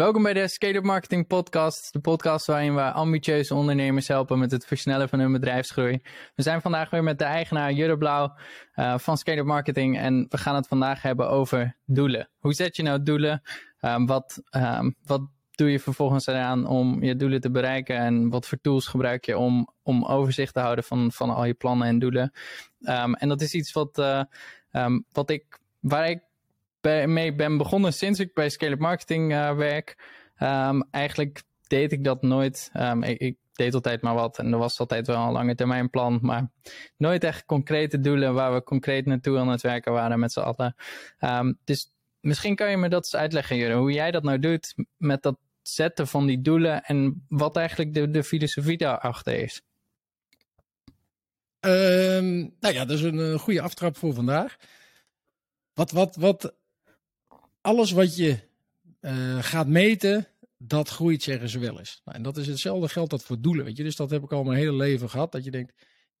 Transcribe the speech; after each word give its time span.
Welkom 0.00 0.22
bij 0.22 0.32
de 0.32 0.48
Scale 0.48 0.80
Marketing 0.80 1.26
Podcast, 1.26 1.92
de 1.92 2.00
podcast 2.00 2.46
waarin 2.46 2.74
we 2.74 2.92
ambitieuze 2.92 3.54
ondernemers 3.54 4.08
helpen 4.08 4.38
met 4.38 4.50
het 4.50 4.66
versnellen 4.66 5.08
van 5.08 5.18
hun 5.18 5.32
bedrijfsgroei. 5.32 6.00
We 6.34 6.42
zijn 6.42 6.60
vandaag 6.60 6.90
weer 6.90 7.02
met 7.02 7.18
de 7.18 7.24
eigenaar 7.24 7.72
Jurre 7.72 7.98
Blauw 7.98 8.36
uh, 8.76 8.98
van 8.98 9.16
Scale 9.16 9.42
Marketing 9.42 9.98
en 9.98 10.26
we 10.28 10.38
gaan 10.38 10.54
het 10.54 10.66
vandaag 10.66 11.02
hebben 11.02 11.30
over 11.30 11.76
doelen. 11.84 12.30
Hoe 12.38 12.52
zet 12.52 12.76
je 12.76 12.82
nou 12.82 13.02
doelen? 13.02 13.42
Um, 13.80 14.06
wat, 14.06 14.42
um, 14.56 14.94
wat 15.04 15.22
doe 15.50 15.70
je 15.70 15.80
vervolgens 15.80 16.26
eraan 16.26 16.66
om 16.66 17.02
je 17.02 17.16
doelen 17.16 17.40
te 17.40 17.50
bereiken 17.50 17.96
en 17.96 18.28
wat 18.28 18.46
voor 18.46 18.58
tools 18.60 18.86
gebruik 18.86 19.24
je 19.24 19.38
om, 19.38 19.68
om 19.82 20.04
overzicht 20.04 20.54
te 20.54 20.60
houden 20.60 20.84
van, 20.84 21.12
van 21.12 21.30
al 21.30 21.44
je 21.44 21.54
plannen 21.54 21.88
en 21.88 21.98
doelen? 21.98 22.32
Um, 22.80 23.14
en 23.14 23.28
dat 23.28 23.40
is 23.40 23.54
iets 23.54 23.72
wat, 23.72 23.98
uh, 23.98 24.96
wat 25.12 25.30
ik, 25.30 25.58
waar 25.80 26.10
ik 26.10 26.22
mee 27.06 27.34
ben 27.34 27.56
begonnen 27.56 27.92
sinds 27.92 28.18
ik 28.18 28.34
bij 28.34 28.48
Scale 28.48 28.76
Marketing 28.76 29.32
uh, 29.32 29.56
werk. 29.56 29.96
Um, 30.38 30.82
eigenlijk 30.90 31.42
deed 31.66 31.92
ik 31.92 32.04
dat 32.04 32.22
nooit. 32.22 32.70
Um, 32.74 33.02
ik, 33.02 33.36
deed 33.52 33.74
altijd 33.74 34.02
maar 34.02 34.14
wat 34.14 34.38
en 34.38 34.52
er 34.52 34.58
was 34.58 34.78
altijd 34.78 35.06
wel 35.06 35.26
een 35.26 35.32
lange 35.32 35.54
termijn 35.54 35.90
plan, 35.90 36.18
maar 36.22 36.50
nooit 36.96 37.24
echt 37.24 37.44
concrete 37.44 38.00
doelen 38.00 38.34
waar 38.34 38.54
we 38.54 38.62
concreet 38.62 39.06
naartoe 39.06 39.38
aan 39.38 39.48
het 39.48 39.60
werken 39.60 39.92
waren 39.92 40.18
met 40.18 40.32
z'n 40.32 40.40
allen. 40.40 40.74
Um, 41.20 41.58
dus 41.64 41.92
misschien 42.20 42.54
kan 42.54 42.70
je 42.70 42.76
me 42.76 42.88
dat 42.88 43.04
eens 43.04 43.16
uitleggen, 43.16 43.56
Jure, 43.56 43.74
hoe 43.74 43.92
jij 43.92 44.10
dat 44.10 44.22
nou 44.22 44.38
doet 44.38 44.74
met 44.96 45.22
dat 45.22 45.38
zetten 45.62 46.06
van 46.06 46.26
die 46.26 46.40
doelen 46.40 46.84
en 46.84 47.24
wat 47.28 47.56
eigenlijk 47.56 47.94
de, 47.94 48.10
de 48.10 48.24
filosofie 48.24 48.76
daarachter 48.76 49.34
is. 49.34 49.62
Nou 51.60 52.74
ja, 52.74 52.84
dat 52.84 52.90
is 52.90 53.02
een, 53.02 53.18
een 53.18 53.38
goede 53.38 53.62
aftrap 53.62 53.96
voor 53.96 54.14
vandaag. 54.14 54.56
Wat, 55.74 55.90
wat, 55.90 56.16
wat 56.16 56.54
alles 57.60 57.90
wat 57.90 58.16
je 58.16 58.38
uh, 59.00 59.42
gaat 59.42 59.68
meten, 59.68 60.26
dat 60.58 60.88
groeit, 60.88 61.22
zeggen 61.22 61.48
ze 61.48 61.58
wel 61.58 61.78
eens. 61.78 62.00
Nou, 62.04 62.16
en 62.16 62.22
dat 62.22 62.36
is 62.36 62.46
hetzelfde 62.46 62.88
geldt 62.88 63.10
dat 63.10 63.22
voor 63.22 63.40
doelen, 63.40 63.64
weet 63.64 63.76
je. 63.76 63.82
Dus 63.82 63.96
dat 63.96 64.10
heb 64.10 64.22
ik 64.22 64.32
al 64.32 64.44
mijn 64.44 64.58
hele 64.58 64.76
leven 64.76 65.10
gehad, 65.10 65.32
dat 65.32 65.44
je 65.44 65.50
denkt, 65.50 65.72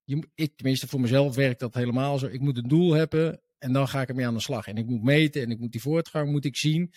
je, 0.04 0.28
ik, 0.34 0.56
tenminste 0.56 0.88
voor 0.88 1.00
mezelf 1.00 1.34
werkt 1.34 1.60
dat 1.60 1.74
helemaal 1.74 2.18
zo. 2.18 2.26
Ik 2.26 2.40
moet 2.40 2.56
een 2.56 2.68
doel 2.68 2.92
hebben 2.92 3.40
en 3.58 3.72
dan 3.72 3.88
ga 3.88 4.00
ik 4.00 4.08
ermee 4.08 4.26
aan 4.26 4.34
de 4.34 4.40
slag. 4.40 4.66
En 4.66 4.76
ik 4.76 4.86
moet 4.86 5.02
meten 5.02 5.42
en 5.42 5.50
ik 5.50 5.58
moet 5.58 5.72
die 5.72 5.80
voortgang 5.80 6.30
moet 6.30 6.44
ik 6.44 6.56
zien. 6.56 6.92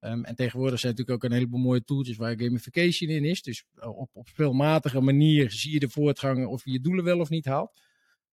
Um, 0.00 0.24
en 0.24 0.34
tegenwoordig 0.34 0.80
zijn 0.80 0.92
natuurlijk 0.92 1.24
ook 1.24 1.30
een 1.30 1.36
heleboel 1.36 1.60
mooie 1.60 1.84
tooltjes 1.84 2.16
waar 2.16 2.38
gamification 2.38 3.10
in 3.10 3.24
is. 3.24 3.42
Dus 3.42 3.64
op, 3.80 4.10
op 4.12 4.28
speelmatige 4.28 5.00
manier 5.00 5.50
zie 5.50 5.72
je 5.72 5.78
de 5.78 5.88
voortgang 5.88 6.46
of 6.46 6.64
je 6.64 6.70
je 6.70 6.80
doelen 6.80 7.04
wel 7.04 7.20
of 7.20 7.28
niet 7.28 7.44
haalt. 7.44 7.80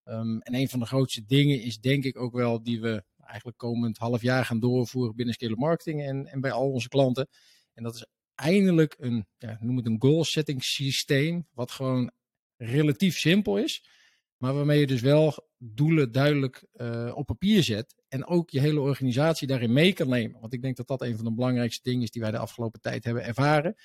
Um, 0.06 0.42
en 0.42 0.56
een 0.56 0.70
van 0.70 0.80
de 0.80 0.86
grootste 0.86 1.26
dingen 1.26 1.62
is 1.62 1.80
denk 1.80 2.04
ik 2.04 2.20
ook 2.20 2.34
wel 2.34 2.64
die 2.64 2.82
we 2.82 3.04
eigenlijk 3.26 3.58
komend 3.58 3.98
half 3.98 4.22
jaar 4.22 4.46
gaan 4.46 4.60
doorvoeren 4.60 5.16
binnen 5.16 5.34
Scale 5.34 5.56
Marketing 5.56 6.02
en, 6.02 6.26
en 6.26 6.42
bij 6.42 6.52
al 6.52 6.72
onze 6.72 6.88
klanten. 6.88 7.28
En 7.74 7.84
dat 7.84 7.96
is 7.96 8.06
eindelijk 8.36 8.96
een, 9.00 9.28
ja, 9.38 9.58
noem 9.60 9.78
het 9.78 9.86
een 9.86 10.02
goal 10.02 10.24
setting 10.24 10.64
systeem, 10.64 11.48
wat 11.54 11.72
gewoon 11.72 12.12
relatief 12.58 13.18
simpel 13.18 13.58
is, 13.58 13.84
maar 14.38 14.54
waarmee 14.54 14.80
je 14.80 14.88
dus 14.88 15.02
wel 15.02 15.48
doelen 15.58 16.12
duidelijk 16.12 16.66
uh, 16.74 17.12
op 17.16 17.26
papier 17.26 17.64
zet 17.64 17.96
en 18.08 18.26
ook 18.26 18.50
je 18.50 18.60
hele 18.60 18.80
organisatie 18.80 19.48
daarin 19.48 19.74
mee 19.74 19.94
kan 19.94 20.10
nemen. 20.10 20.40
Want 20.40 20.54
ik 20.54 20.62
denk 20.62 20.76
dat 20.76 20.88
dat 20.88 21.02
een 21.02 21.16
van 21.16 21.26
de 21.26 21.34
belangrijkste 21.34 21.90
dingen 21.90 22.02
is 22.02 22.12
die 22.12 22.22
wij 22.22 22.32
de 22.32 22.38
afgelopen 22.38 22.82
tijd 22.82 23.04
hebben 23.04 23.24
ervaren. 23.24 23.76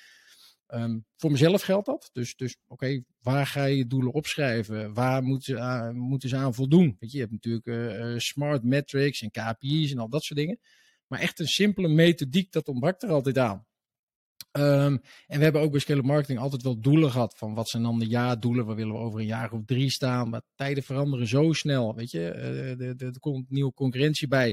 Um, 0.73 1.05
voor 1.15 1.31
mezelf 1.31 1.61
geldt 1.61 1.85
dat. 1.85 2.09
Dus, 2.13 2.35
dus 2.35 2.57
oké, 2.67 3.03
waar 3.21 3.47
ga 3.47 3.63
je 3.63 3.87
doelen 3.87 4.13
opschrijven? 4.13 4.93
Waar 4.93 5.23
moeten 5.23 5.55
ze 5.55 5.61
aan, 5.61 5.97
moeten 5.97 6.29
ze 6.29 6.35
aan 6.35 6.53
voldoen? 6.53 6.95
Weet 6.99 7.11
je, 7.11 7.17
je 7.17 7.23
hebt 7.23 7.31
natuurlijk 7.31 7.65
uh, 7.65 8.17
smart 8.17 8.63
metrics 8.63 9.21
en 9.21 9.31
KPI's 9.31 9.91
en 9.91 9.97
al 9.97 10.09
dat 10.09 10.23
soort 10.23 10.39
dingen. 10.39 10.59
Maar 11.07 11.19
echt 11.19 11.39
een 11.39 11.47
simpele 11.47 11.87
methodiek, 11.87 12.51
dat 12.51 12.67
ontbrak 12.67 13.01
er 13.01 13.09
altijd 13.09 13.37
aan. 13.37 13.67
Um, 14.51 15.01
en 15.27 15.37
we 15.37 15.43
hebben 15.43 15.61
ook 15.61 15.71
bij 15.71 15.79
Scale 15.79 16.01
Marketing 16.01 16.39
altijd 16.39 16.61
wel 16.61 16.79
doelen 16.79 17.11
gehad. 17.11 17.37
Van 17.37 17.53
wat 17.53 17.69
zijn 17.69 17.83
dan 17.83 17.99
de 17.99 18.07
jaardoelen? 18.07 18.65
Waar 18.65 18.75
willen 18.75 18.93
we 18.93 18.99
over 18.99 19.19
een 19.19 19.25
jaar 19.25 19.51
of 19.51 19.65
drie 19.65 19.89
staan? 19.89 20.29
Maar 20.29 20.41
tijden 20.55 20.83
veranderen 20.83 21.27
zo 21.27 21.53
snel. 21.53 21.95
Weet 21.95 22.11
je, 22.11 22.19
uh, 22.79 23.01
er 23.01 23.19
komt 23.19 23.49
nieuwe 23.49 23.73
concurrentie 23.73 24.27
bij. 24.27 24.49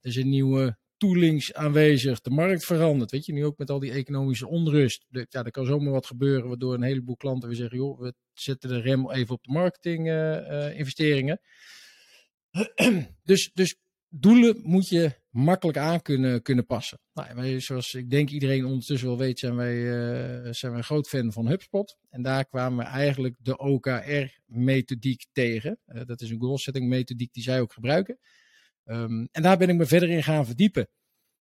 Er 0.00 0.10
is 0.10 0.16
een 0.16 0.28
nieuwe 0.28 0.78
toolings 1.04 1.54
aanwezig. 1.54 2.20
De 2.20 2.30
markt 2.30 2.64
verandert. 2.64 3.10
Weet 3.10 3.26
je, 3.26 3.32
nu 3.32 3.44
ook 3.44 3.58
met 3.58 3.70
al 3.70 3.78
die 3.78 3.92
economische 3.92 4.48
onrust. 4.48 5.06
Ja, 5.10 5.44
er 5.44 5.50
kan 5.50 5.66
zomaar 5.66 5.92
wat 5.92 6.06
gebeuren 6.06 6.48
waardoor 6.48 6.74
een 6.74 6.82
heleboel 6.82 7.16
klanten 7.16 7.48
weer 7.48 7.58
zeggen: 7.58 7.78
joh, 7.78 8.00
we 8.00 8.14
zetten 8.32 8.68
de 8.68 8.80
rem 8.80 9.10
even 9.10 9.34
op 9.34 9.42
de 9.42 9.52
marketing 9.52 10.08
uh, 10.08 10.14
uh, 10.14 10.78
investeringen. 10.78 11.40
dus, 13.22 13.50
dus 13.54 13.76
doelen 14.08 14.60
moet 14.62 14.88
je 14.88 15.12
makkelijk 15.30 15.78
aan 15.78 16.02
kunnen, 16.02 16.42
kunnen 16.42 16.66
passen. 16.66 17.00
Nou, 17.12 17.60
zoals 17.60 17.94
ik 17.94 18.10
denk 18.10 18.30
iedereen 18.30 18.64
ondertussen 18.64 19.08
wel 19.08 19.18
weet, 19.18 19.38
zijn 19.38 19.56
wij, 19.56 19.74
uh, 19.74 20.52
zijn 20.52 20.72
wij 20.72 20.80
een 20.80 20.84
groot 20.84 21.08
fan 21.08 21.32
van 21.32 21.48
HubSpot. 21.48 21.96
En 22.10 22.22
daar 22.22 22.46
kwamen 22.46 22.84
we 22.84 22.90
eigenlijk 22.90 23.34
de 23.38 23.58
OKR-methodiek 23.58 25.26
tegen. 25.32 25.78
Dat 25.84 26.20
is 26.20 26.30
een 26.30 26.40
goal 26.40 26.58
setting 26.58 26.88
methodiek 26.88 27.32
die 27.32 27.42
zij 27.42 27.60
ook 27.60 27.72
gebruiken. 27.72 28.18
Um, 28.84 29.28
en 29.32 29.42
daar 29.42 29.56
ben 29.56 29.68
ik 29.68 29.76
me 29.76 29.86
verder 29.86 30.10
in 30.10 30.22
gaan 30.22 30.46
verdiepen. 30.46 30.88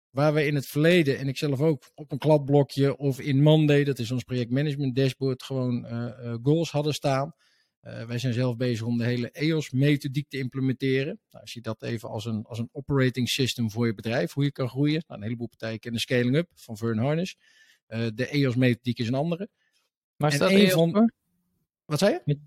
Waar 0.09 0.33
we 0.33 0.45
in 0.45 0.55
het 0.55 0.65
verleden, 0.65 1.17
en 1.17 1.27
ik 1.27 1.37
zelf 1.37 1.61
ook, 1.61 1.91
op 1.95 2.11
een 2.11 2.17
kladblokje 2.17 2.97
of 2.97 3.19
in 3.19 3.41
Monday, 3.41 3.83
dat 3.83 3.99
is 3.99 4.11
ons 4.11 4.23
projectmanagement 4.23 4.95
dashboard, 4.95 5.43
gewoon 5.43 5.85
uh, 5.85 5.91
uh, 5.91 6.35
goals 6.43 6.71
hadden 6.71 6.93
staan. 6.93 7.33
Uh, 7.81 8.05
wij 8.05 8.17
zijn 8.17 8.33
zelf 8.33 8.57
bezig 8.57 8.85
om 8.85 8.97
de 8.97 9.03
hele 9.03 9.31
EOS-methodiek 9.31 10.29
te 10.29 10.37
implementeren. 10.37 11.19
Nou, 11.29 11.41
als 11.43 11.53
je 11.53 11.61
dat 11.61 11.83
even 11.83 12.09
als 12.09 12.25
een, 12.25 12.43
als 12.43 12.59
een 12.59 12.69
operating 12.71 13.29
system 13.29 13.71
voor 13.71 13.85
je 13.85 13.93
bedrijf, 13.93 14.33
hoe 14.33 14.43
je 14.43 14.51
kan 14.51 14.69
groeien. 14.69 15.03
Nou, 15.07 15.19
een 15.19 15.25
heleboel 15.25 15.47
partijen 15.47 15.79
kennen 15.79 16.01
Scaling 16.01 16.35
Up 16.35 16.49
van 16.55 16.77
Vern 16.77 16.97
Harnish. 16.97 17.33
de 17.87 18.27
EOS-methodiek 18.27 18.99
is 18.99 19.07
een 19.07 19.13
andere. 19.13 19.49
Waar 20.15 20.29
en 20.29 20.35
staat 20.35 20.49
EOS 20.49 20.71
van... 20.71 20.91
voor? 20.91 21.13
Wat 21.85 21.99
zei 21.99 22.19
je? 22.25 22.37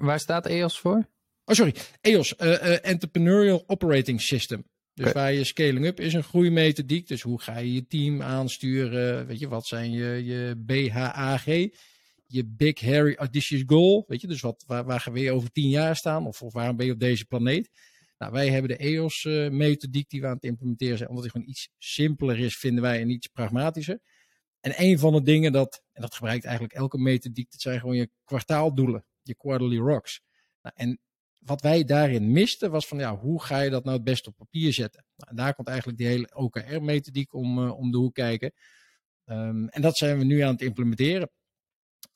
Waar 0.00 0.20
staat 0.20 0.46
EOS 0.46 0.78
voor? 0.78 1.08
Oh, 1.48 1.54
sorry. 1.54 1.74
EOS, 2.00 2.34
uh, 2.38 2.48
uh, 2.48 2.86
Entrepreneurial 2.86 3.64
Operating 3.66 4.20
System. 4.20 4.64
Dus 4.94 5.08
okay. 5.08 5.22
waar 5.22 5.32
je 5.32 5.44
scaling 5.44 5.86
up 5.86 6.00
is 6.00 6.14
een 6.14 6.22
groeimethodiek. 6.22 7.08
Dus 7.08 7.22
hoe 7.22 7.40
ga 7.40 7.58
je 7.58 7.72
je 7.72 7.86
team 7.86 8.22
aansturen? 8.22 9.26
Weet 9.26 9.38
je, 9.38 9.48
wat 9.48 9.66
zijn 9.66 9.90
je, 9.90 10.24
je 10.24 10.54
BHAG? 10.56 11.44
Je 12.26 12.44
Big 12.46 12.80
Hairy 12.80 13.14
Audacious 13.14 13.62
Goal. 13.66 14.04
Weet 14.06 14.20
je, 14.20 14.26
dus 14.26 14.40
wat, 14.40 14.64
waar, 14.66 14.84
waar 14.84 15.00
gaan 15.00 15.12
we 15.12 15.32
over 15.32 15.50
tien 15.50 15.68
jaar 15.68 15.96
staan? 15.96 16.26
Of, 16.26 16.42
of 16.42 16.52
waarom 16.52 16.76
ben 16.76 16.86
je 16.86 16.92
op 16.92 17.00
deze 17.00 17.24
planeet? 17.24 17.70
Nou, 18.18 18.32
wij 18.32 18.48
hebben 18.48 18.70
de 18.70 18.76
EOS-methodiek 18.76 20.04
uh, 20.04 20.08
die 20.08 20.20
we 20.20 20.26
aan 20.26 20.34
het 20.34 20.44
implementeren 20.44 20.96
zijn. 20.96 21.08
Omdat 21.08 21.24
die 21.24 21.32
gewoon 21.32 21.48
iets 21.48 21.68
simpeler 21.78 22.38
is, 22.38 22.56
vinden 22.56 22.82
wij, 22.82 23.00
en 23.00 23.10
iets 23.10 23.26
pragmatischer. 23.26 24.00
En 24.60 24.72
een 24.76 24.98
van 24.98 25.12
de 25.12 25.22
dingen 25.22 25.52
dat, 25.52 25.82
en 25.92 26.02
dat 26.02 26.14
gebruikt 26.14 26.44
eigenlijk 26.44 26.74
elke 26.74 26.98
methodiek, 26.98 27.50
dat 27.50 27.60
zijn 27.60 27.80
gewoon 27.80 27.96
je 27.96 28.10
kwartaaldoelen. 28.24 29.04
Je 29.22 29.36
quarterly 29.36 29.78
rocks. 29.78 30.20
Nou, 30.62 30.74
en 30.78 31.00
wat 31.38 31.60
wij 31.60 31.84
daarin 31.84 32.32
misten 32.32 32.70
was 32.70 32.86
van 32.86 32.98
ja, 32.98 33.16
hoe 33.16 33.42
ga 33.42 33.60
je 33.60 33.70
dat 33.70 33.84
nou 33.84 33.96
het 33.96 34.04
best 34.04 34.26
op 34.26 34.36
papier 34.36 34.72
zetten? 34.72 35.04
Nou, 35.16 35.36
daar 35.36 35.54
komt 35.54 35.68
eigenlijk 35.68 35.98
die 35.98 36.06
hele 36.06 36.34
OKR-methodiek 36.34 37.34
om, 37.34 37.58
uh, 37.58 37.78
om 37.78 37.90
de 37.90 37.98
hoek 37.98 38.14
kijken. 38.14 38.52
Um, 39.24 39.68
en 39.68 39.82
dat 39.82 39.96
zijn 39.96 40.18
we 40.18 40.24
nu 40.24 40.40
aan 40.40 40.52
het 40.52 40.62
implementeren. 40.62 41.30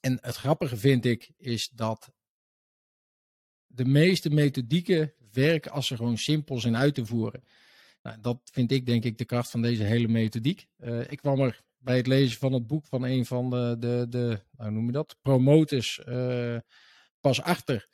En 0.01 0.19
het 0.21 0.37
grappige 0.37 0.77
vind 0.77 1.05
ik 1.05 1.31
is 1.37 1.69
dat 1.69 2.13
de 3.67 3.85
meeste 3.85 4.31
methodieken 4.31 5.15
werken 5.33 5.71
als 5.71 5.87
ze 5.87 5.97
gewoon 5.97 6.19
simpel 6.19 6.61
zijn 6.61 6.77
uit 6.77 6.95
te 6.95 7.07
voeren. 7.07 7.45
Nou, 8.03 8.21
dat 8.21 8.41
vind 8.53 8.73
ik 8.73 8.87
denk 8.87 9.05
ik 9.05 9.19
de 9.19 9.25
kracht 9.25 9.51
van 9.51 9.63
deze 9.63 9.83
hele 9.83 10.09
methodiek. 10.09 10.67
Uh, 10.79 11.11
ik 11.11 11.19
kwam 11.19 11.41
er 11.41 11.63
bij 11.79 11.97
het 11.97 12.07
lezen 12.07 12.39
van 12.39 12.53
het 12.53 12.67
boek 12.67 12.87
van 12.87 13.03
een 13.03 13.27
van 13.27 13.51
de, 13.51 13.77
de, 13.79 14.07
de 14.09 14.43
nou 14.51 14.73
noem 14.73 14.87
je 14.87 14.93
dat, 14.93 15.17
promoters 15.23 16.01
uh, 16.09 16.59
pas 17.21 17.43
achter 17.43 17.89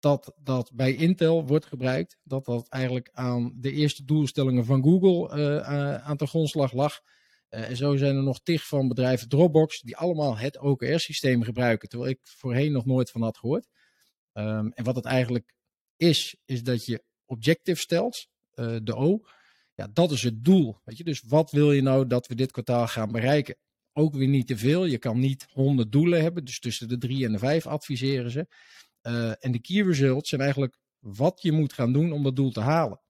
dat 0.00 0.34
dat 0.42 0.70
bij 0.74 0.94
Intel 0.94 1.46
wordt 1.46 1.66
gebruikt. 1.66 2.18
Dat 2.22 2.44
dat 2.44 2.68
eigenlijk 2.68 3.08
aan 3.12 3.52
de 3.56 3.72
eerste 3.72 4.04
doelstellingen 4.04 4.64
van 4.64 4.82
Google 4.82 5.38
uh, 5.38 5.94
aan 5.94 6.16
de 6.16 6.26
grondslag 6.26 6.72
lag. 6.72 7.00
Uh, 7.50 7.68
en 7.68 7.76
zo 7.76 7.96
zijn 7.96 8.16
er 8.16 8.22
nog 8.22 8.40
tig 8.42 8.66
van 8.66 8.88
bedrijven 8.88 9.28
Dropbox 9.28 9.80
die 9.80 9.96
allemaal 9.96 10.38
het 10.38 10.58
OKR-systeem 10.58 11.42
gebruiken. 11.42 11.88
Terwijl 11.88 12.10
ik 12.10 12.18
voorheen 12.22 12.72
nog 12.72 12.86
nooit 12.86 13.10
van 13.10 13.22
had 13.22 13.38
gehoord. 13.38 13.68
Um, 14.32 14.72
en 14.72 14.84
wat 14.84 14.96
het 14.96 15.04
eigenlijk 15.04 15.54
is, 15.96 16.36
is 16.44 16.62
dat 16.62 16.84
je 16.84 17.04
objective 17.24 17.80
stelt, 17.80 18.28
de 18.82 18.94
O. 18.94 19.20
Ja, 19.74 19.88
dat 19.92 20.10
is 20.10 20.22
het 20.22 20.44
doel. 20.44 20.80
Weet 20.84 20.96
je? 20.96 21.04
Dus 21.04 21.22
wat 21.26 21.50
wil 21.50 21.72
je 21.72 21.82
nou 21.82 22.06
dat 22.06 22.26
we 22.26 22.34
dit 22.34 22.50
kwartaal 22.50 22.86
gaan 22.86 23.12
bereiken? 23.12 23.56
Ook 23.92 24.14
weer 24.14 24.28
niet 24.28 24.46
te 24.46 24.56
veel. 24.56 24.84
Je 24.84 24.98
kan 24.98 25.18
niet 25.18 25.46
honderd 25.52 25.92
doelen 25.92 26.20
hebben. 26.22 26.44
Dus 26.44 26.60
tussen 26.60 26.88
de 26.88 26.98
drie 26.98 27.24
en 27.24 27.32
de 27.32 27.38
vijf 27.38 27.66
adviseren 27.66 28.30
ze. 28.30 28.46
Uh, 29.02 29.44
en 29.44 29.52
de 29.52 29.60
key 29.60 29.82
results 29.82 30.28
zijn 30.28 30.40
eigenlijk 30.40 30.78
wat 30.98 31.42
je 31.42 31.52
moet 31.52 31.72
gaan 31.72 31.92
doen 31.92 32.12
om 32.12 32.22
dat 32.22 32.36
doel 32.36 32.50
te 32.50 32.60
halen. 32.60 33.00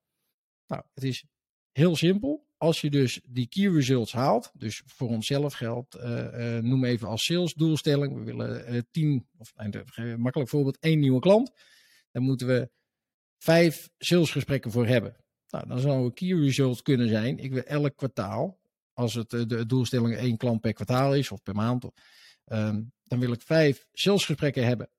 Nou, 0.67 0.83
het 0.93 1.03
is 1.03 1.25
heel 1.71 1.95
simpel. 1.95 2.49
Als 2.57 2.81
je 2.81 2.89
dus 2.89 3.21
die 3.29 3.47
key 3.47 3.67
results 3.67 4.11
haalt, 4.11 4.51
dus 4.53 4.81
voor 4.85 5.07
onszelf 5.07 5.53
geldt, 5.53 5.95
uh, 5.95 6.55
uh, 6.55 6.57
noem 6.57 6.85
even 6.85 7.07
als 7.07 7.25
sales 7.25 7.53
doelstelling, 7.53 8.15
we 8.15 8.23
willen 8.23 8.87
tien, 8.91 9.27
of 9.37 9.51
een 9.55 10.21
makkelijk 10.21 10.49
voorbeeld, 10.49 10.79
één 10.79 10.99
nieuwe 10.99 11.19
klant. 11.19 11.51
Dan 12.11 12.23
moeten 12.23 12.47
we 12.47 12.69
vijf 13.37 13.89
salesgesprekken 13.97 14.71
voor 14.71 14.87
hebben. 14.87 15.15
Nou, 15.49 15.67
dan 15.67 15.79
zou 15.79 16.05
een 16.05 16.13
key 16.13 16.33
result 16.33 16.81
kunnen 16.81 17.09
zijn, 17.09 17.37
ik 17.37 17.53
wil 17.53 17.63
elk 17.63 17.95
kwartaal 17.95 18.59
als 18.93 19.13
het 19.13 19.29
de, 19.29 19.45
de 19.45 19.65
doelstelling 19.65 20.15
één 20.15 20.37
klant 20.37 20.61
per 20.61 20.73
kwartaal 20.73 21.15
is 21.15 21.31
of 21.31 21.43
per 21.43 21.55
maand. 21.55 21.85
Ehm, 22.45 22.83
dan 23.03 23.19
wil 23.19 23.31
ik 23.31 23.41
vijf 23.41 23.87
salesgesprekken 23.91 24.65
hebben. 24.65 24.89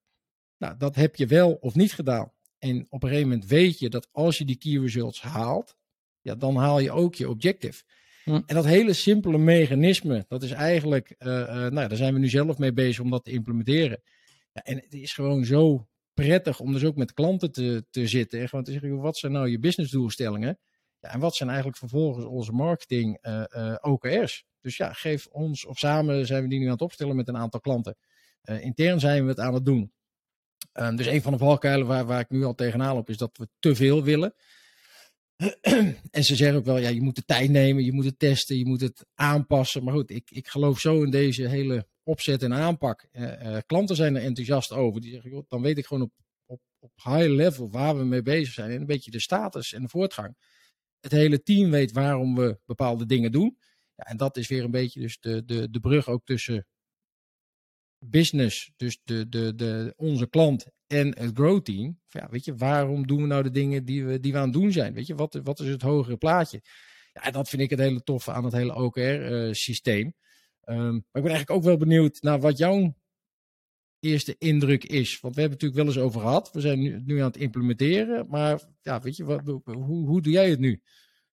Nou, 0.63 0.77
dat 0.79 0.95
heb 0.95 1.17
je 1.17 1.27
wel 1.27 1.53
of 1.53 1.75
niet 1.75 1.93
gedaan. 1.93 2.33
En 2.59 2.87
op 2.89 3.03
een 3.03 3.09
gegeven 3.09 3.29
moment 3.29 3.49
weet 3.49 3.79
je 3.79 3.89
dat 3.89 4.09
als 4.13 4.39
je 4.39 4.45
die 4.45 4.57
key 4.57 4.79
results 4.79 5.23
haalt, 5.23 5.77
ja, 6.21 6.35
dan 6.35 6.57
haal 6.57 6.79
je 6.79 6.91
ook 6.91 7.15
je 7.15 7.29
objective. 7.29 7.83
Hm. 8.25 8.41
En 8.47 8.55
dat 8.55 8.65
hele 8.65 8.93
simpele 8.93 9.39
mechanisme, 9.39 10.25
dat 10.29 10.43
is 10.43 10.51
eigenlijk, 10.51 11.15
uh, 11.19 11.29
uh, 11.29 11.47
nou, 11.47 11.89
daar 11.89 11.97
zijn 11.97 12.15
we 12.15 12.21
nu 12.21 12.29
zelf 12.29 12.59
mee 12.59 12.73
bezig 12.73 13.05
om 13.05 13.11
dat 13.11 13.25
te 13.25 13.31
implementeren. 13.31 14.03
Ja, 14.53 14.63
en 14.63 14.77
het 14.77 14.95
is 14.95 15.13
gewoon 15.13 15.45
zo 15.45 15.89
prettig 16.15 16.61
om 16.61 16.73
dus 16.73 16.85
ook 16.85 16.97
met 16.97 17.13
klanten 17.13 17.53
te, 17.53 17.85
te 17.91 18.07
zitten 18.07 18.41
en 18.41 18.49
gewoon 18.49 18.65
te 18.65 18.73
zeggen, 18.73 19.01
wat 19.01 19.17
zijn 19.17 19.33
nou 19.33 19.49
je 19.49 19.59
businessdoelstellingen? 19.59 20.59
Ja, 21.01 21.13
en 21.13 21.21
wat 21.21 21.35
zijn 21.35 21.49
eigenlijk 21.49 21.79
vervolgens 21.79 22.25
onze 22.25 22.53
marketing 22.53 23.19
uh, 23.23 23.75
OKR's? 23.81 24.45
Dus 24.61 24.77
ja, 24.77 24.93
geef 24.93 25.27
ons, 25.27 25.65
of 25.65 25.79
samen 25.79 26.27
zijn 26.27 26.43
we 26.43 26.49
die 26.49 26.59
nu 26.59 26.65
aan 26.65 26.73
het 26.73 26.83
opstellen 26.83 27.17
met 27.17 27.29
een 27.29 27.37
aantal 27.37 27.61
klanten. 27.61 27.97
intern 28.43 29.01
zijn 29.01 29.23
we 29.23 29.29
het 29.29 29.41
aan 29.41 29.55
het 29.55 29.65
doen. 29.65 29.93
Um, 30.73 30.97
dus 30.97 31.07
een 31.07 31.23
van 31.23 31.33
de 31.33 31.39
valkuilen 31.39 31.87
waar, 31.87 32.07
waar 32.07 32.21
ik 32.21 32.31
nu 32.31 32.45
al 32.45 32.55
tegenaan 32.55 32.95
loop, 32.95 33.09
is 33.09 33.17
dat 33.17 33.37
we 33.37 33.49
te 33.59 33.75
veel 33.75 34.03
willen. 34.03 34.35
en 36.11 36.25
ze 36.25 36.37
zeggen 36.37 36.59
ook 36.59 36.65
wel, 36.65 36.79
ja, 36.79 36.89
je 36.89 37.03
moet 37.03 37.15
de 37.15 37.25
tijd 37.25 37.51
nemen, 37.51 37.85
je 37.85 37.93
moet 37.93 38.05
het 38.05 38.19
testen, 38.19 38.59
je 38.59 38.67
moet 38.67 38.81
het 38.81 39.07
aanpassen. 39.15 39.85
Maar 39.85 39.95
goed, 39.95 40.11
ik, 40.11 40.31
ik 40.31 40.49
geloof 40.49 40.81
zo 40.81 41.03
in 41.03 41.11
deze 41.11 41.49
hele 41.49 41.87
opzet 42.03 42.43
en 42.43 42.55
aanpak. 42.55 43.09
Uh, 43.13 43.23
uh, 43.43 43.59
klanten 43.67 43.97
zijn 43.97 44.17
er 44.17 44.23
enthousiast 44.23 44.73
over. 44.73 45.01
Die 45.01 45.13
zeggen, 45.13 45.45
dan 45.49 45.63
weet 45.63 45.79
ik 45.79 45.87
gewoon 45.87 46.03
op, 46.03 46.13
op, 46.47 46.61
op 46.79 46.93
high 46.95 47.29
level 47.29 47.71
waar 47.71 47.97
we 47.97 48.05
mee 48.05 48.23
bezig 48.23 48.53
zijn. 48.53 48.71
En 48.71 48.81
een 48.81 48.87
beetje 48.87 49.11
de 49.11 49.21
status 49.21 49.73
en 49.73 49.83
de 49.83 49.89
voortgang. 49.89 50.37
Het 51.01 51.13
hele 51.13 51.43
team 51.43 51.71
weet 51.71 51.93
waarom 51.93 52.35
we 52.35 52.59
bepaalde 52.65 53.07
dingen 53.07 53.33
doen. 53.33 53.59
Ja, 53.95 54.05
en 54.05 54.17
dat 54.17 54.37
is 54.37 54.49
weer 54.49 54.65
een 54.65 54.71
beetje 54.71 55.01
dus 55.01 55.19
de, 55.21 55.45
de, 55.45 55.71
de 55.71 55.81
brug 55.81 56.09
ook 56.09 56.25
tussen 56.25 56.67
business, 58.05 58.73
dus 58.77 59.01
de, 59.05 59.29
de, 59.29 59.55
de, 59.55 59.95
onze 59.97 60.29
klant 60.29 60.67
en 60.87 61.19
het 61.19 61.31
grow 61.35 61.63
team. 61.63 62.01
Ja, 62.09 62.29
weet 62.31 62.45
je, 62.45 62.55
waarom 62.55 63.07
doen 63.07 63.21
we 63.21 63.27
nou 63.27 63.43
de 63.43 63.51
dingen 63.51 63.85
die 63.85 64.05
we, 64.05 64.21
die 64.21 64.33
we 64.33 64.39
aan 64.39 64.45
het 64.45 64.53
doen 64.53 64.73
zijn? 64.73 64.95
Weet 64.95 65.07
je, 65.07 65.15
wat, 65.15 65.41
wat 65.43 65.61
is 65.61 65.69
het 65.69 65.83
hogere 65.83 66.17
plaatje? 66.17 66.63
Ja, 67.13 67.31
dat 67.31 67.49
vind 67.49 67.63
ik 67.63 67.71
het 67.71 67.79
hele 67.79 68.03
toffe 68.03 68.33
aan 68.33 68.45
het 68.45 68.53
hele 68.53 68.75
OKR-systeem. 68.75 70.15
Uh, 70.65 70.77
um, 70.77 70.93
maar 70.93 70.97
ik 70.97 71.23
ben 71.23 71.33
eigenlijk 71.33 71.51
ook 71.51 71.63
wel 71.63 71.77
benieuwd 71.77 72.23
naar 72.23 72.41
wat 72.41 72.59
jouw 72.59 72.95
eerste 74.01 74.35
indruk 74.39 74.85
is. 74.85 75.21
Want 75.21 75.35
we 75.35 75.41
hebben 75.41 75.59
het 75.59 75.73
natuurlijk 75.73 75.97
wel 75.97 76.05
eens 76.05 76.13
over 76.13 76.21
gehad. 76.21 76.53
We 76.53 76.61
zijn 76.61 76.79
nu, 76.79 77.03
nu 77.05 77.19
aan 77.19 77.27
het 77.27 77.37
implementeren. 77.37 78.27
Maar 78.29 78.61
ja, 78.81 79.01
weet 79.01 79.17
je, 79.17 79.25
wat, 79.25 79.61
hoe, 79.65 80.07
hoe 80.07 80.23
doe 80.23 80.33
jij 80.33 80.51
het 80.51 80.59
nu? 80.59 80.83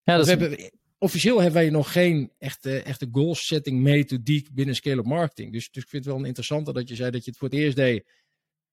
Ja, 0.03 0.17
dat 0.17 0.25
we 0.25 0.31
hebben, 0.31 0.71
officieel 0.99 1.41
hebben 1.41 1.61
wij 1.61 1.69
nog 1.69 1.91
geen 1.91 2.31
echte, 2.37 2.81
echte 2.81 3.07
goal 3.11 3.35
setting 3.35 3.81
methodiek 3.81 4.53
binnen 4.53 4.75
scale-up 4.75 5.05
marketing. 5.05 5.53
Dus, 5.53 5.71
dus 5.71 5.83
ik 5.83 5.89
vind 5.89 6.05
het 6.05 6.13
wel 6.13 6.25
interessant 6.25 6.65
dat 6.65 6.89
je 6.89 6.95
zei 6.95 7.11
dat 7.11 7.23
je 7.23 7.29
het 7.29 7.39
voor 7.39 7.49
het 7.49 7.57
eerst 7.57 7.75
deed 7.75 8.05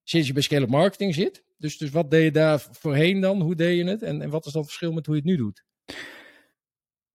sinds 0.02 0.26
je 0.26 0.32
bij 0.32 0.42
scale-up 0.42 0.68
marketing 0.68 1.14
zit. 1.14 1.44
Dus, 1.56 1.78
dus 1.78 1.90
wat 1.90 2.10
deed 2.10 2.24
je 2.24 2.30
daar 2.30 2.66
voorheen 2.70 3.20
dan? 3.20 3.40
Hoe 3.40 3.54
deed 3.54 3.76
je 3.76 3.84
het? 3.84 4.02
En, 4.02 4.22
en 4.22 4.30
wat 4.30 4.46
is 4.46 4.52
dan 4.52 4.62
het 4.62 4.70
verschil 4.70 4.92
met 4.92 5.06
hoe 5.06 5.14
je 5.14 5.20
het 5.20 5.30
nu 5.30 5.36
doet? 5.36 5.64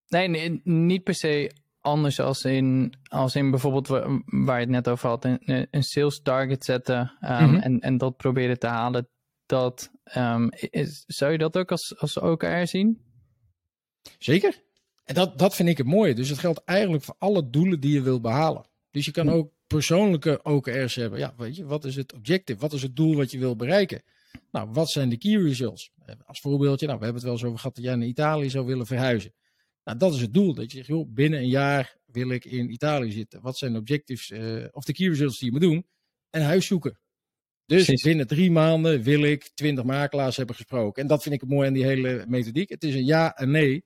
Nee, 0.08 0.28
nee 0.28 0.60
niet 0.64 1.02
per 1.02 1.14
se 1.14 1.52
anders 1.80 2.20
als 2.20 2.44
in, 2.44 2.94
als 3.02 3.34
in 3.34 3.50
bijvoorbeeld 3.50 3.86
waar 4.24 4.54
je 4.58 4.64
het 4.64 4.68
net 4.68 4.88
over 4.88 5.08
had, 5.08 5.24
een, 5.24 5.68
een 5.70 5.82
sales 5.82 6.20
target 6.22 6.64
zetten 6.64 6.98
um, 7.20 7.30
mm 7.30 7.36
-hmm. 7.36 7.58
en, 7.58 7.80
en 7.80 7.98
dat 7.98 8.16
proberen 8.16 8.58
te 8.58 8.66
halen. 8.66 9.08
Dat, 9.46 9.90
um, 10.16 10.48
is, 10.50 11.04
zou 11.06 11.32
je 11.32 11.38
dat 11.38 11.56
ook 11.56 11.70
als, 11.70 11.98
als 11.98 12.18
OKR 12.18 12.64
zien? 12.64 13.02
Zeker. 14.18 14.62
En 15.04 15.14
dat, 15.14 15.38
dat 15.38 15.54
vind 15.54 15.68
ik 15.68 15.78
het 15.78 15.86
mooie. 15.86 16.14
Dus 16.14 16.28
het 16.28 16.38
geldt 16.38 16.64
eigenlijk 16.64 17.04
voor 17.04 17.14
alle 17.18 17.50
doelen 17.50 17.80
die 17.80 17.92
je 17.92 18.02
wil 18.02 18.20
behalen. 18.20 18.66
Dus 18.90 19.04
je 19.04 19.10
kan 19.10 19.28
ook 19.28 19.52
persoonlijke 19.66 20.42
OKR's 20.42 20.94
hebben. 20.94 21.18
Ja, 21.18 21.34
weet 21.36 21.56
je, 21.56 21.64
wat 21.64 21.84
is 21.84 21.96
het 21.96 22.12
objective? 22.12 22.60
Wat 22.60 22.72
is 22.72 22.82
het 22.82 22.96
doel 22.96 23.16
wat 23.16 23.30
je 23.30 23.38
wil 23.38 23.56
bereiken? 23.56 24.02
Nou, 24.50 24.68
wat 24.72 24.90
zijn 24.90 25.08
de 25.08 25.18
key 25.18 25.36
results? 25.36 25.90
Als 26.24 26.40
voorbeeldje, 26.40 26.86
nou, 26.86 26.98
we 26.98 27.04
hebben 27.04 27.22
het 27.22 27.30
wel 27.30 27.32
eens 27.32 27.44
over 27.44 27.58
gehad 27.58 27.74
dat 27.74 27.84
jij 27.84 27.94
naar 27.94 28.06
Italië 28.06 28.50
zou 28.50 28.66
willen 28.66 28.86
verhuizen. 28.86 29.32
Nou, 29.84 29.98
dat 29.98 30.14
is 30.14 30.20
het 30.20 30.34
doel. 30.34 30.54
Dat 30.54 30.70
je 30.70 30.76
zegt, 30.76 30.88
joh, 30.88 31.12
binnen 31.12 31.40
een 31.40 31.48
jaar 31.48 31.96
wil 32.06 32.30
ik 32.30 32.44
in 32.44 32.72
Italië 32.72 33.12
zitten. 33.12 33.40
Wat 33.40 33.58
zijn 33.58 33.72
de 33.72 33.78
objectives 33.78 34.30
uh, 34.30 34.64
of 34.70 34.84
de 34.84 34.92
key 34.92 35.08
results 35.08 35.38
die 35.38 35.46
je 35.46 35.52
moet 35.52 35.70
doen? 35.70 35.86
En 36.30 36.42
huis 36.42 36.66
zoeken. 36.66 36.98
Dus 37.66 37.84
Precies. 37.84 38.02
binnen 38.02 38.26
drie 38.26 38.50
maanden 38.50 39.02
wil 39.02 39.22
ik 39.22 39.50
twintig 39.54 39.84
makelaars 39.84 40.36
hebben 40.36 40.56
gesproken. 40.56 41.02
En 41.02 41.08
dat 41.08 41.22
vind 41.22 41.34
ik 41.34 41.40
het 41.40 41.50
mooi 41.50 41.68
aan 41.68 41.74
die 41.74 41.84
hele 41.84 42.24
methodiek. 42.28 42.68
Het 42.68 42.84
is 42.84 42.94
een 42.94 43.04
ja 43.04 43.36
en 43.36 43.50
nee. 43.50 43.84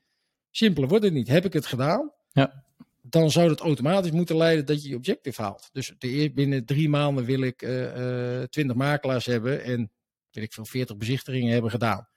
Simpeler 0.57 0.89
wordt 0.89 1.05
het 1.05 1.13
niet. 1.13 1.29
Heb 1.29 1.45
ik 1.45 1.53
het 1.53 1.67
gedaan? 1.67 2.13
Ja. 2.33 2.65
Dan 3.03 3.31
zou 3.31 3.51
het 3.51 3.61
automatisch 3.61 4.11
moeten 4.11 4.37
leiden 4.37 4.67
dat 4.67 4.83
je 4.83 4.89
je 4.89 4.97
objective 4.97 5.43
haalt. 5.43 5.69
Dus 5.73 5.93
de, 5.99 6.33
binnen 6.35 6.65
drie 6.65 6.89
maanden 6.89 7.25
wil 7.25 7.41
ik 7.41 7.63
uh, 7.63 8.41
uh, 8.41 8.43
20 8.43 8.77
makelaars 8.77 9.27
hebben 9.27 9.63
en 9.63 9.91
wil 10.31 10.43
ik 10.43 10.53
veel 10.53 10.65
40 10.65 10.97
bezichtigingen 10.97 11.53
hebben 11.53 11.71
gedaan. 11.71 12.09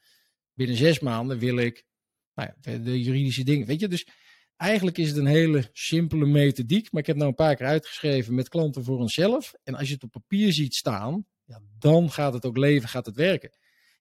Binnen 0.53 0.75
zes 0.75 0.99
maanden 0.99 1.39
wil 1.39 1.57
ik 1.57 1.85
nou 2.33 2.49
ja, 2.49 2.71
de, 2.71 2.81
de, 2.81 3.01
juridische 3.01 3.43
dingen. 3.43 3.67
Weet 3.67 3.79
je, 3.79 3.87
dus 3.87 4.07
eigenlijk 4.55 4.97
is 4.97 5.07
het 5.07 5.17
een 5.17 5.25
hele 5.25 5.69
simpele 5.73 6.25
methodiek. 6.25 6.91
Maar 6.91 7.01
ik 7.01 7.07
heb 7.07 7.15
nou 7.15 7.29
een 7.29 7.35
paar 7.35 7.55
keer 7.55 7.67
uitgeschreven 7.67 8.35
met 8.35 8.49
klanten 8.49 8.83
voor 8.83 8.97
onszelf. 8.97 9.53
En 9.63 9.75
als 9.75 9.87
je 9.87 9.93
het 9.93 10.03
op 10.03 10.11
papier 10.11 10.53
ziet 10.53 10.75
staan, 10.75 11.25
ja, 11.45 11.61
dan 11.79 12.11
gaat 12.11 12.33
het 12.33 12.45
ook 12.45 12.57
leven, 12.57 12.89
gaat 12.89 13.05
het 13.05 13.15
werken. 13.15 13.49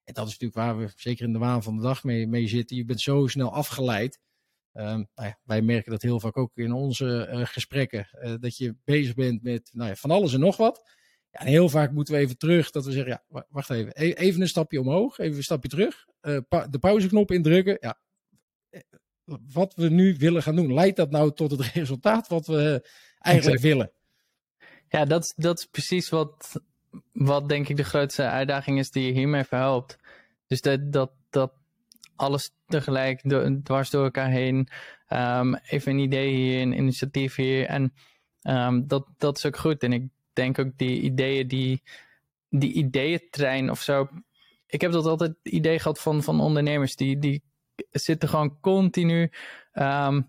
En 0.04 0.14
dat 0.14 0.26
is 0.26 0.38
natuurlijk 0.38 0.60
waar 0.60 0.78
we 0.78 0.92
zeker 0.96 1.24
in 1.24 1.32
de 1.32 1.38
waan 1.38 1.62
van 1.62 1.76
de 1.76 1.82
dag 1.82 2.04
mee, 2.04 2.26
mee 2.26 2.48
zitten. 2.48 2.76
Je 2.76 2.84
bent 2.84 3.00
zo 3.00 3.26
snel 3.26 3.52
afgeleid. 3.52 4.18
Um, 4.78 5.08
nou 5.14 5.28
ja, 5.28 5.38
wij 5.44 5.62
merken 5.62 5.90
dat 5.90 6.02
heel 6.02 6.20
vaak 6.20 6.36
ook 6.36 6.56
in 6.56 6.72
onze 6.72 7.28
uh, 7.32 7.46
gesprekken. 7.46 8.08
Uh, 8.12 8.34
dat 8.40 8.56
je 8.56 8.76
bezig 8.84 9.14
bent 9.14 9.42
met 9.42 9.70
nou 9.72 9.88
ja, 9.88 9.94
van 9.94 10.10
alles 10.10 10.32
en 10.32 10.40
nog 10.40 10.56
wat. 10.56 10.90
Ja, 11.30 11.40
en 11.40 11.46
heel 11.46 11.68
vaak 11.68 11.92
moeten 11.92 12.14
we 12.14 12.20
even 12.20 12.38
terug. 12.38 12.70
Dat 12.70 12.84
we 12.84 12.92
zeggen, 12.92 13.20
ja, 13.28 13.44
wacht 13.48 13.70
even. 13.70 13.92
E 13.94 14.12
even 14.12 14.40
een 14.40 14.48
stapje 14.48 14.80
omhoog. 14.80 15.18
Even 15.18 15.36
een 15.36 15.42
stapje 15.42 15.68
terug. 15.68 16.06
Uh, 16.22 16.38
pa 16.48 16.66
de 16.66 16.78
pauzeknop 16.78 17.30
indrukken. 17.30 17.76
Ja, 17.80 17.98
wat 19.52 19.74
we 19.74 19.88
nu 19.88 20.16
willen 20.16 20.42
gaan 20.42 20.56
doen. 20.56 20.74
Leidt 20.74 20.96
dat 20.96 21.10
nou 21.10 21.32
tot 21.32 21.50
het 21.50 21.60
resultaat 21.72 22.28
wat 22.28 22.46
we 22.46 22.88
eigenlijk 23.18 23.56
exact. 23.56 23.60
willen? 23.60 23.92
Ja, 24.88 25.04
dat, 25.04 25.32
dat 25.36 25.58
is 25.58 25.66
precies 25.66 26.08
wat, 26.08 26.62
wat 27.12 27.48
denk 27.48 27.68
ik 27.68 27.76
de 27.76 27.84
grootste 27.84 28.22
uitdaging 28.22 28.78
is 28.78 28.90
die 28.90 29.06
je 29.06 29.12
hiermee 29.12 29.44
verhelpt. 29.44 29.98
Dus 30.46 30.60
dat, 30.60 30.92
dat, 30.92 31.10
dat 31.30 31.52
alles 32.18 32.50
tegelijk 32.66 33.20
dwars 33.62 33.90
door 33.90 34.04
elkaar 34.04 34.30
heen. 34.30 34.68
Um, 35.08 35.54
even 35.54 35.92
een 35.92 35.98
idee 35.98 36.34
hier, 36.34 36.60
een 36.60 36.78
initiatief 36.78 37.34
hier. 37.34 37.66
En 37.66 37.94
um, 38.42 38.86
dat, 38.86 39.06
dat 39.16 39.36
is 39.36 39.46
ook 39.46 39.56
goed. 39.56 39.82
En 39.82 39.92
ik 39.92 40.02
denk 40.32 40.58
ook 40.58 40.70
die 40.76 41.00
ideeën, 41.00 41.48
die, 41.48 41.82
die 42.48 42.72
ideeëntrein 42.72 43.70
of 43.70 43.80
zo. 43.80 44.08
Ik 44.66 44.80
heb 44.80 44.92
dat 44.92 45.06
altijd 45.06 45.34
idee 45.42 45.78
gehad 45.78 46.00
van, 46.00 46.22
van 46.22 46.40
ondernemers 46.40 46.96
die, 46.96 47.18
die 47.18 47.42
zitten 47.90 48.28
gewoon 48.28 48.60
continu 48.60 49.30
um, 49.72 50.28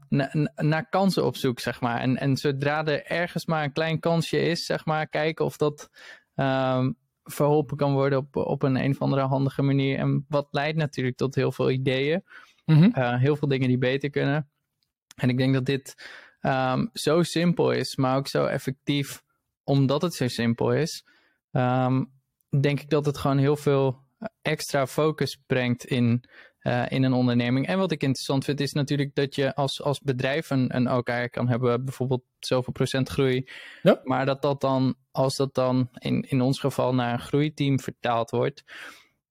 naar 0.55 0.89
kansen 0.89 1.25
op 1.25 1.35
zoek, 1.35 1.59
zeg 1.59 1.81
maar. 1.81 1.99
En, 1.99 2.17
en 2.17 2.37
zodra 2.37 2.85
er 2.85 3.05
ergens 3.05 3.45
maar 3.45 3.63
een 3.63 3.73
klein 3.73 3.99
kansje 3.99 4.39
is, 4.39 4.65
zeg 4.65 4.85
maar, 4.85 5.07
kijken 5.07 5.45
of 5.45 5.57
dat 5.57 5.89
verholpen 7.31 7.77
kan 7.77 7.93
worden 7.93 8.19
op, 8.19 8.35
op 8.35 8.63
een 8.63 8.75
een 8.75 8.91
of 8.91 9.01
andere 9.01 9.21
handige 9.21 9.61
manier. 9.61 9.97
En 9.97 10.25
wat 10.27 10.47
leidt 10.51 10.77
natuurlijk 10.77 11.17
tot 11.17 11.35
heel 11.35 11.51
veel 11.51 11.71
ideeën. 11.71 12.23
Mm 12.65 12.75
-hmm. 12.75 12.91
uh, 12.97 13.19
heel 13.19 13.35
veel 13.35 13.47
dingen 13.47 13.67
die 13.67 13.77
beter 13.77 14.09
kunnen. 14.09 14.49
En 15.15 15.29
ik 15.29 15.37
denk 15.37 15.53
dat 15.53 15.65
dit 15.65 15.95
um, 16.41 16.89
zo 16.93 17.23
simpel 17.23 17.71
is, 17.71 17.95
maar 17.95 18.17
ook 18.17 18.27
zo 18.27 18.45
effectief, 18.45 19.23
omdat 19.63 20.01
het 20.01 20.13
zo 20.13 20.27
simpel 20.27 20.73
is. 20.73 21.05
denk 22.59 22.79
ik 22.79 22.89
dat 22.89 23.05
het 23.05 23.17
gewoon 23.17 23.37
heel 23.37 23.55
veel 23.55 23.99
extra 24.41 24.87
focus 24.87 25.41
brengt 25.47 25.85
in 25.85 26.23
uh, 26.63 26.85
in 26.89 27.03
een 27.03 27.13
onderneming. 27.13 27.67
En 27.67 27.77
wat 27.77 27.91
ik 27.91 28.03
interessant 28.03 28.43
vind 28.43 28.59
is 28.59 28.73
natuurlijk 28.73 29.15
dat 29.15 29.35
je 29.35 29.55
als, 29.55 29.81
als 29.81 29.99
bedrijf 29.99 30.49
een, 30.49 30.75
een 30.75 30.91
OKR 30.91 31.29
kan 31.29 31.47
hebben, 31.47 31.85
bijvoorbeeld 31.85 32.23
zoveel 32.39 32.73
procent 32.73 33.09
groei. 33.09 33.49
Ja. 33.81 34.01
Maar 34.03 34.25
dat 34.25 34.41
dat 34.41 34.61
dan, 34.61 34.95
als 35.11 35.35
dat 35.35 35.55
dan 35.55 35.89
in, 35.93 36.21
in 36.21 36.41
ons 36.41 36.59
geval 36.59 36.93
naar 36.93 37.13
een 37.13 37.19
groeiteam 37.19 37.79
vertaald 37.79 38.29
wordt, 38.29 38.63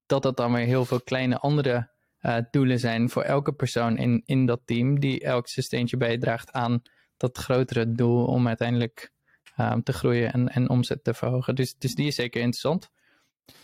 dat 0.06 0.23
dat 0.23 0.37
dan 0.37 0.52
weer 0.52 0.66
heel 0.66 0.85
veel 0.85 1.00
kleine 1.00 1.38
andere 1.38 1.90
uh, 2.20 2.37
doelen 2.50 2.78
zijn 2.78 3.11
voor 3.11 3.23
elke 3.23 3.52
persoon 3.52 3.97
in, 3.97 4.23
in 4.25 4.47
dat 4.47 4.61
team, 4.64 5.00
die 5.00 5.20
elk 5.20 5.49
zijn 5.49 5.64
steentje 5.64 5.97
bijdraagt 5.97 6.52
aan 6.52 6.82
dat 7.16 7.38
grotere 7.38 7.92
doel 7.92 8.26
om 8.26 8.47
uiteindelijk 8.47 9.12
um, 9.56 9.82
te 9.82 9.92
groeien 9.92 10.32
en, 10.32 10.49
en 10.49 10.68
omzet 10.68 11.04
te 11.04 11.14
verhogen. 11.14 11.54
Dus, 11.54 11.75
dus 11.78 11.94
die 11.94 12.06
is 12.06 12.14
zeker 12.14 12.40
interessant. 12.40 12.90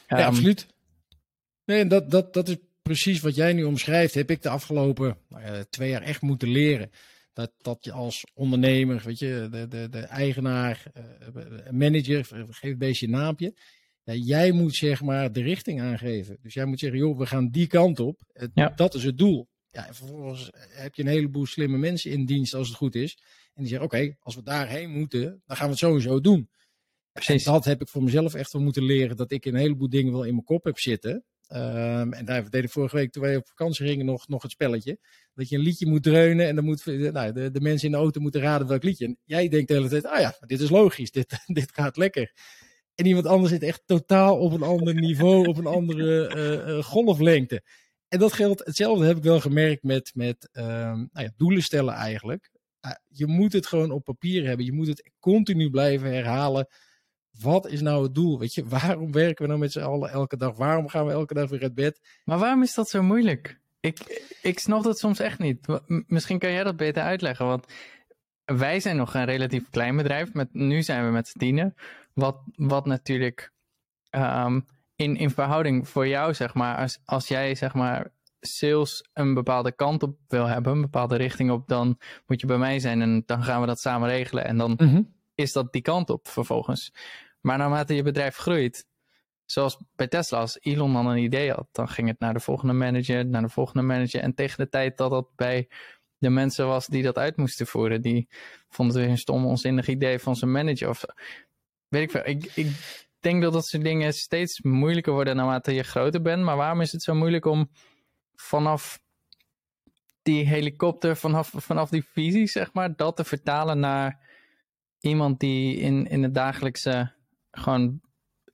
Ja, 0.06 0.18
um, 0.18 0.24
absoluut. 0.24 0.66
Nee, 1.64 1.86
dat, 1.86 2.10
dat, 2.10 2.34
dat 2.34 2.48
is 2.48 2.56
precies 2.84 3.20
wat 3.20 3.34
jij 3.34 3.52
nu 3.52 3.64
omschrijft, 3.64 4.14
heb 4.14 4.30
ik 4.30 4.42
de 4.42 4.48
afgelopen 4.48 5.16
nou 5.28 5.64
twee 5.70 5.90
jaar 5.90 6.02
echt 6.02 6.22
moeten 6.22 6.48
leren. 6.48 6.90
Dat, 7.32 7.52
dat 7.58 7.84
je 7.84 7.92
als 7.92 8.24
ondernemer, 8.34 9.02
weet 9.04 9.18
je, 9.18 9.48
de, 9.50 9.68
de, 9.68 9.88
de 9.88 9.98
eigenaar, 9.98 10.82
uh, 10.96 11.70
manager, 11.70 12.24
geef 12.24 12.62
een 12.62 12.78
beetje 12.78 13.06
een 13.06 13.12
naampje. 13.12 13.54
Ja, 14.02 14.14
jij 14.14 14.52
moet 14.52 14.74
zeg 14.74 15.02
maar 15.02 15.32
de 15.32 15.42
richting 15.42 15.80
aangeven. 15.80 16.38
Dus 16.42 16.54
jij 16.54 16.64
moet 16.64 16.78
zeggen, 16.78 16.98
joh, 16.98 17.18
we 17.18 17.26
gaan 17.26 17.50
die 17.50 17.66
kant 17.66 18.00
op. 18.00 18.20
Ja. 18.54 18.68
Dat 18.68 18.94
is 18.94 19.04
het 19.04 19.18
doel. 19.18 19.48
Ja, 19.70 19.86
en 19.86 19.94
vervolgens 19.94 20.50
heb 20.52 20.94
je 20.94 21.02
een 21.02 21.08
heleboel 21.08 21.46
slimme 21.46 21.78
mensen 21.78 22.10
in 22.10 22.24
dienst 22.24 22.54
als 22.54 22.68
het 22.68 22.76
goed 22.76 22.94
is. 22.94 23.18
En 23.54 23.62
die 23.62 23.68
zeggen, 23.68 23.86
oké, 23.86 24.16
als 24.20 24.34
we 24.34 24.42
daarheen 24.42 24.90
moeten, 24.90 25.42
dan 25.46 25.56
gaan 25.56 25.66
we 25.66 25.70
het 25.70 25.80
sowieso 25.80 26.20
doen. 26.20 26.50
Precies. 27.12 27.46
En 27.46 27.52
dat 27.52 27.64
heb 27.64 27.80
ik 27.80 27.88
voor 27.88 28.02
mezelf 28.02 28.34
echt 28.34 28.52
wel 28.52 28.62
moeten 28.62 28.84
leren, 28.84 29.16
dat 29.16 29.30
ik 29.30 29.44
een 29.44 29.54
heleboel 29.54 29.88
dingen 29.88 30.12
wel 30.12 30.24
in 30.24 30.32
mijn 30.32 30.44
kop 30.44 30.64
heb 30.64 30.78
zitten. 30.78 31.24
Um, 31.48 32.12
en 32.12 32.24
daar 32.24 32.50
deden 32.50 32.70
vorige 32.70 32.96
week, 32.96 33.12
toen 33.12 33.22
wij 33.22 33.36
op 33.36 33.46
vakantie 33.46 33.86
gingen, 33.86 34.06
nog, 34.06 34.28
nog 34.28 34.42
het 34.42 34.50
spelletje. 34.50 34.98
Dat 35.34 35.48
je 35.48 35.56
een 35.56 35.62
liedje 35.62 35.86
moet 35.86 36.02
dreunen 36.02 36.46
en 36.46 36.54
dan 36.54 36.64
moet 36.64 36.86
nou, 36.86 37.32
de, 37.32 37.50
de 37.50 37.60
mensen 37.60 37.86
in 37.86 37.92
de 37.92 37.98
auto 37.98 38.20
moeten 38.20 38.40
raden 38.40 38.66
welk 38.66 38.82
liedje. 38.82 39.06
En 39.06 39.18
jij 39.24 39.48
denkt 39.48 39.68
de 39.68 39.74
hele 39.74 39.88
tijd, 39.88 40.06
ah 40.06 40.20
ja, 40.20 40.36
dit 40.40 40.60
is 40.60 40.70
logisch, 40.70 41.10
dit, 41.10 41.38
dit 41.46 41.72
gaat 41.72 41.96
lekker. 41.96 42.32
En 42.94 43.06
iemand 43.06 43.26
anders 43.26 43.52
zit 43.52 43.62
echt 43.62 43.82
totaal 43.86 44.38
op 44.38 44.52
een 44.52 44.62
ander 44.62 44.94
niveau, 44.94 45.46
op 45.46 45.56
een 45.56 45.66
andere 45.66 46.34
uh, 46.36 46.74
uh, 46.74 46.84
golflengte. 46.84 47.62
En 48.08 48.18
dat 48.18 48.32
geldt, 48.32 48.64
hetzelfde 48.64 49.06
heb 49.06 49.16
ik 49.16 49.22
wel 49.22 49.40
gemerkt 49.40 49.82
met, 49.82 50.10
met 50.14 50.48
uh, 50.52 50.64
nou 50.64 51.08
ja, 51.12 51.32
doelen 51.36 51.62
stellen 51.62 51.94
eigenlijk. 51.94 52.50
Uh, 52.86 52.92
je 53.08 53.26
moet 53.26 53.52
het 53.52 53.66
gewoon 53.66 53.90
op 53.90 54.04
papier 54.04 54.46
hebben. 54.46 54.66
Je 54.66 54.72
moet 54.72 54.86
het 54.86 55.10
continu 55.18 55.70
blijven 55.70 56.12
herhalen. 56.12 56.66
Wat 57.40 57.66
is 57.66 57.80
nou 57.80 58.02
het 58.02 58.14
doel? 58.14 58.38
Weet 58.38 58.54
je, 58.54 58.64
waarom 58.68 59.12
werken 59.12 59.42
we 59.42 59.48
nou 59.48 59.58
met 59.60 59.72
z'n 59.72 59.80
allen 59.80 60.10
elke 60.10 60.36
dag? 60.36 60.56
Waarom 60.56 60.88
gaan 60.88 61.06
we 61.06 61.12
elke 61.12 61.34
dag 61.34 61.50
weer 61.50 61.62
uit 61.62 61.74
bed? 61.74 62.00
Maar 62.24 62.38
waarom 62.38 62.62
is 62.62 62.74
dat 62.74 62.88
zo 62.88 63.02
moeilijk? 63.02 63.60
Ik, 63.80 64.28
ik 64.42 64.58
snap 64.58 64.82
dat 64.82 64.98
soms 64.98 65.18
echt 65.18 65.38
niet. 65.38 65.66
Misschien 65.86 66.38
kan 66.38 66.52
jij 66.52 66.64
dat 66.64 66.76
beter 66.76 67.02
uitleggen. 67.02 67.46
Want 67.46 67.66
wij 68.44 68.80
zijn 68.80 68.96
nog 68.96 69.14
een 69.14 69.24
relatief 69.24 69.70
klein 69.70 69.96
bedrijf. 69.96 70.32
Met, 70.32 70.48
nu 70.52 70.82
zijn 70.82 71.04
we 71.04 71.10
met 71.10 71.28
z'n 71.28 71.38
tienen. 71.38 71.74
Wat, 72.12 72.36
wat 72.56 72.86
natuurlijk 72.86 73.52
um, 74.10 74.66
in, 74.96 75.16
in 75.16 75.30
verhouding 75.30 75.88
voor 75.88 76.08
jou, 76.08 76.34
zeg 76.34 76.54
maar, 76.54 76.76
als, 76.76 76.98
als 77.04 77.28
jij 77.28 77.54
zeg 77.54 77.74
maar 77.74 78.12
sales 78.40 79.08
een 79.12 79.34
bepaalde 79.34 79.72
kant 79.72 80.02
op 80.02 80.16
wil 80.28 80.46
hebben, 80.46 80.72
een 80.72 80.80
bepaalde 80.80 81.16
richting 81.16 81.50
op, 81.50 81.68
dan 81.68 81.98
moet 82.26 82.40
je 82.40 82.46
bij 82.46 82.58
mij 82.58 82.78
zijn 82.78 83.02
en 83.02 83.22
dan 83.26 83.42
gaan 83.42 83.60
we 83.60 83.66
dat 83.66 83.80
samen 83.80 84.08
regelen. 84.08 84.44
En 84.44 84.56
dan 84.56 84.74
mm 84.76 84.88
-hmm. 84.88 85.14
is 85.34 85.52
dat 85.52 85.72
die 85.72 85.82
kant 85.82 86.10
op 86.10 86.28
vervolgens. 86.28 86.92
Maar 87.44 87.58
naarmate 87.58 87.94
je 87.94 88.02
bedrijf 88.02 88.36
groeit, 88.36 88.86
zoals 89.44 89.78
bij 89.96 90.08
Tesla, 90.08 90.38
als 90.38 90.58
Elon 90.60 90.92
dan 90.92 91.06
een 91.06 91.22
idee 91.22 91.50
had, 91.50 91.68
dan 91.72 91.88
ging 91.88 92.08
het 92.08 92.18
naar 92.18 92.34
de 92.34 92.40
volgende 92.40 92.72
manager, 92.72 93.26
naar 93.26 93.42
de 93.42 93.48
volgende 93.48 93.82
manager. 93.82 94.20
En 94.20 94.34
tegen 94.34 94.64
de 94.64 94.68
tijd 94.68 94.96
dat 94.96 95.10
dat 95.10 95.28
bij 95.36 95.68
de 96.18 96.30
mensen 96.30 96.66
was 96.66 96.86
die 96.86 97.02
dat 97.02 97.18
uit 97.18 97.36
moesten 97.36 97.66
voeren, 97.66 98.02
die 98.02 98.28
vonden 98.68 98.94
het 98.94 99.04
weer 99.04 99.12
een 99.12 99.18
stom, 99.18 99.46
onzinnig 99.46 99.88
idee 99.88 100.18
van 100.18 100.36
zijn 100.36 100.52
manager. 100.52 100.88
Of 100.88 101.04
weet 101.88 102.02
ik 102.02 102.10
veel. 102.10 102.22
Ik, 102.24 102.50
ik 102.54 102.68
denk 103.20 103.42
dat 103.42 103.52
dat 103.52 103.66
soort 103.66 103.84
dingen 103.84 104.14
steeds 104.14 104.60
moeilijker 104.60 105.12
worden 105.12 105.36
naarmate 105.36 105.74
je 105.74 105.82
groter 105.82 106.22
bent. 106.22 106.42
Maar 106.42 106.56
waarom 106.56 106.80
is 106.80 106.92
het 106.92 107.02
zo 107.02 107.14
moeilijk 107.14 107.44
om 107.44 107.70
vanaf 108.34 109.02
die 110.22 110.46
helikopter, 110.46 111.16
vanaf, 111.16 111.52
vanaf 111.56 111.90
die 111.90 112.04
visie, 112.12 112.46
zeg 112.46 112.72
maar, 112.72 112.96
dat 112.96 113.16
te 113.16 113.24
vertalen 113.24 113.78
naar 113.78 114.20
iemand 115.00 115.40
die 115.40 115.76
in, 115.76 116.06
in 116.06 116.22
het 116.22 116.34
dagelijkse 116.34 117.12
gewoon 117.54 117.80
een 117.80 118.00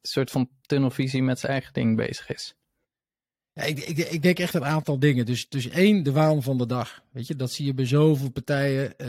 soort 0.03 0.31
van 0.31 0.51
tunnelvisie 0.61 1.23
met 1.23 1.39
zijn 1.39 1.53
eigen 1.53 1.73
ding 1.73 1.97
bezig 1.97 2.31
is? 2.31 2.55
Ja, 3.53 3.63
ik, 3.63 3.79
ik, 3.79 3.99
ik, 3.99 4.23
denk 4.23 4.39
echt 4.39 4.55
een 4.55 4.65
aantal 4.65 4.99
dingen. 4.99 5.27
Dus, 5.27 5.49
dus 5.49 5.69
één, 5.69 6.03
de 6.03 6.13
waan 6.13 6.43
van 6.43 6.59
de 6.59 6.67
dag. 6.67 7.03
Weet 7.13 7.27
je, 7.27 7.37
dat 7.37 7.53
zie 7.53 7.67
je 7.67 7.75
bij 7.75 7.87
zoveel 7.87 8.31
partijen. 8.31 8.99
Eh, 8.99 9.09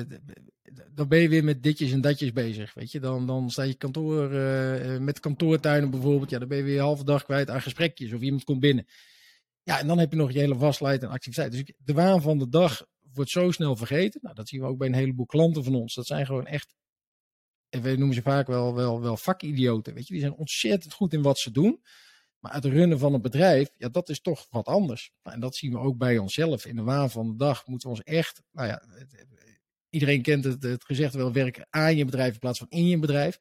dan 0.93 1.07
ben 1.07 1.19
je 1.19 1.29
weer 1.29 1.43
met 1.43 1.63
ditjes 1.63 1.91
en 1.91 2.01
datjes 2.01 2.31
bezig. 2.33 2.74
Weet 2.74 2.91
je, 2.91 3.00
dan, 3.00 3.27
dan 3.27 3.50
sta 3.50 3.63
je 3.63 3.74
kantoor 3.74 4.31
uh, 4.33 4.98
met 4.98 5.19
kantoortuinen 5.19 5.91
bijvoorbeeld. 5.91 6.29
Ja, 6.29 6.39
dan 6.39 6.48
ben 6.48 6.57
je 6.57 6.63
weer 6.63 6.77
een 6.77 6.83
halve 6.83 7.03
dag 7.03 7.24
kwijt 7.24 7.50
aan 7.50 7.62
gesprekjes 7.62 8.13
of 8.13 8.21
iemand 8.21 8.43
komt 8.43 8.60
binnen. 8.60 8.88
Ja, 9.63 9.79
en 9.79 9.88
dan 9.88 9.98
heb 9.98 10.12
je 10.12 10.17
nog 10.17 10.31
je 10.31 10.39
hele 10.39 10.57
waslijst 10.57 11.03
en 11.03 11.10
activiteit. 11.10 11.51
Dus 11.51 11.63
de 11.77 11.93
waan 11.93 12.21
van 12.21 12.38
de 12.38 12.50
dag 12.50 12.86
wordt 13.13 13.29
zo 13.29 13.51
snel 13.51 13.75
vergeten. 13.75 14.19
Nou, 14.24 14.36
dat 14.36 14.48
zien 14.48 14.62
we 14.62 14.67
ook 14.67 14.77
bij 14.77 14.88
een 14.88 14.93
heleboel 14.93 15.25
klanten 15.25 15.63
van 15.63 15.75
ons. 15.75 15.93
Dat 15.93 16.05
zijn 16.05 16.25
gewoon 16.25 16.45
echt, 16.45 16.74
en 17.72 17.82
we 17.82 17.96
noemen 17.96 18.16
ze 18.16 18.22
vaak 18.22 18.48
wel, 18.48 18.75
wel, 18.75 19.01
wel 19.01 19.18
vakidioten. 19.18 19.94
Weet 19.94 20.08
je, 20.08 20.13
die 20.13 20.22
zijn 20.22 20.36
ontzettend 20.36 20.94
goed 20.94 21.13
in 21.13 21.22
wat 21.22 21.40
ze 21.40 21.51
doen. 21.51 21.82
Maar 22.40 22.54
het 22.54 22.66
runnen 22.66 23.00
van 23.00 23.13
een 23.13 23.22
bedrijf, 23.22 23.70
ja, 23.78 23.90
dat 23.90 24.10
is 24.10 24.22
toch 24.22 24.48
wat 24.50 24.66
anders. 24.66 25.12
Nou, 25.24 25.36
en 25.36 25.42
dat 25.42 25.56
zien 25.56 25.72
we 25.72 25.78
ook 25.78 25.98
bij 25.98 26.18
onszelf. 26.18 26.66
In 26.66 26.75
de 26.75 26.82
waan 26.82 27.12
van 27.12 27.28
de 27.28 27.36
dag 27.36 27.68
moeten 27.68 27.90
we 27.90 27.96
ons 27.96 28.04
echt, 28.04 28.42
nou 28.51 28.68
ja, 28.68 28.84
iedereen 29.90 30.22
kent 30.22 30.44
het, 30.44 30.63
het 30.63 30.86
gezegd 30.86 31.13
wel, 31.13 31.34
werken 31.34 31.68
aan 31.70 31.96
je 31.96 32.06
bedrijf 32.06 32.34
in 32.34 32.40
plaats 32.40 32.60
van 32.60 32.70
in 32.70 32.88
je 32.88 33.00
bedrijf. 33.00 33.40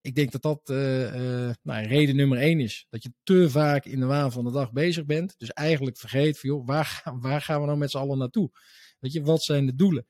Ik 0.00 0.14
denk 0.14 0.32
dat 0.32 0.42
dat 0.42 0.70
uh, 0.70 1.46
uh, 1.46 1.54
nou, 1.62 1.86
reden 1.86 2.16
nummer 2.16 2.38
één 2.38 2.60
is. 2.60 2.86
Dat 2.88 3.02
je 3.02 3.12
te 3.22 3.50
vaak 3.50 3.84
in 3.84 4.00
de 4.00 4.06
waan 4.06 4.32
van 4.32 4.44
de 4.44 4.50
dag 4.52 4.72
bezig 4.72 5.04
bent. 5.04 5.34
Dus 5.38 5.50
eigenlijk 5.50 5.98
vergeet 5.98 6.38
van, 6.38 6.50
joh, 6.50 6.66
waar, 6.66 7.02
waar 7.20 7.42
gaan 7.42 7.60
we 7.60 7.66
nou 7.66 7.78
met 7.78 7.90
z'n 7.90 7.98
allen 7.98 8.18
naartoe? 8.18 8.50
Weet 8.98 9.12
je, 9.12 9.22
wat 9.22 9.42
zijn 9.42 9.66
de 9.66 9.74
doelen? 9.74 10.06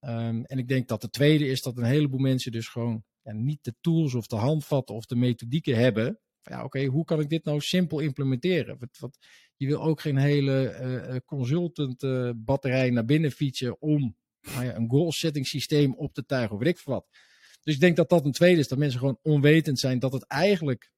Um, 0.00 0.44
en 0.44 0.58
ik 0.58 0.68
denk 0.68 0.88
dat 0.88 1.00
de 1.00 1.10
tweede 1.10 1.46
is 1.46 1.62
dat 1.62 1.76
een 1.76 1.84
heleboel 1.84 2.20
mensen 2.20 2.52
dus 2.52 2.68
gewoon 2.68 3.04
ja, 3.28 3.34
niet 3.34 3.64
de 3.64 3.74
tools 3.80 4.14
of 4.14 4.26
de 4.26 4.36
handvatten 4.36 4.94
of 4.94 5.06
de 5.06 5.16
methodieken 5.16 5.76
hebben. 5.76 6.20
Ja, 6.42 6.64
oké, 6.64 6.84
hoe 6.84 7.04
kan 7.04 7.20
ik 7.20 7.28
dit 7.28 7.44
nou 7.44 7.60
simpel 7.60 8.00
implementeren? 8.00 8.78
Je 9.56 9.66
wil 9.66 9.82
ook 9.82 10.00
geen 10.00 10.16
hele 10.16 10.78
uh, 11.10 11.16
consultant 11.24 12.06
batterij 12.36 12.90
naar 12.90 13.04
binnen 13.04 13.30
fietsen 13.30 13.80
om 13.80 14.16
nou 14.40 14.64
ja, 14.64 14.76
een 14.76 14.90
goal 14.90 15.12
setting 15.12 15.46
systeem 15.46 15.94
op 15.94 16.14
te 16.14 16.24
tuigen 16.24 16.56
of 16.56 16.62
weet 16.62 16.78
ik 16.78 16.84
wat. 16.84 17.08
Dus 17.62 17.74
ik 17.74 17.80
denk 17.80 17.96
dat 17.96 18.08
dat 18.08 18.24
een 18.24 18.32
tweede 18.32 18.60
is, 18.60 18.68
dat 18.68 18.78
mensen 18.78 18.98
gewoon 18.98 19.18
onwetend 19.22 19.78
zijn 19.78 19.98
dat 19.98 20.12
het 20.12 20.26
eigenlijk 20.26 20.90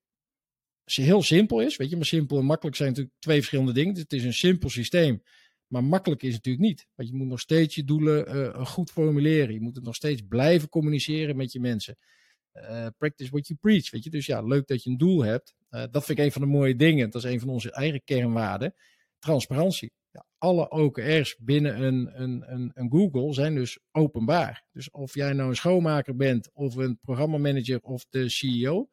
heel 0.85 1.23
simpel 1.23 1.61
is. 1.61 1.77
Weet 1.77 1.91
je, 1.91 1.97
maar 1.97 2.05
simpel 2.05 2.39
en 2.39 2.45
makkelijk 2.45 2.77
zijn 2.77 2.89
natuurlijk 2.89 3.17
twee 3.19 3.37
verschillende 3.37 3.73
dingen. 3.73 3.95
het 3.95 4.13
is 4.13 4.25
een 4.25 4.35
simpel 4.35 4.69
systeem, 4.69 5.23
maar 5.67 5.85
makkelijk 5.85 6.23
is 6.23 6.35
het 6.35 6.45
natuurlijk 6.45 6.65
niet. 6.65 6.87
Want 6.95 7.09
je 7.09 7.15
moet 7.15 7.27
nog 7.27 7.41
steeds 7.41 7.75
je 7.75 7.85
doelen 7.85 8.67
goed 8.67 8.91
formuleren. 8.91 9.55
Je 9.55 9.61
moet 9.61 9.75
het 9.75 9.85
nog 9.85 9.95
steeds 9.95 10.23
blijven 10.29 10.69
communiceren 10.69 11.37
met 11.37 11.53
je 11.53 11.61
mensen. 11.61 11.97
Uh, 12.55 12.87
practice 12.99 13.31
what 13.31 13.47
you 13.47 13.59
preach. 13.61 13.91
Weet 13.91 14.05
je? 14.05 14.11
Dus 14.11 14.27
ja, 14.27 14.43
leuk 14.43 14.67
dat 14.67 14.83
je 14.83 14.91
een 14.91 14.99
doel 14.99 15.25
hebt. 15.25 15.55
Uh, 15.71 15.85
dat 15.91 16.05
vind 16.05 16.19
ik 16.19 16.25
een 16.25 16.33
van 16.33 16.43
de 16.43 16.49
mooie 16.49 16.77
dingen. 16.77 17.11
Dat 17.11 17.25
is 17.25 17.31
een 17.31 17.41
van 17.41 17.49
onze 17.49 17.73
eigen 17.73 18.05
kernwaarden. 18.05 18.75
Transparantie 19.19 19.93
ja, 20.11 20.27
alle 20.39 20.71
OKR's 20.71 21.37
binnen 21.39 21.83
een, 21.83 22.23
een, 22.23 22.53
een, 22.53 22.71
een, 22.75 22.91
Google 22.91 23.33
zijn 23.33 23.55
dus 23.55 23.79
openbaar. 23.93 24.65
Dus 24.73 24.91
of 24.91 25.15
jij 25.15 25.33
nou 25.33 25.49
een 25.49 25.57
schoonmaker 25.57 26.17
bent, 26.17 26.51
of 26.53 26.77
een 26.77 26.99
programmamanager 27.01 27.81
of 27.81 28.07
de 28.09 28.29
CEO, 28.29 28.91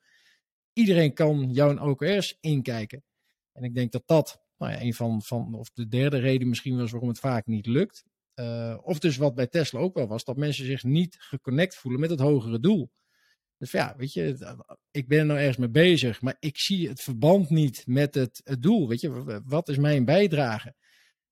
iedereen 0.74 1.14
kan 1.14 1.52
jouw 1.52 1.78
OKR's 1.78 2.38
inkijken. 2.40 3.04
En 3.52 3.64
ik 3.64 3.76
denk 3.76 3.92
dat 3.92 4.04
dat 4.06 4.42
nou 4.58 4.72
ja, 4.72 4.82
een 4.82 4.94
van, 4.94 5.22
van, 5.22 5.54
of 5.54 5.70
de 5.72 5.88
derde 5.88 6.18
reden 6.18 6.50
misschien 6.50 6.78
was 6.78 6.92
waarom 6.92 7.10
het 7.10 7.20
vaak 7.20 7.46
niet 7.46 7.66
lukt. 7.66 8.04
Uh, 8.36 8.78
of 8.82 9.00
dus 9.00 9.18
wat 9.18 9.36
bij 9.36 9.48
Tesla 9.48 9.80
ook 9.80 9.94
wel 9.94 10.08
was, 10.08 10.24
dat 10.24 10.38
mensen 10.38 10.66
zich 10.66 10.84
niet 10.84 11.16
geconnect 11.20 11.76
voelen 11.76 12.00
met 12.02 12.10
het 12.10 12.20
hogere 12.20 12.60
doel. 12.60 12.92
Dus 13.58 13.72
ja, 13.72 13.94
weet 13.98 14.14
je, 14.14 14.56
ik 14.92 15.08
ben 15.08 15.20
er 15.20 15.26
nou 15.26 15.40
ergens 15.40 15.58
mee 15.58 15.70
bezig, 15.70 16.22
maar 16.22 16.36
ik 16.40 16.58
zie 16.58 16.90
het 16.90 17.02
verband 17.02 17.50
niet 17.50 17.84
met 17.86 18.16
het, 18.16 18.42
het 18.44 18.62
doel. 18.62 18.88
Weet 18.88 19.02
je, 19.02 19.42
wat 19.46 19.70
is 19.70 19.78
mijn 19.78 20.06
bijdrage? 20.06 20.76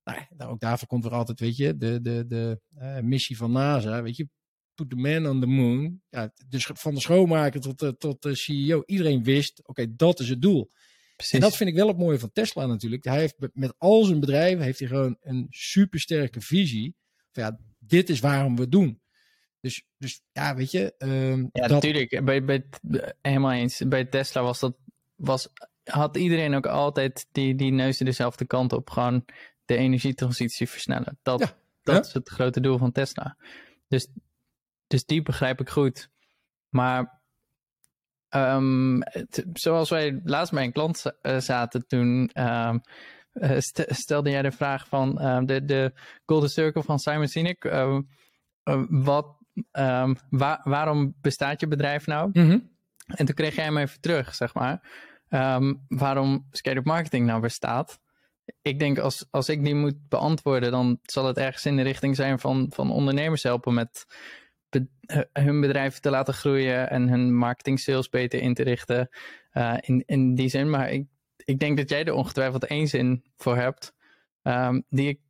Nou, 0.04 0.20
nou, 0.36 0.50
ook 0.50 0.60
daarvoor 0.60 0.88
komt 0.88 1.04
er 1.04 1.10
altijd, 1.10 1.40
weet 1.40 1.56
je, 1.56 1.76
de, 1.76 2.00
de, 2.00 2.26
de 2.26 2.60
uh, 2.78 2.98
missie 2.98 3.36
van 3.36 3.52
NASA, 3.52 4.02
weet 4.02 4.16
je, 4.16 4.28
put 4.74 4.90
the 4.90 4.96
man 4.96 5.26
on 5.26 5.40
the 5.40 5.46
moon. 5.46 6.02
Ja, 6.08 6.32
dus 6.48 6.70
van 6.72 6.94
de 6.94 7.00
schoonmaker 7.00 7.60
tot, 7.60 7.82
uh, 7.82 7.88
tot 7.88 8.22
de 8.22 8.34
CEO, 8.34 8.82
iedereen 8.84 9.22
wist, 9.22 9.66
oké, 9.68 9.94
dat 9.96 10.20
is 10.20 10.28
het 10.28 10.42
doel. 10.42 10.70
Precies. 11.16 11.34
En 11.34 11.40
dat 11.40 11.56
vind 11.56 11.70
ik 11.70 11.76
wel 11.76 11.88
het 11.88 11.98
mooie 11.98 12.18
van 12.18 12.32
Tesla 12.32 12.66
natuurlijk. 12.66 13.04
Hij 13.04 13.18
heeft 13.18 13.36
met 13.52 13.74
al 13.78 14.04
zijn 14.04 14.20
bedrijven 14.20 14.64
heeft 14.64 14.78
hij 14.78 14.88
gewoon 14.88 15.16
een 15.20 15.46
supersterke 15.50 16.40
visie. 16.40 16.94
Van 17.32 17.42
ja, 17.42 17.58
dit 17.78 18.08
is 18.08 18.20
waarom 18.20 18.54
we 18.54 18.62
het 18.62 18.70
doen. 18.70 19.00
Dus, 19.66 19.84
dus 19.98 20.22
ja, 20.32 20.54
weet 20.54 20.70
je. 20.70 20.94
Um, 20.98 21.50
ja, 21.52 21.62
dat... 21.62 21.70
natuurlijk. 21.70 22.24
Bij, 22.24 22.44
bij, 22.44 22.64
helemaal 23.22 23.52
eens. 23.52 23.82
Bij 23.88 24.04
Tesla 24.04 24.42
was 24.42 24.60
dat, 24.60 24.76
was, 25.14 25.48
had 25.84 26.16
iedereen 26.16 26.54
ook 26.54 26.66
altijd 26.66 27.26
die, 27.32 27.54
die 27.54 27.72
neus 27.72 27.98
dezelfde 27.98 28.44
kant 28.44 28.72
op. 28.72 28.90
Gewoon 28.90 29.24
de 29.64 29.76
energietransitie 29.76 30.68
versnellen. 30.68 31.18
Dat, 31.22 31.56
dat 31.82 32.06
is 32.06 32.12
het 32.12 32.28
grote 32.28 32.60
doel 32.60 32.78
van 32.78 32.92
Tesla. 32.92 33.36
Dus, 33.88 34.08
dus 34.86 35.04
die 35.04 35.22
begrijp 35.22 35.60
ik 35.60 35.68
goed. 35.68 36.10
Maar 36.68 37.20
um, 38.30 39.02
zoals 39.52 39.90
wij 39.90 40.20
laatst 40.24 40.52
bij 40.52 40.64
een 40.64 40.72
klant 40.72 41.04
uh, 41.22 41.38
zaten, 41.38 41.86
toen 41.86 42.30
um, 42.34 42.80
uh, 43.32 43.56
stelde 43.86 44.30
jij 44.30 44.42
de 44.42 44.52
vraag 44.52 44.88
van 44.88 45.18
uh, 45.20 45.40
de, 45.44 45.64
de 45.64 45.92
Golden 46.26 46.50
Circle 46.50 46.82
van 46.82 46.98
Simon 46.98 47.28
Sinek. 47.28 47.64
wat, 48.88 49.35
wa 50.30 50.60
waarom 50.64 51.14
bestaat 51.20 51.60
je 51.60 51.68
bedrijf 51.68 52.06
nou? 52.06 52.30
Mm 52.32 52.48
-hmm. 52.48 52.74
En 53.06 53.26
toen 53.26 53.34
kreeg 53.34 53.54
jij 53.54 53.64
hem 53.64 53.76
even 53.76 54.00
terug, 54.00 54.34
zeg 54.34 54.54
maar. 54.54 54.88
waarom 55.88 56.46
Scale 56.50 56.80
Marketing 56.84 57.26
nou 57.26 57.40
bestaat 57.40 57.98
ik 58.62 58.78
denk 58.78 58.98
als, 58.98 59.26
als 59.30 59.48
ik 59.48 59.64
die 59.64 59.74
moet 59.74 60.08
beantwoorden, 60.08 60.70
dan 60.70 60.98
zal 61.02 61.26
het 61.26 61.36
ergens 61.36 61.66
in 61.66 61.76
de 61.76 61.82
richting 61.82 62.16
zijn 62.16 62.38
van, 62.38 62.66
van 62.74 62.90
ondernemers 62.90 63.42
helpen 63.42 63.74
met 63.74 64.06
hun 65.32 65.60
bedrijf 65.60 65.98
te 65.98 66.10
laten 66.10 66.34
groeien 66.34 66.90
en 66.90 67.08
hun 67.08 67.36
marketing 67.36 67.80
sales 67.80 68.08
beter 68.08 68.40
in 68.40 68.54
te 68.54 68.62
richten. 68.62 69.08
Uh, 69.52 69.76
in, 69.80 70.02
in 70.06 70.34
die 70.34 70.48
zin. 70.48 70.70
Maar 70.70 70.90
ik, 70.90 71.06
ik 71.44 71.58
denk 71.58 71.76
dat 71.76 71.88
jij 71.88 72.04
er 72.04 72.12
ongetwijfeld 72.12 72.64
één 72.64 72.88
zin 72.88 73.24
voor 73.36 73.56
hebt, 73.56 73.94
um, 74.42 74.84
die 74.88 75.08
ik 75.08 75.20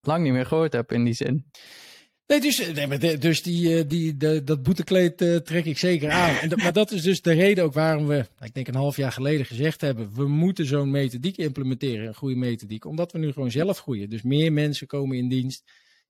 lang 0.00 0.22
niet 0.22 0.32
meer 0.32 0.46
gehoord 0.46 0.72
heb 0.72 0.92
in 0.92 1.04
die 1.04 1.14
zin. 1.14 1.50
Nee, 2.26 2.40
dus, 2.40 2.72
nee, 2.72 3.18
dus 3.18 3.42
die, 3.42 3.86
die, 3.86 4.16
de, 4.16 4.44
dat 4.44 4.62
boetekleed 4.62 5.22
uh, 5.22 5.36
trek 5.36 5.64
ik 5.64 5.78
zeker 5.78 6.10
aan. 6.10 6.36
En 6.36 6.58
maar 6.58 6.72
dat 6.72 6.90
is 6.90 7.02
dus 7.02 7.22
de 7.22 7.32
reden 7.32 7.64
ook 7.64 7.72
waarom 7.72 8.06
we, 8.06 8.26
ik 8.40 8.54
denk 8.54 8.68
een 8.68 8.74
half 8.74 8.96
jaar 8.96 9.12
geleden 9.12 9.46
gezegd 9.46 9.80
hebben, 9.80 10.14
we 10.14 10.28
moeten 10.28 10.66
zo'n 10.66 10.90
methodiek 10.90 11.36
implementeren, 11.36 12.06
een 12.06 12.14
goede 12.14 12.36
methodiek, 12.36 12.84
omdat 12.84 13.12
we 13.12 13.18
nu 13.18 13.32
gewoon 13.32 13.50
zelf 13.50 13.78
groeien. 13.78 14.10
Dus 14.10 14.22
meer 14.22 14.52
mensen 14.52 14.86
komen 14.86 15.16
in 15.16 15.28
dienst. 15.28 15.62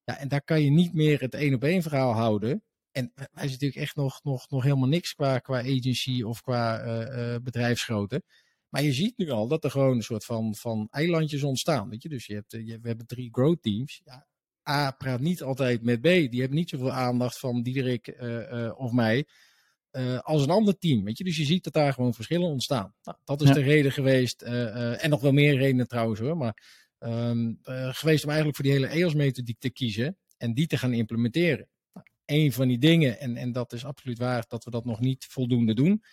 Ja, 0.04 0.18
en 0.18 0.28
daar 0.28 0.42
kan 0.42 0.62
je 0.62 0.70
niet 0.70 0.94
meer 0.94 1.20
het 1.20 1.34
één 1.34 1.54
op 1.54 1.64
één 1.64 1.82
verhaal 1.82 2.12
houden. 2.12 2.62
En 2.92 3.12
wij 3.14 3.28
zijn 3.32 3.50
natuurlijk 3.50 3.80
echt 3.80 3.96
nog, 3.96 4.20
nog, 4.22 4.50
nog 4.50 4.62
helemaal 4.62 4.88
niks 4.88 5.14
qua, 5.14 5.38
qua 5.38 5.58
agency 5.58 6.22
of 6.22 6.40
qua 6.40 6.84
uh, 6.84 7.36
bedrijfsgrootte. 7.42 8.22
Maar 8.68 8.82
je 8.82 8.92
ziet 8.92 9.16
nu 9.16 9.30
al 9.30 9.48
dat 9.48 9.64
er 9.64 9.70
gewoon 9.70 9.96
een 9.96 10.02
soort 10.02 10.24
van, 10.24 10.54
van 10.54 10.88
eilandjes 10.90 11.42
ontstaan. 11.42 11.88
Weet 11.88 12.02
je? 12.02 12.08
Dus 12.08 12.26
je 12.26 12.34
hebt, 12.34 12.52
we 12.52 12.78
hebben 12.82 13.06
drie 13.06 13.28
growth 13.32 13.62
teams. 13.62 14.00
Ja, 14.04 14.26
A 14.68 14.90
praat 14.90 15.20
niet 15.20 15.42
altijd 15.42 15.82
met 15.82 16.00
B. 16.00 16.02
Die 16.02 16.40
hebben 16.40 16.58
niet 16.58 16.68
zoveel 16.68 16.92
aandacht 16.92 17.38
van 17.38 17.62
Diederik 17.62 18.16
uh, 18.20 18.72
of 18.76 18.92
mij. 18.92 19.26
als 20.20 20.42
een 20.42 20.50
ander 20.50 20.78
team. 20.78 21.04
Weet 21.04 21.18
je? 21.18 21.24
Dus 21.24 21.36
je 21.36 21.44
ziet 21.44 21.64
dat 21.64 21.72
daar 21.72 21.92
gewoon 21.92 22.14
verschillen 22.14 22.48
ontstaan. 22.48 22.94
Nou, 23.02 23.18
dat 23.24 23.42
is 23.42 23.48
ja. 23.48 23.54
de 23.54 23.62
reden 23.62 23.92
geweest. 23.92 24.42
en 24.42 25.10
nog 25.10 25.20
wel 25.20 25.32
meer 25.32 25.56
redenen 25.56 25.88
trouwens 25.88 26.20
hoor. 26.20 26.36
Maar 26.36 26.84
um, 26.98 27.58
geweest 27.92 28.24
om 28.24 28.30
eigenlijk 28.30 28.56
voor 28.56 28.64
die 28.64 28.74
hele 28.74 28.86
EOS-methodiek 28.86 29.58
te 29.58 29.70
kiezen. 29.70 30.18
En 30.36 30.54
die 30.54 30.66
te 30.66 30.78
gaan 30.78 30.92
implementeren 30.92 31.68
een 32.26 32.52
van 32.52 32.68
die 32.68 32.78
dingen, 32.78 33.20
en, 33.20 33.36
en 33.36 33.52
dat 33.52 33.72
is 33.72 33.84
absoluut 33.84 34.18
waar 34.18 34.44
dat 34.48 34.64
we 34.64 34.70
dat 34.70 34.84
nog 34.84 35.00
niet 35.00 35.24
voldoende 35.24 35.74
doen, 35.74 36.04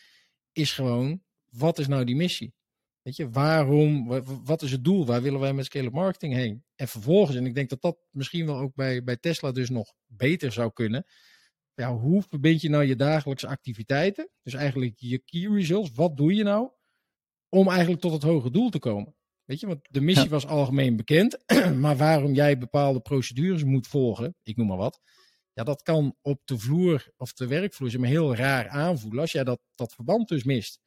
is 0.51 0.73
gewoon, 0.73 1.23
wat 1.49 1.79
is 1.79 1.87
nou 1.87 2.03
die 2.03 2.15
missie? 2.15 2.53
Weet 3.01 3.15
je, 3.15 3.29
waarom, 3.29 4.07
wat 4.43 4.61
is 4.61 4.71
het 4.71 4.83
doel? 4.83 5.05
Waar 5.05 5.21
willen 5.21 5.39
wij 5.39 5.53
met 5.53 5.65
scale 5.65 5.89
marketing 5.89 6.33
heen? 6.33 6.63
En 6.75 6.87
vervolgens, 6.87 7.37
en 7.37 7.45
ik 7.45 7.55
denk 7.55 7.69
dat 7.69 7.81
dat 7.81 7.97
misschien 8.09 8.45
wel 8.45 8.57
ook 8.57 8.75
bij, 8.75 9.03
bij 9.03 9.17
Tesla 9.17 9.51
dus 9.51 9.69
nog 9.69 9.93
beter 10.05 10.51
zou 10.51 10.71
kunnen. 10.73 11.05
Ja, 11.73 11.95
hoe 11.95 12.21
verbind 12.21 12.61
je 12.61 12.69
nou 12.69 12.83
je 12.83 12.95
dagelijkse 12.95 13.47
activiteiten? 13.47 14.29
Dus 14.43 14.53
eigenlijk 14.53 14.93
je 14.97 15.19
key 15.19 15.53
results. 15.53 15.91
Wat 15.91 16.17
doe 16.17 16.33
je 16.33 16.43
nou 16.43 16.69
om 17.49 17.67
eigenlijk 17.69 18.01
tot 18.01 18.11
het 18.11 18.23
hoge 18.23 18.51
doel 18.51 18.69
te 18.69 18.79
komen? 18.79 19.15
Weet 19.43 19.59
je, 19.59 19.67
want 19.67 19.87
de 19.89 20.01
missie 20.01 20.29
was 20.29 20.47
algemeen 20.47 20.95
bekend. 20.95 21.37
maar 21.81 21.97
waarom 21.97 22.33
jij 22.33 22.57
bepaalde 22.57 22.99
procedures 22.99 23.63
moet 23.63 23.87
volgen, 23.87 24.35
ik 24.43 24.57
noem 24.57 24.67
maar 24.67 24.77
wat 24.77 24.99
ja, 25.53 25.63
dat 25.63 25.81
kan 25.81 26.15
op 26.21 26.41
de 26.45 26.57
vloer 26.57 27.11
of 27.17 27.33
de 27.33 27.47
werkvloer 27.47 27.89
zich 27.89 27.99
maar 27.99 28.09
heel 28.09 28.35
raar 28.35 28.69
aanvoelen 28.69 29.21
als 29.21 29.31
jij 29.31 29.43
dat, 29.43 29.61
dat 29.75 29.93
verband 29.93 30.27
dus 30.27 30.43
mist. 30.43 30.79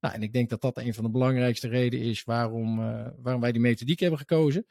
Nou, 0.00 0.14
en 0.14 0.22
ik 0.22 0.32
denk 0.32 0.50
dat 0.50 0.60
dat 0.60 0.76
een 0.76 0.94
van 0.94 1.04
de 1.04 1.10
belangrijkste 1.10 1.68
redenen 1.68 2.06
is 2.06 2.24
waarom, 2.24 2.80
uh, 2.80 3.08
waarom 3.16 3.42
wij 3.42 3.52
die 3.52 3.60
methodiek 3.60 4.00
hebben 4.00 4.18
gekozen. 4.18 4.66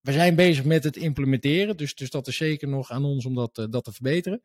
We 0.00 0.12
zijn 0.12 0.34
bezig 0.34 0.64
met 0.64 0.84
het 0.84 0.96
implementeren, 0.96 1.76
dus, 1.76 1.94
dus 1.94 2.10
dat 2.10 2.26
is 2.26 2.36
zeker 2.36 2.68
nog 2.68 2.90
aan 2.90 3.04
ons 3.04 3.24
om 3.24 3.34
dat, 3.34 3.58
uh, 3.58 3.66
dat 3.70 3.84
te 3.84 3.92
verbeteren. 3.92 4.42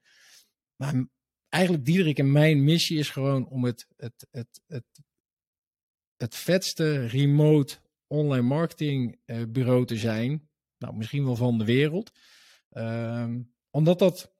Maar 0.75 1.07
eigenlijk 1.49 1.85
Diederik 1.85 2.19
en 2.19 2.31
mijn 2.31 2.63
missie 2.63 2.97
is 2.97 3.09
gewoon 3.09 3.47
om 3.47 3.63
het, 3.63 3.87
het, 3.95 4.27
het, 4.31 4.61
het, 4.67 4.85
het 6.17 6.35
vetste 6.35 7.05
remote 7.05 7.77
online 8.07 8.47
marketing 8.47 9.19
uh, 9.25 9.43
bureau 9.49 9.85
te 9.85 9.97
zijn. 9.97 10.49
Nou, 10.77 10.95
misschien 10.95 11.25
wel 11.25 11.35
van 11.35 11.57
de 11.57 11.65
wereld. 11.65 12.11
Ehm, 12.69 13.41
omdat 13.69 13.99
dat, 13.99 14.34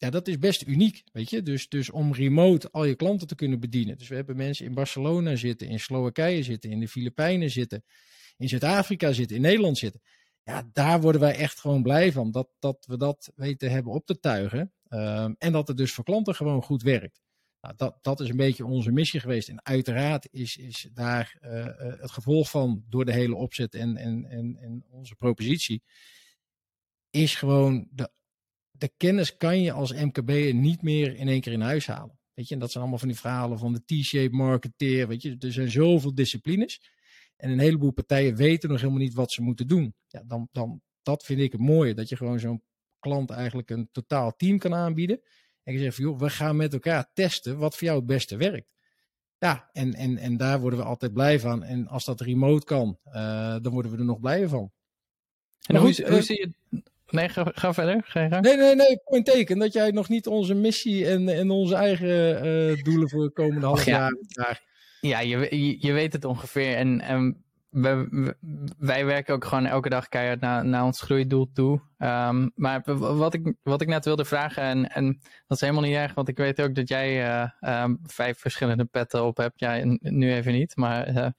ja, 0.00 0.10
dat 0.10 0.28
is 0.28 0.38
best 0.38 0.66
uniek, 0.66 1.02
weet 1.12 1.30
je. 1.30 1.42
Dus, 1.42 1.68
dus 1.68 1.90
om 1.90 2.14
remote 2.14 2.70
al 2.70 2.84
je 2.84 2.94
klanten 2.94 3.26
te 3.26 3.34
kunnen 3.34 3.60
bedienen. 3.60 3.98
Dus 3.98 4.08
we 4.08 4.14
hebben 4.14 4.36
mensen 4.36 4.66
in 4.66 4.74
Barcelona 4.74 5.36
zitten, 5.36 5.68
in 5.68 5.80
Slowakije 5.80 6.42
zitten, 6.42 6.70
in 6.70 6.80
de 6.80 6.88
Filipijnen 6.88 7.50
zitten, 7.50 7.84
in 8.36 8.48
Zuid-Afrika 8.48 9.12
zitten, 9.12 9.36
in 9.36 9.42
Nederland 9.42 9.78
zitten. 9.78 10.00
Ja, 10.42 10.68
daar 10.72 11.00
worden 11.00 11.20
wij 11.20 11.36
echt 11.36 11.60
gewoon 11.60 11.82
blij 11.82 12.12
van. 12.12 12.30
Dat, 12.30 12.48
dat 12.58 12.86
we 12.86 12.96
dat 12.96 13.32
weten 13.34 13.70
hebben 13.70 13.92
op 13.92 14.06
te 14.06 14.20
tuigen. 14.20 14.72
Um, 14.88 15.34
en 15.38 15.52
dat 15.52 15.68
het 15.68 15.76
dus 15.76 15.92
voor 15.92 16.04
klanten 16.04 16.34
gewoon 16.34 16.62
goed 16.62 16.82
werkt. 16.82 17.20
Nou, 17.60 17.74
dat, 17.76 17.98
dat 18.00 18.20
is 18.20 18.28
een 18.28 18.36
beetje 18.36 18.66
onze 18.66 18.92
missie 18.92 19.20
geweest. 19.20 19.48
En 19.48 19.64
uiteraard 19.64 20.28
is, 20.30 20.56
is 20.56 20.88
daar 20.92 21.38
uh, 21.42 21.66
het 22.00 22.10
gevolg 22.10 22.50
van 22.50 22.84
door 22.88 23.04
de 23.04 23.12
hele 23.12 23.34
opzet 23.34 23.74
en, 23.74 23.96
en, 23.96 24.24
en, 24.24 24.56
en 24.60 24.84
onze 24.90 25.14
propositie. 25.14 25.82
Is 27.10 27.34
gewoon 27.34 27.88
de 27.90 28.10
de 28.80 28.92
kennis 28.96 29.36
kan 29.36 29.60
je 29.60 29.72
als 29.72 29.92
MKB'er 29.92 30.54
niet 30.54 30.82
meer 30.82 31.16
in 31.16 31.28
één 31.28 31.40
keer 31.40 31.52
in 31.52 31.60
huis 31.60 31.86
halen. 31.86 32.18
Weet 32.34 32.48
je, 32.48 32.54
en 32.54 32.60
dat 32.60 32.70
zijn 32.70 32.82
allemaal 32.82 33.00
van 33.00 33.08
die 33.08 33.18
verhalen 33.18 33.58
van 33.58 33.72
de 33.72 33.84
T-shape 33.84 34.36
marketeer. 34.36 35.08
Weet 35.08 35.22
je, 35.22 35.36
er 35.38 35.52
zijn 35.52 35.70
zoveel 35.70 36.14
disciplines. 36.14 36.80
En 37.36 37.50
een 37.50 37.58
heleboel 37.58 37.92
partijen 37.92 38.36
weten 38.36 38.68
nog 38.68 38.80
helemaal 38.80 39.00
niet 39.00 39.14
wat 39.14 39.32
ze 39.32 39.42
moeten 39.42 39.66
doen. 39.66 39.94
Ja, 40.06 40.22
dan, 40.26 40.48
dan, 40.52 40.82
dat 41.02 41.24
vind 41.24 41.40
ik 41.40 41.52
het 41.52 41.60
mooie. 41.60 41.94
Dat 41.94 42.08
je 42.08 42.16
gewoon 42.16 42.38
zo'n 42.38 42.62
klant 42.98 43.30
eigenlijk 43.30 43.70
een 43.70 43.88
totaal 43.92 44.36
team 44.36 44.58
kan 44.58 44.74
aanbieden. 44.74 45.20
En 45.62 45.72
je 45.72 45.78
zegt 45.78 45.94
van, 45.94 46.04
joh, 46.04 46.18
we 46.18 46.30
gaan 46.30 46.56
met 46.56 46.72
elkaar 46.72 47.10
testen 47.12 47.58
wat 47.58 47.76
voor 47.76 47.86
jou 47.86 47.98
het 47.98 48.06
beste 48.06 48.36
werkt. 48.36 48.68
Ja, 49.38 49.70
en, 49.72 49.94
en, 49.94 50.16
en 50.16 50.36
daar 50.36 50.60
worden 50.60 50.78
we 50.78 50.84
altijd 50.84 51.12
blij 51.12 51.40
van. 51.40 51.62
En 51.62 51.86
als 51.86 52.04
dat 52.04 52.20
remote 52.20 52.64
kan, 52.64 52.98
uh, 53.06 53.56
dan 53.62 53.72
worden 53.72 53.90
we 53.90 53.98
er 53.98 54.04
nog 54.04 54.20
blijer 54.20 54.48
van. 54.48 54.72
En 55.66 55.76
hoe, 55.76 55.94
hoe, 55.94 56.10
hoe 56.10 56.22
zie 56.22 56.38
je 56.38 56.82
Nee, 57.10 57.28
ga, 57.28 57.50
ga 57.54 57.74
verder. 57.74 58.00
Ga 58.04 58.20
je 58.20 58.28
nee, 58.28 58.56
nee, 58.56 58.74
nee. 58.74 59.00
Point 59.04 59.26
teken 59.26 59.58
dat 59.58 59.72
jij 59.72 59.90
nog 59.90 60.08
niet 60.08 60.26
onze 60.26 60.54
missie 60.54 61.06
en, 61.06 61.28
en 61.28 61.50
onze 61.50 61.74
eigen 61.74 62.46
uh, 62.46 62.82
doelen 62.82 63.08
voor 63.08 63.24
de 63.24 63.32
komende 63.32 63.66
half 63.66 63.84
jaar. 63.84 64.16
Ja, 65.00 65.20
je, 65.20 65.76
je, 65.80 65.92
weet 65.92 66.12
het 66.12 66.24
ongeveer. 66.24 66.76
En, 66.76 67.00
en 67.00 67.44
we, 67.70 68.34
wij 68.78 69.04
werken 69.04 69.34
ook 69.34 69.44
gewoon 69.44 69.66
elke 69.66 69.88
dag 69.88 70.08
keihard 70.08 70.40
naar, 70.40 70.64
naar 70.64 70.84
ons 70.84 71.00
groeidoel 71.00 71.50
toe. 71.52 71.80
Um, 71.98 72.52
maar 72.54 72.82
wat 72.94 73.34
ik, 73.34 73.54
wat 73.62 73.80
ik 73.80 73.88
net 73.88 74.04
wilde 74.04 74.24
vragen, 74.24 74.62
en, 74.62 74.88
en 74.88 75.20
dat 75.46 75.56
is 75.56 75.60
helemaal 75.60 75.82
niet 75.82 75.94
erg, 75.94 76.14
want 76.14 76.28
ik 76.28 76.36
weet 76.36 76.60
ook 76.60 76.74
dat 76.74 76.88
jij 76.88 77.26
uh, 77.60 77.82
um, 77.82 77.98
vijf 78.02 78.38
verschillende 78.38 78.84
petten 78.84 79.24
op 79.24 79.36
hebt. 79.36 79.60
Ja, 79.60 79.80
nu 80.00 80.32
even 80.32 80.52
niet, 80.52 80.76
maar 80.76 81.32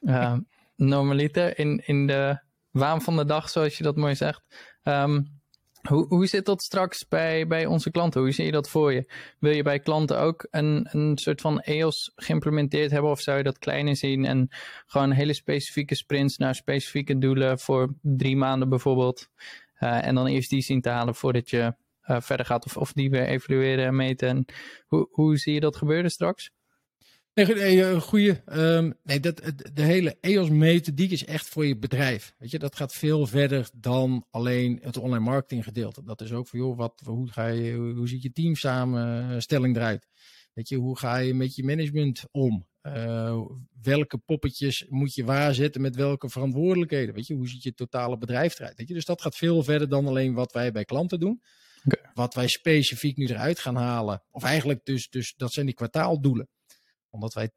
uh, 0.00 0.36
normaliter 0.76 1.58
in, 1.58 1.82
in 1.86 2.06
de 2.06 2.46
waan 2.78 3.02
van 3.02 3.16
de 3.16 3.24
dag, 3.24 3.50
zoals 3.50 3.76
je 3.76 3.84
dat 3.84 3.96
mooi 3.96 4.14
zegt. 4.14 4.42
Um, 4.82 5.38
hoe, 5.88 6.06
hoe 6.06 6.26
zit 6.26 6.44
dat 6.44 6.62
straks 6.62 7.08
bij, 7.08 7.46
bij 7.46 7.66
onze 7.66 7.90
klanten? 7.90 8.20
Hoe 8.20 8.32
zie 8.32 8.44
je 8.44 8.52
dat 8.52 8.68
voor 8.68 8.92
je? 8.92 9.12
Wil 9.38 9.52
je 9.52 9.62
bij 9.62 9.78
klanten 9.78 10.18
ook 10.18 10.46
een, 10.50 10.88
een 10.90 11.18
soort 11.18 11.40
van 11.40 11.60
EOS 11.60 12.12
geïmplementeerd 12.14 12.90
hebben? 12.90 13.10
Of 13.10 13.20
zou 13.20 13.36
je 13.36 13.42
dat 13.42 13.58
kleiner 13.58 13.96
zien 13.96 14.24
en 14.24 14.48
gewoon 14.86 15.10
hele 15.10 15.32
specifieke 15.32 15.94
sprints 15.94 16.36
naar 16.36 16.54
specifieke 16.54 17.18
doelen 17.18 17.58
voor 17.58 17.94
drie 18.02 18.36
maanden 18.36 18.68
bijvoorbeeld? 18.68 19.28
Uh, 19.80 20.06
en 20.06 20.14
dan 20.14 20.26
eerst 20.26 20.50
die 20.50 20.62
zien 20.62 20.80
te 20.80 20.88
halen 20.88 21.14
voordat 21.14 21.50
je 21.50 21.74
uh, 22.06 22.16
verder 22.20 22.46
gaat 22.46 22.64
of, 22.64 22.76
of 22.76 22.92
die 22.92 23.10
weer 23.10 23.26
evalueren 23.26 23.84
en 23.86 23.96
meten. 23.96 24.28
En 24.28 24.44
hoe, 24.86 25.08
hoe 25.10 25.36
zie 25.36 25.54
je 25.54 25.60
dat 25.60 25.76
gebeuren 25.76 26.10
straks? 26.10 26.50
Nee, 27.46 27.82
een 27.82 28.00
goede. 28.00 28.42
Um, 28.52 28.94
nee, 29.02 29.20
dat, 29.20 29.42
de 29.72 29.82
hele 29.82 30.16
EOS-methodiek 30.20 31.10
is 31.10 31.24
echt 31.24 31.48
voor 31.48 31.66
je 31.66 31.78
bedrijf. 31.78 32.34
Weet 32.38 32.50
je, 32.50 32.58
dat 32.58 32.76
gaat 32.76 32.94
veel 32.94 33.26
verder 33.26 33.70
dan 33.74 34.26
alleen 34.30 34.78
het 34.82 34.96
online 34.96 35.24
marketing 35.24 35.64
gedeelte. 35.64 36.04
Dat 36.04 36.20
is 36.20 36.32
ook 36.32 36.48
voor 36.48 36.58
joh, 36.58 36.76
wat, 36.76 37.02
hoe, 37.04 37.28
ga 37.28 37.46
je, 37.46 37.72
hoe 37.74 38.08
ziet 38.08 38.22
je 38.22 38.32
teamsamenstelling 38.32 39.76
eruit? 39.76 40.06
Weet 40.52 40.68
je, 40.68 40.76
hoe 40.76 40.98
ga 40.98 41.16
je 41.16 41.34
met 41.34 41.54
je 41.54 41.64
management 41.64 42.24
om? 42.30 42.66
Uh, 42.82 43.40
welke 43.82 44.18
poppetjes 44.18 44.86
moet 44.88 45.14
je 45.14 45.24
waarzetten 45.24 45.80
met 45.80 45.96
welke 45.96 46.28
verantwoordelijkheden? 46.28 47.14
Weet 47.14 47.26
je, 47.26 47.34
hoe 47.34 47.48
ziet 47.48 47.62
je 47.62 47.74
totale 47.74 48.18
bedrijf 48.18 48.58
eruit? 48.58 48.76
Weet 48.76 48.88
je, 48.88 48.94
dus 48.94 49.04
dat 49.04 49.22
gaat 49.22 49.36
veel 49.36 49.62
verder 49.62 49.88
dan 49.88 50.06
alleen 50.06 50.34
wat 50.34 50.52
wij 50.52 50.72
bij 50.72 50.84
klanten 50.84 51.20
doen. 51.20 51.42
Okay. 51.84 52.10
Wat 52.14 52.34
wij 52.34 52.48
specifiek 52.48 53.16
nu 53.16 53.26
eruit 53.26 53.58
gaan 53.58 53.76
halen, 53.76 54.22
of 54.30 54.42
eigenlijk 54.42 54.84
dus, 54.84 55.08
dus 55.08 55.34
dat 55.36 55.52
zijn 55.52 55.66
die 55.66 55.74
kwartaaldoelen 55.74 56.48
omdat 57.10 57.34
wij 57.34 57.50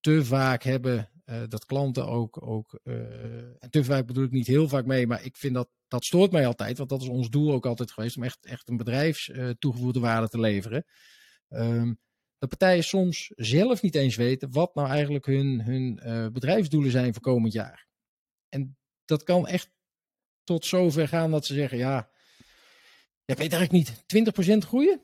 te 0.00 0.24
vaak 0.24 0.62
hebben 0.62 1.10
uh, 1.24 1.42
dat 1.48 1.64
klanten 1.64 2.06
ook, 2.06 2.46
ook 2.46 2.80
uh, 2.84 2.94
en 3.62 3.70
te 3.70 3.84
vaak 3.84 4.06
bedoel 4.06 4.24
ik 4.24 4.30
niet 4.30 4.46
heel 4.46 4.68
vaak 4.68 4.86
mee, 4.86 5.06
maar 5.06 5.24
ik 5.24 5.36
vind 5.36 5.54
dat, 5.54 5.68
dat 5.88 6.04
stoort 6.04 6.32
mij 6.32 6.46
altijd, 6.46 6.78
want 6.78 6.90
dat 6.90 7.02
is 7.02 7.08
ons 7.08 7.30
doel 7.30 7.52
ook 7.52 7.66
altijd 7.66 7.92
geweest, 7.92 8.16
om 8.16 8.22
echt, 8.22 8.46
echt 8.46 8.68
een 8.68 8.76
bedrijfs 8.76 9.28
uh, 9.28 9.50
toegevoegde 9.50 10.00
waarde 10.00 10.28
te 10.28 10.40
leveren. 10.40 10.84
Um, 11.48 11.98
dat 12.38 12.48
partijen 12.48 12.84
soms 12.84 13.32
zelf 13.34 13.82
niet 13.82 13.94
eens 13.94 14.16
weten 14.16 14.52
wat 14.52 14.74
nou 14.74 14.88
eigenlijk 14.88 15.26
hun, 15.26 15.62
hun 15.62 16.00
bedrijfsdoelen 16.32 16.90
zijn 16.90 17.12
voor 17.12 17.22
komend 17.22 17.52
jaar. 17.52 17.86
En 18.48 18.76
dat 19.04 19.22
kan 19.22 19.46
echt 19.46 19.70
tot 20.44 20.64
zover 20.64 21.08
gaan 21.08 21.30
dat 21.30 21.46
ze 21.46 21.54
zeggen, 21.54 21.78
ja, 21.78 22.10
ik 23.24 23.36
weet 23.36 23.52
eigenlijk 23.52 23.72
niet, 23.72 24.64
20% 24.64 24.66
groeien? 24.66 25.00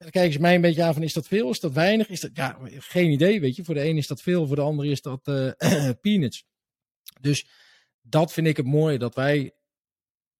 Dan 0.00 0.10
kijken 0.10 0.32
ze 0.32 0.40
mij 0.40 0.54
een 0.54 0.60
beetje 0.60 0.82
aan 0.82 0.94
van 0.94 1.02
is 1.02 1.12
dat 1.12 1.26
veel, 1.26 1.50
is 1.50 1.60
dat 1.60 1.72
weinig? 1.72 2.08
Is 2.08 2.20
dat, 2.20 2.30
ja, 2.34 2.58
geen 2.68 3.10
idee, 3.10 3.40
weet 3.40 3.56
je. 3.56 3.64
Voor 3.64 3.74
de 3.74 3.84
een 3.84 3.96
is 3.96 4.06
dat 4.06 4.22
veel, 4.22 4.46
voor 4.46 4.56
de 4.56 4.62
ander 4.62 4.86
is 4.86 5.02
dat 5.02 5.28
uh, 5.28 5.50
peanuts. 6.02 6.44
Dus 7.20 7.48
dat 8.00 8.32
vind 8.32 8.46
ik 8.46 8.56
het 8.56 8.66
mooie, 8.66 8.98
dat 8.98 9.14
wij 9.14 9.54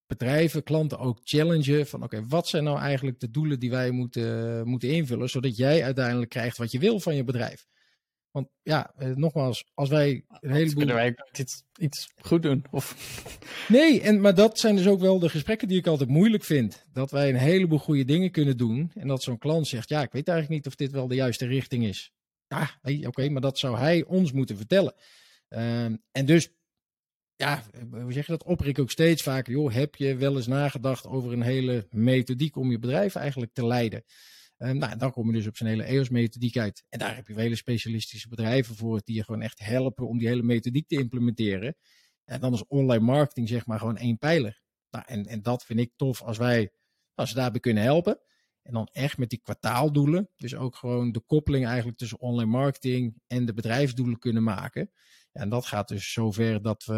bedrijven, 0.06 0.62
klanten 0.62 0.98
ook 0.98 1.20
challengen 1.22 1.86
van 1.86 2.02
oké, 2.02 2.26
wat 2.26 2.48
zijn 2.48 2.64
nou 2.64 2.78
eigenlijk 2.78 3.20
de 3.20 3.30
doelen 3.30 3.60
die 3.60 3.70
wij 3.70 3.90
moeten, 3.90 4.66
moeten 4.68 4.90
invullen, 4.90 5.30
zodat 5.30 5.56
jij 5.56 5.84
uiteindelijk 5.84 6.30
krijgt 6.30 6.56
wat 6.56 6.70
je 6.70 6.78
wil 6.78 7.00
van 7.00 7.14
je 7.14 7.24
bedrijf. 7.24 7.66
Want 8.30 8.48
ja, 8.62 8.92
eh, 8.96 9.08
nogmaals, 9.08 9.64
als 9.74 9.88
wij 9.88 10.24
een 10.28 10.50
heleboel... 10.50 10.76
Kunnen 10.76 10.94
wij 10.94 11.16
iets, 11.32 11.62
iets 11.78 12.12
goed 12.20 12.42
doen? 12.42 12.64
Of... 12.70 12.94
Nee, 13.68 14.00
en, 14.00 14.20
maar 14.20 14.34
dat 14.34 14.58
zijn 14.58 14.76
dus 14.76 14.86
ook 14.86 15.00
wel 15.00 15.18
de 15.18 15.28
gesprekken 15.28 15.68
die 15.68 15.78
ik 15.78 15.86
altijd 15.86 16.08
moeilijk 16.08 16.44
vind. 16.44 16.86
Dat 16.92 17.10
wij 17.10 17.28
een 17.28 17.36
heleboel 17.36 17.78
goede 17.78 18.04
dingen 18.04 18.30
kunnen 18.30 18.56
doen. 18.56 18.90
En 18.94 19.08
dat 19.08 19.22
zo'n 19.22 19.38
klant 19.38 19.66
zegt, 19.66 19.88
ja, 19.88 20.02
ik 20.02 20.12
weet 20.12 20.28
eigenlijk 20.28 20.58
niet 20.58 20.72
of 20.72 20.78
dit 20.78 20.90
wel 20.90 21.08
de 21.08 21.14
juiste 21.14 21.46
richting 21.46 21.84
is. 21.84 22.12
Ja, 22.48 22.70
oké, 23.06 23.28
maar 23.28 23.40
dat 23.40 23.58
zou 23.58 23.78
hij 23.78 24.04
ons 24.04 24.32
moeten 24.32 24.56
vertellen. 24.56 24.94
Ehm, 25.48 25.96
en 26.12 26.26
dus, 26.26 26.48
ja, 27.36 27.62
hoe 27.90 28.12
zeg 28.12 28.26
je 28.26 28.32
dat? 28.32 28.44
Oprik 28.44 28.78
ook 28.78 28.90
steeds 28.90 29.22
vaker, 29.22 29.52
joh, 29.52 29.72
heb 29.72 29.94
je 29.94 30.16
wel 30.16 30.36
eens 30.36 30.46
nagedacht 30.46 31.06
over 31.06 31.32
een 31.32 31.42
hele 31.42 31.86
methodiek 31.90 32.56
om 32.56 32.70
je 32.70 32.78
bedrijf 32.78 33.14
eigenlijk 33.14 33.52
te 33.52 33.66
leiden? 33.66 34.04
Uh, 34.62 34.70
nou, 34.70 34.96
dan 34.96 35.12
kom 35.12 35.26
je 35.26 35.32
dus 35.32 35.46
op 35.46 35.56
zijn 35.56 35.68
hele 35.68 35.82
EOS-methodiek 35.82 36.56
uit. 36.56 36.84
En 36.88 36.98
daar 36.98 37.16
heb 37.16 37.28
je 37.28 37.34
hele 37.34 37.56
specialistische 37.56 38.28
bedrijven 38.28 38.76
voor, 38.76 39.00
die 39.04 39.16
je 39.16 39.24
gewoon 39.24 39.42
echt 39.42 39.58
helpen 39.58 40.08
om 40.08 40.18
die 40.18 40.28
hele 40.28 40.42
methodiek 40.42 40.88
te 40.88 40.98
implementeren. 40.98 41.76
En 42.24 42.40
dan 42.40 42.52
is 42.52 42.66
online 42.66 43.04
marketing 43.04 43.48
zeg 43.48 43.66
maar 43.66 43.78
gewoon 43.78 43.96
één 43.96 44.18
pijler. 44.18 44.60
Nou, 44.90 45.04
en, 45.08 45.26
en 45.26 45.42
dat 45.42 45.64
vind 45.64 45.80
ik 45.80 45.92
tof 45.96 46.22
als 46.22 46.38
wij, 46.38 46.72
als 47.14 47.30
we 47.30 47.36
daarbij 47.36 47.60
kunnen 47.60 47.82
helpen. 47.82 48.20
En 48.62 48.72
dan 48.72 48.88
echt 48.92 49.18
met 49.18 49.30
die 49.30 49.40
kwartaaldoelen. 49.42 50.30
Dus 50.36 50.54
ook 50.54 50.76
gewoon 50.76 51.12
de 51.12 51.20
koppeling 51.20 51.66
eigenlijk 51.66 51.98
tussen 51.98 52.20
online 52.20 52.50
marketing 52.50 53.14
en 53.26 53.44
de 53.44 53.54
bedrijfsdoelen 53.54 54.18
kunnen 54.18 54.42
maken. 54.42 54.90
En 55.32 55.48
dat 55.48 55.66
gaat 55.66 55.88
dus 55.88 56.12
zover 56.12 56.62
dat 56.62 56.84
we, 56.84 56.94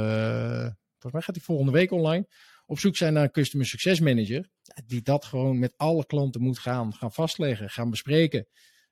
volgens 0.91 1.13
mij 1.13 1.23
gaat 1.23 1.35
die 1.35 1.45
volgende 1.45 1.73
week 1.73 1.91
online, 1.91 2.27
op 2.67 2.79
zoek 2.79 2.97
zijn 2.97 3.13
naar 3.13 3.23
een 3.23 3.31
Customer 3.31 3.67
Success 3.67 4.01
Manager. 4.01 4.49
Die 4.87 5.03
dat 5.03 5.25
gewoon 5.25 5.59
met 5.59 5.75
alle 5.77 6.07
klanten 6.07 6.43
moet 6.43 6.59
gaan, 6.59 6.95
gaan 6.95 7.13
vastleggen, 7.13 7.71
gaan 7.71 7.91
bespreken. 7.91 8.47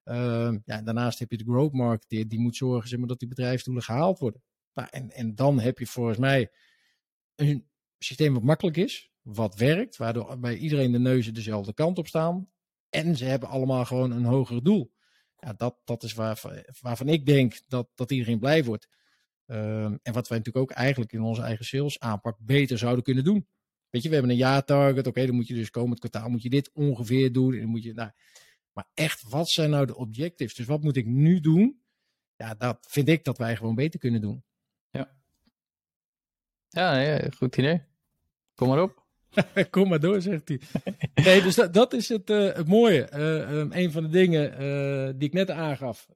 Uh, 0.04 0.54
ja, 0.64 0.82
daarnaast 0.82 1.18
heb 1.18 1.30
je 1.30 1.36
de 1.36 1.44
growth 1.44 1.72
marketeer, 1.72 2.28
die 2.28 2.40
moet 2.40 2.56
zorgen 2.56 2.88
zeg 2.88 2.98
maar, 2.98 3.08
dat 3.08 3.18
die 3.18 3.28
bedrijfsdoelen 3.28 3.82
gehaald 3.82 4.18
worden. 4.18 4.42
Nou, 4.74 4.88
en, 4.90 5.10
en 5.10 5.34
dan 5.34 5.60
heb 5.60 5.78
je 5.78 5.86
volgens 5.86 6.18
mij 6.18 6.50
een 7.34 7.68
systeem 7.98 8.34
wat 8.34 8.42
makkelijk 8.42 8.76
is, 8.76 9.10
wat 9.22 9.56
werkt, 9.56 9.96
waardoor 9.96 10.38
bij 10.38 10.56
iedereen 10.56 10.92
de 10.92 10.98
neuzen 10.98 11.34
dezelfde 11.34 11.74
kant 11.74 11.98
op 11.98 12.06
staan. 12.06 12.50
En 12.88 13.16
ze 13.16 13.24
hebben 13.24 13.48
allemaal 13.48 13.84
gewoon 13.84 14.10
een 14.10 14.24
hoger 14.24 14.62
doel. 14.62 14.92
Ja, 15.36 15.52
dat, 15.52 15.76
dat 15.84 16.02
is 16.02 16.14
waar, 16.14 16.64
waarvan 16.80 17.08
ik 17.08 17.26
denk 17.26 17.60
dat, 17.68 17.88
dat 17.94 18.10
iedereen 18.10 18.38
blij 18.38 18.64
wordt. 18.64 18.88
Uh, 19.46 19.84
en 19.84 20.12
wat 20.12 20.28
wij 20.28 20.38
natuurlijk 20.38 20.70
ook 20.70 20.70
eigenlijk 20.70 21.12
in 21.12 21.20
onze 21.20 21.42
eigen 21.42 21.64
sales 21.64 21.98
aanpak 21.98 22.38
beter 22.40 22.78
zouden 22.78 23.04
kunnen 23.04 23.24
doen. 23.24 23.46
Weet 23.90 24.02
je, 24.02 24.08
we 24.08 24.14
hebben 24.14 24.32
een 24.32 24.38
jaartarget. 24.38 25.06
Oké, 25.06 25.26
dan 25.26 25.34
moet 25.34 25.46
je 25.46 25.54
dus 25.54 25.70
komend 25.70 25.98
kwartaal 25.98 26.28
moet 26.28 26.42
je 26.42 26.50
dit 26.50 26.70
ongeveer 26.72 27.32
doen. 27.32 27.52
En 27.52 27.60
dan 27.60 27.68
moet 27.68 27.82
je, 27.82 27.92
nou, 27.92 28.10
maar 28.72 28.88
echt, 28.94 29.22
wat 29.28 29.48
zijn 29.48 29.70
nou 29.70 29.86
de 29.86 29.96
objectives? 29.96 30.54
Dus 30.54 30.66
wat 30.66 30.82
moet 30.82 30.96
ik 30.96 31.06
nu 31.06 31.40
doen? 31.40 31.82
Ja, 32.36 32.54
dat 32.54 32.86
vind 32.88 33.08
ik 33.08 33.24
dat 33.24 33.38
wij 33.38 33.56
gewoon 33.56 33.74
beter 33.74 34.00
kunnen 34.00 34.20
doen. 34.20 34.44
Ja. 34.90 35.14
Ja, 36.68 37.28
goed 37.36 37.56
idee. 37.56 37.82
Kom 38.54 38.68
maar 38.68 38.82
op. 38.82 39.04
Kom 39.70 39.88
maar 39.88 40.00
door, 40.00 40.22
zegt 40.22 40.48
hij. 40.48 40.60
Nee, 41.24 41.42
dus 41.42 41.54
dat, 41.54 41.74
dat 41.74 41.92
is 41.92 42.08
het, 42.08 42.30
uh, 42.30 42.52
het 42.54 42.68
mooie. 42.68 43.10
Uh, 43.12 43.58
um, 43.58 43.72
een 43.72 43.92
van 43.92 44.02
de 44.02 44.08
dingen 44.08 44.62
uh, 44.62 45.12
die 45.18 45.28
ik 45.28 45.34
net 45.34 45.50
aangaf. 45.50 46.08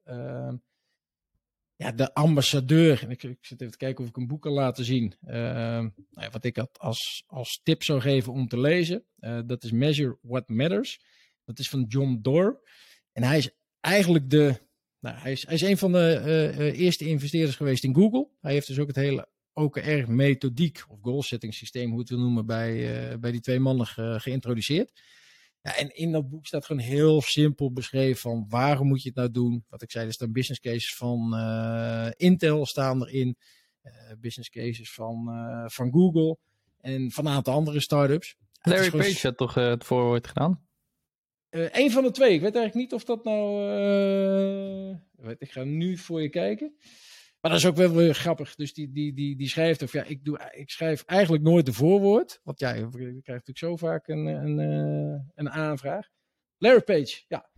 Ehm, 1.77 1.89
ja, 1.89 1.93
de 1.93 2.15
ambassadeur. 2.15 3.03
En 3.03 3.11
ik, 3.11 3.23
ik, 3.23 3.39
zit 3.41 3.61
even 3.61 3.73
te 3.73 3.79
kijken 3.79 4.05
of 4.05 4.11
ik 4.11 4.17
een 4.17 4.27
boek 4.27 4.43
kan 4.43 4.53
laten 4.53 4.85
zien. 4.85 5.15
Uh, 5.27 5.33
nou 5.33 5.93
ja, 6.11 6.31
wat 6.31 6.45
ik 6.45 6.67
als, 6.73 7.25
als 7.27 7.61
tip 7.63 7.83
zou 7.83 8.01
geven 8.01 8.33
om 8.33 8.49
te 8.49 8.61
lezen. 8.61 9.05
Uh, 9.21 9.41
dat 9.47 9.65
is 9.65 9.71
Measure 9.71 10.19
What 10.23 10.49
Matters. 10.49 11.01
Dat 11.45 11.59
is 11.59 11.69
van 11.69 11.85
John 11.89 12.19
Doerr. 12.23 12.61
En 13.13 13.23
hij 13.23 13.39
is 13.39 13.51
eigenlijk 13.81 14.31
de. 14.31 14.63
Nou, 15.01 15.17
hij, 15.17 15.33
is, 15.33 15.47
hij 15.47 15.55
is 15.55 15.63
een 15.63 15.79
van 15.79 15.93
de 15.93 16.23
uh, 16.59 16.81
eerste 16.81 17.09
investeerders 17.09 17.57
geweest 17.57 17.85
in 17.85 17.95
Google. 17.95 18.29
Hij 18.41 18.53
heeft 18.53 18.67
dus 18.67 18.79
ook 18.79 18.87
het 18.87 18.97
hele 18.97 19.29
OKR-methodiek 19.53 20.83
of 20.89 20.99
goal-setting 21.01 21.55
systeem, 21.55 21.91
hoe 21.91 21.99
het 21.99 22.09
wil 22.09 22.19
noemen, 22.19 22.47
bij, 22.47 23.19
bij 23.21 23.31
die 23.31 23.41
twee 23.41 23.61
mannen 23.61 23.87
ge, 23.87 24.17
geïntroduceerd. 24.21 24.93
Ja, 25.65 25.77
en 25.77 25.95
in 25.95 26.13
dat 26.13 26.29
boek 26.29 26.47
staat 26.47 26.67
gewoon 26.67 26.83
heel 26.83 27.21
simpel 27.21 27.73
beschreven 27.73 28.21
van 28.21 28.47
waarom 28.49 28.87
moet 28.87 29.03
je 29.03 29.09
het 29.09 29.17
nou 29.17 29.31
doen. 29.31 29.65
Wat 29.69 29.83
ik 29.83 29.91
zei, 29.91 30.07
er 30.07 30.13
staan 30.13 30.33
business 30.33 30.61
cases 30.61 30.97
van 30.97 31.35
uh, 31.35 32.09
Intel 32.17 32.67
staan 32.67 33.07
erin. 33.07 33.37
Uh, 33.83 33.93
business 34.21 34.51
cases 34.51 34.93
van, 34.93 35.27
uh, 35.29 35.69
van 35.69 35.93
Google. 35.93 36.39
En 36.81 37.11
van 37.11 37.27
een 37.27 37.33
aantal 37.33 37.55
andere 37.55 37.81
startups. 37.81 38.37
Larry 38.61 38.85
gewoon... 38.85 39.07
Page 39.07 39.27
had 39.27 39.37
toch 39.37 39.55
het 39.55 39.85
voorwoord 39.85 40.27
gedaan? 40.27 40.67
een 41.51 41.91
van 41.91 42.03
de 42.03 42.11
twee. 42.11 42.35
Ik 42.35 42.41
weet 42.41 42.55
eigenlijk 42.55 42.75
niet 42.75 42.93
of 42.93 43.05
dat 43.05 43.25
nou... 43.25 44.99
ik 45.39 45.51
ga 45.51 45.63
nu 45.63 45.97
voor 45.97 46.23
je 46.23 46.29
kijken. 46.29 46.77
Maar 47.45 47.53
dat 47.53 47.63
is 47.63 47.69
ook 47.69 47.77
wel 47.77 47.93
weer 47.93 48.15
grappig. 48.15 48.55
Dus 48.55 48.75
die, 48.75 48.93
die, 48.93 49.15
die, 49.15 49.37
die 49.37 49.49
schrijft 49.49 49.83
of 49.83 49.93
ja, 49.93 50.05
ik, 50.05 50.25
doe, 50.25 50.51
ik 50.53 50.71
schrijf 50.71 51.03
eigenlijk 51.03 51.43
nooit 51.43 51.67
de 51.67 51.73
voorwoord. 51.73 52.41
Want 52.43 52.61
ja, 52.61 52.73
je 52.75 52.89
krijgt 52.91 53.27
natuurlijk 53.27 53.59
zo 53.59 53.77
vaak 53.77 54.09
een, 54.09 54.27
een, 54.27 54.59
een 55.35 55.51
aanvraag. 55.51 56.09
Larry 56.59 56.83
Page, 56.83 57.23
ja. 57.29 57.51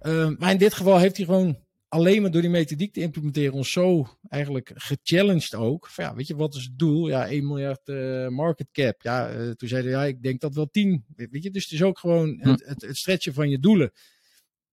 Uh, 0.00 0.30
maar 0.38 0.50
in 0.50 0.58
dit 0.58 0.74
geval 0.74 0.98
heeft 0.98 1.16
hij 1.16 1.26
gewoon 1.26 1.58
alleen 1.88 2.22
maar 2.22 2.30
door 2.30 2.40
die 2.40 2.50
methodiek 2.50 2.92
te 2.92 3.00
implementeren 3.00 3.52
ons 3.52 3.72
zo 3.72 4.18
eigenlijk 4.28 4.70
gechallenged 4.74 5.54
ook. 5.54 5.86
Van, 5.88 6.04
ja, 6.04 6.14
weet 6.14 6.26
je, 6.26 6.36
wat 6.36 6.54
is 6.54 6.64
het 6.64 6.78
doel? 6.78 7.08
Ja, 7.08 7.28
1 7.28 7.46
miljard 7.46 7.88
uh, 7.88 8.28
market 8.28 8.68
cap. 8.72 9.02
Ja, 9.02 9.34
uh, 9.34 9.50
toen 9.50 9.68
zeiden 9.68 9.90
ja, 9.90 10.04
ik 10.04 10.22
denk 10.22 10.40
dat 10.40 10.54
wel 10.54 10.70
10. 10.70 11.04
Weet 11.16 11.42
je, 11.42 11.50
dus 11.50 11.62
het 11.62 11.72
is 11.72 11.82
ook 11.82 11.98
gewoon 11.98 12.40
het, 12.40 12.64
het, 12.66 12.82
het 12.82 12.96
stretchen 12.96 13.34
van 13.34 13.50
je 13.50 13.58
doelen. 13.58 13.92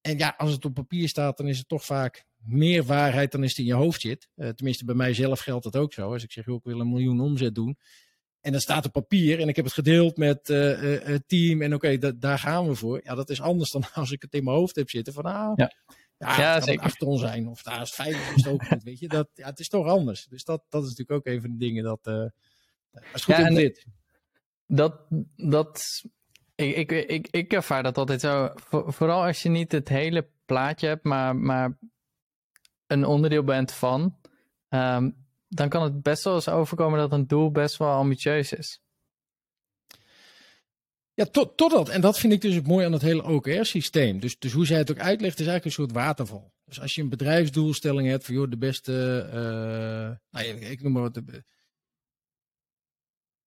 En 0.02 0.18
ja, 0.18 0.34
als 0.38 0.52
het 0.52 0.66
op 0.66 0.74
papier 0.74 1.10
staat, 1.10 1.38
dan 1.38 1.48
is 1.48 1.58
het 1.58 1.68
toch 1.68 1.86
vaak 1.86 2.26
meer 2.46 2.84
waarheid 2.84 3.32
dan 3.32 3.44
is 3.44 3.50
het 3.50 3.58
in 3.58 3.66
je 3.66 3.74
hoofd 3.74 4.02
zit. 4.02 4.30
Uh, 4.36 4.50
tenminste, 4.50 4.86
bij 4.86 4.96
mij 4.96 5.14
zelf 5.14 5.40
geldt 5.40 5.64
dat 5.64 5.76
ook 5.76 5.94
zo. 5.94 6.12
Als 6.14 6.24
ik 6.24 6.32
zeg, 6.32 6.46
joh, 6.46 6.56
ik 6.56 6.64
wil 6.64 6.80
een 6.80 6.90
miljoen 6.90 7.20
omzet 7.20 7.56
doen. 7.56 7.78
En 8.42 8.52
dat 8.52 8.62
staat 8.62 8.86
op 8.86 8.92
papier 8.92 9.40
en 9.40 9.48
ik 9.48 9.56
heb 9.56 9.66
het 9.66 9.74
gedeeld 9.74 10.18
met 10.18 10.50
uh, 10.50 10.84
uh, 10.84 11.04
het 11.04 11.28
team. 11.28 11.62
En 11.62 11.74
oké, 11.74 11.94
okay, 11.94 12.18
daar 12.18 12.40
gaan 12.40 12.68
we 12.68 12.76
voor. 12.76 13.02
Ja, 13.04 13.16
dat 13.16 13.30
is 13.30 13.42
anders 13.42 13.72
dan 13.72 13.84
als 13.94 14.12
ik 14.12 14.22
het 14.22 14.34
in 14.34 14.44
mijn 14.44 14.56
hoofd 14.56 14.76
heb 14.76 14.90
zitten. 14.90 15.14
Van 15.14 15.24
ah, 15.24 15.54
ja, 15.56 15.72
ja, 16.18 16.38
ja 16.38 16.60
het 16.60 16.80
achter 16.80 17.08
ons 17.08 17.22
zijn. 17.22 17.48
Of 17.48 17.62
daar 17.62 17.82
is 17.82 17.92
veilig 17.92 18.36
is 18.36 18.44
het 18.44 18.54
ook 18.54 18.70
niet. 18.70 18.84
Weet 18.84 19.00
je, 19.00 19.08
dat, 19.08 19.30
ja, 19.34 19.46
het 19.46 19.60
is 19.60 19.70
toch 19.70 19.88
anders. 19.88 20.26
Dus 20.26 20.44
dat, 20.44 20.64
dat 20.70 20.84
is 20.84 20.90
natuurlijk 20.90 21.18
ook 21.20 21.34
een 21.34 21.42
van 21.42 21.52
de 21.52 21.58
dingen 21.58 21.84
dat. 21.84 22.00
Uh, 22.04 22.26
is 23.14 23.24
goed 23.24 23.36
ja, 23.36 23.50
dit. 23.50 23.86
Dat, 24.68 25.02
dat 25.36 26.04
ik, 26.56 26.92
ik, 26.92 27.10
ik, 27.10 27.28
ik 27.32 27.54
ervaar 27.54 27.84
dat 27.84 27.98
altijd 27.98 28.22
zo. 28.22 28.52
Vooral 28.70 29.26
als 29.26 29.44
je 29.44 29.50
niet 29.50 29.72
het 29.72 29.90
hele 29.90 30.30
plaatje 30.46 30.88
hebt, 30.88 31.04
maar, 31.04 31.36
maar 31.36 31.78
een 32.92 33.06
onderdeel 33.06 33.44
bent 33.44 33.72
van, 33.72 34.18
um, 34.70 35.16
dan 35.48 35.70
kan 35.70 35.84
het 35.84 36.02
best 36.02 36.24
wel 36.24 36.36
eens 36.36 36.50
overkomen 36.50 37.00
dat 37.00 37.12
een 37.12 37.28
doel 37.28 37.52
best 37.52 37.78
wel 37.78 37.90
ambitieus 37.90 38.54
is. 38.54 38.82
Ja, 41.14 41.26
tot, 41.26 41.58
totdat. 41.58 41.90
En 41.90 42.02
dat 42.02 42.20
vind 42.20 42.34
ik 42.34 42.42
dus 42.42 42.56
het 42.56 42.68
mooie 42.68 42.86
aan 42.86 42.92
het 42.92 43.02
hele 43.02 43.24
OKR-systeem. 43.24 44.20
Dus, 44.20 44.40
dus 44.40 44.52
hoe 44.52 44.66
zij 44.66 44.78
het 44.78 44.92
ook 44.92 45.00
uitlegt, 45.00 45.40
is 45.40 45.48
eigenlijk 45.48 45.66
een 45.66 45.84
soort 45.84 45.92
waterval. 45.92 46.54
Dus 46.66 46.82
als 46.82 46.96
je 46.96 47.02
een 47.02 47.10
bedrijfsdoelstelling 47.10 48.08
hebt 48.08 48.26
voor 48.26 48.50
de 48.50 48.58
beste. 48.58 49.26
Uh, 49.28 50.42
nou, 50.42 50.60
ik 50.60 50.82
noem 50.82 50.92
maar 50.92 51.02
wat. 51.02 51.14
De, 51.14 51.44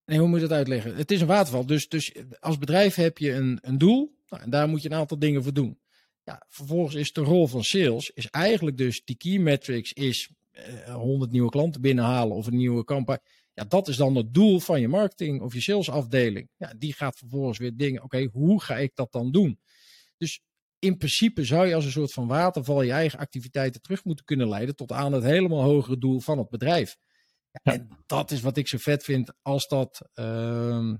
nee, 0.04 0.18
hoe 0.18 0.28
moet 0.28 0.40
je 0.40 0.46
dat 0.46 0.57
uitleggen? 0.57 0.96
Het 0.96 1.11
is 1.11 1.20
een 1.20 1.26
waterval. 1.26 1.66
Dus, 1.66 1.88
dus 1.88 2.12
als 2.40 2.59
bedrijf 2.59 2.94
heb 2.94 3.18
je 3.18 3.33
een, 3.33 3.59
een 3.61 3.78
doel. 3.78 4.18
Nou, 4.28 4.42
en 4.42 4.50
daar 4.50 4.68
moet 4.68 4.83
je 4.83 4.90
een 4.90 4.96
aantal 4.96 5.18
dingen 5.18 5.42
voor 5.42 5.52
doen. 5.52 5.78
Ja, 6.24 6.46
vervolgens 6.48 6.94
is 6.94 7.12
de 7.12 7.20
rol 7.20 7.46
van 7.46 7.64
sales 7.64 8.10
is 8.10 8.26
eigenlijk 8.26 8.76
dus 8.76 9.04
die 9.04 9.16
key 9.16 9.38
metrics 9.38 9.92
is 9.92 10.30
uh, 10.52 10.88
eh, 10.88 10.94
100 10.94 11.30
nieuwe 11.30 11.50
klanten 11.50 11.80
binnenhalen 11.80 12.37
of 12.37 12.46
een 12.46 12.56
nieuwe 12.56 12.84
campagne. 12.84 13.22
Ja, 13.54 13.64
dat 13.64 13.88
is 13.88 13.96
dan 13.96 14.16
het 14.16 14.34
doel 14.34 14.60
van 14.60 14.80
je 14.80 14.88
marketing 14.88 15.40
of 15.40 15.54
je 15.54 15.60
salesafdeling. 15.60 16.48
Ja, 16.56 16.72
die 16.78 16.92
gaat 16.92 17.18
vervolgens 17.18 17.58
weer 17.58 17.76
dingen, 17.76 18.02
oké, 18.02 18.28
hoe 18.32 18.62
ga 18.62 18.76
ik 18.76 18.90
dat 18.94 19.12
dan 19.12 19.30
doen? 19.30 19.60
Dus 20.16 20.40
in 20.78 20.96
principe 20.96 21.44
zou 21.44 21.66
je 21.66 21.74
als 21.74 21.84
een 21.84 21.90
soort 21.90 22.12
van 22.12 22.26
waterval 22.26 22.82
je 22.82 22.92
eigen 22.92 23.18
activiteiten 23.18 23.80
terug 23.80 24.04
moeten 24.04 24.24
kunnen 24.24 24.48
leiden 24.48 24.76
tot 24.76 24.92
aan 24.92 25.12
het 25.12 25.24
helemaal 25.24 25.62
hogere 25.62 25.98
doel 25.98 26.20
van 26.20 26.38
het 26.38 26.48
bedrijf. 26.48 26.96
Ja, 27.50 27.72
en 27.72 27.88
dat 28.06 28.30
is 28.30 28.40
wat 28.40 28.56
ik 28.56 28.68
zo 28.68 28.78
vet 28.78 29.04
vind 29.04 29.32
als 29.42 29.68
dat, 29.68 30.08
uh, 30.14 30.94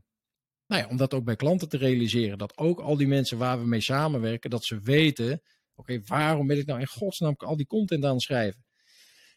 nou 0.67 0.89
om 0.89 0.97
dat 0.97 1.15
ook 1.15 1.25
bij 1.25 1.37
klanten 1.37 1.69
te 1.69 1.77
realiseren. 1.77 2.39
Dat 2.39 2.59
ook 2.59 2.81
al 2.81 2.97
die 2.97 3.07
mensen 3.07 3.39
waar 3.39 3.61
we 3.61 3.67
mee 3.67 3.81
samenwerken, 3.81 4.51
dat 4.51 4.65
ze 4.65 4.81
weten, 4.81 5.43
oké, 5.75 6.01
waarom 6.07 6.47
ben 6.47 6.59
ik 6.59 6.67
nou 6.67 6.81
in 6.81 6.87
godsnaam 6.87 7.35
al 7.37 7.57
die 7.57 7.67
content 7.67 8.05
aan 8.05 8.13
het 8.13 8.23
schrijven? 8.23 8.65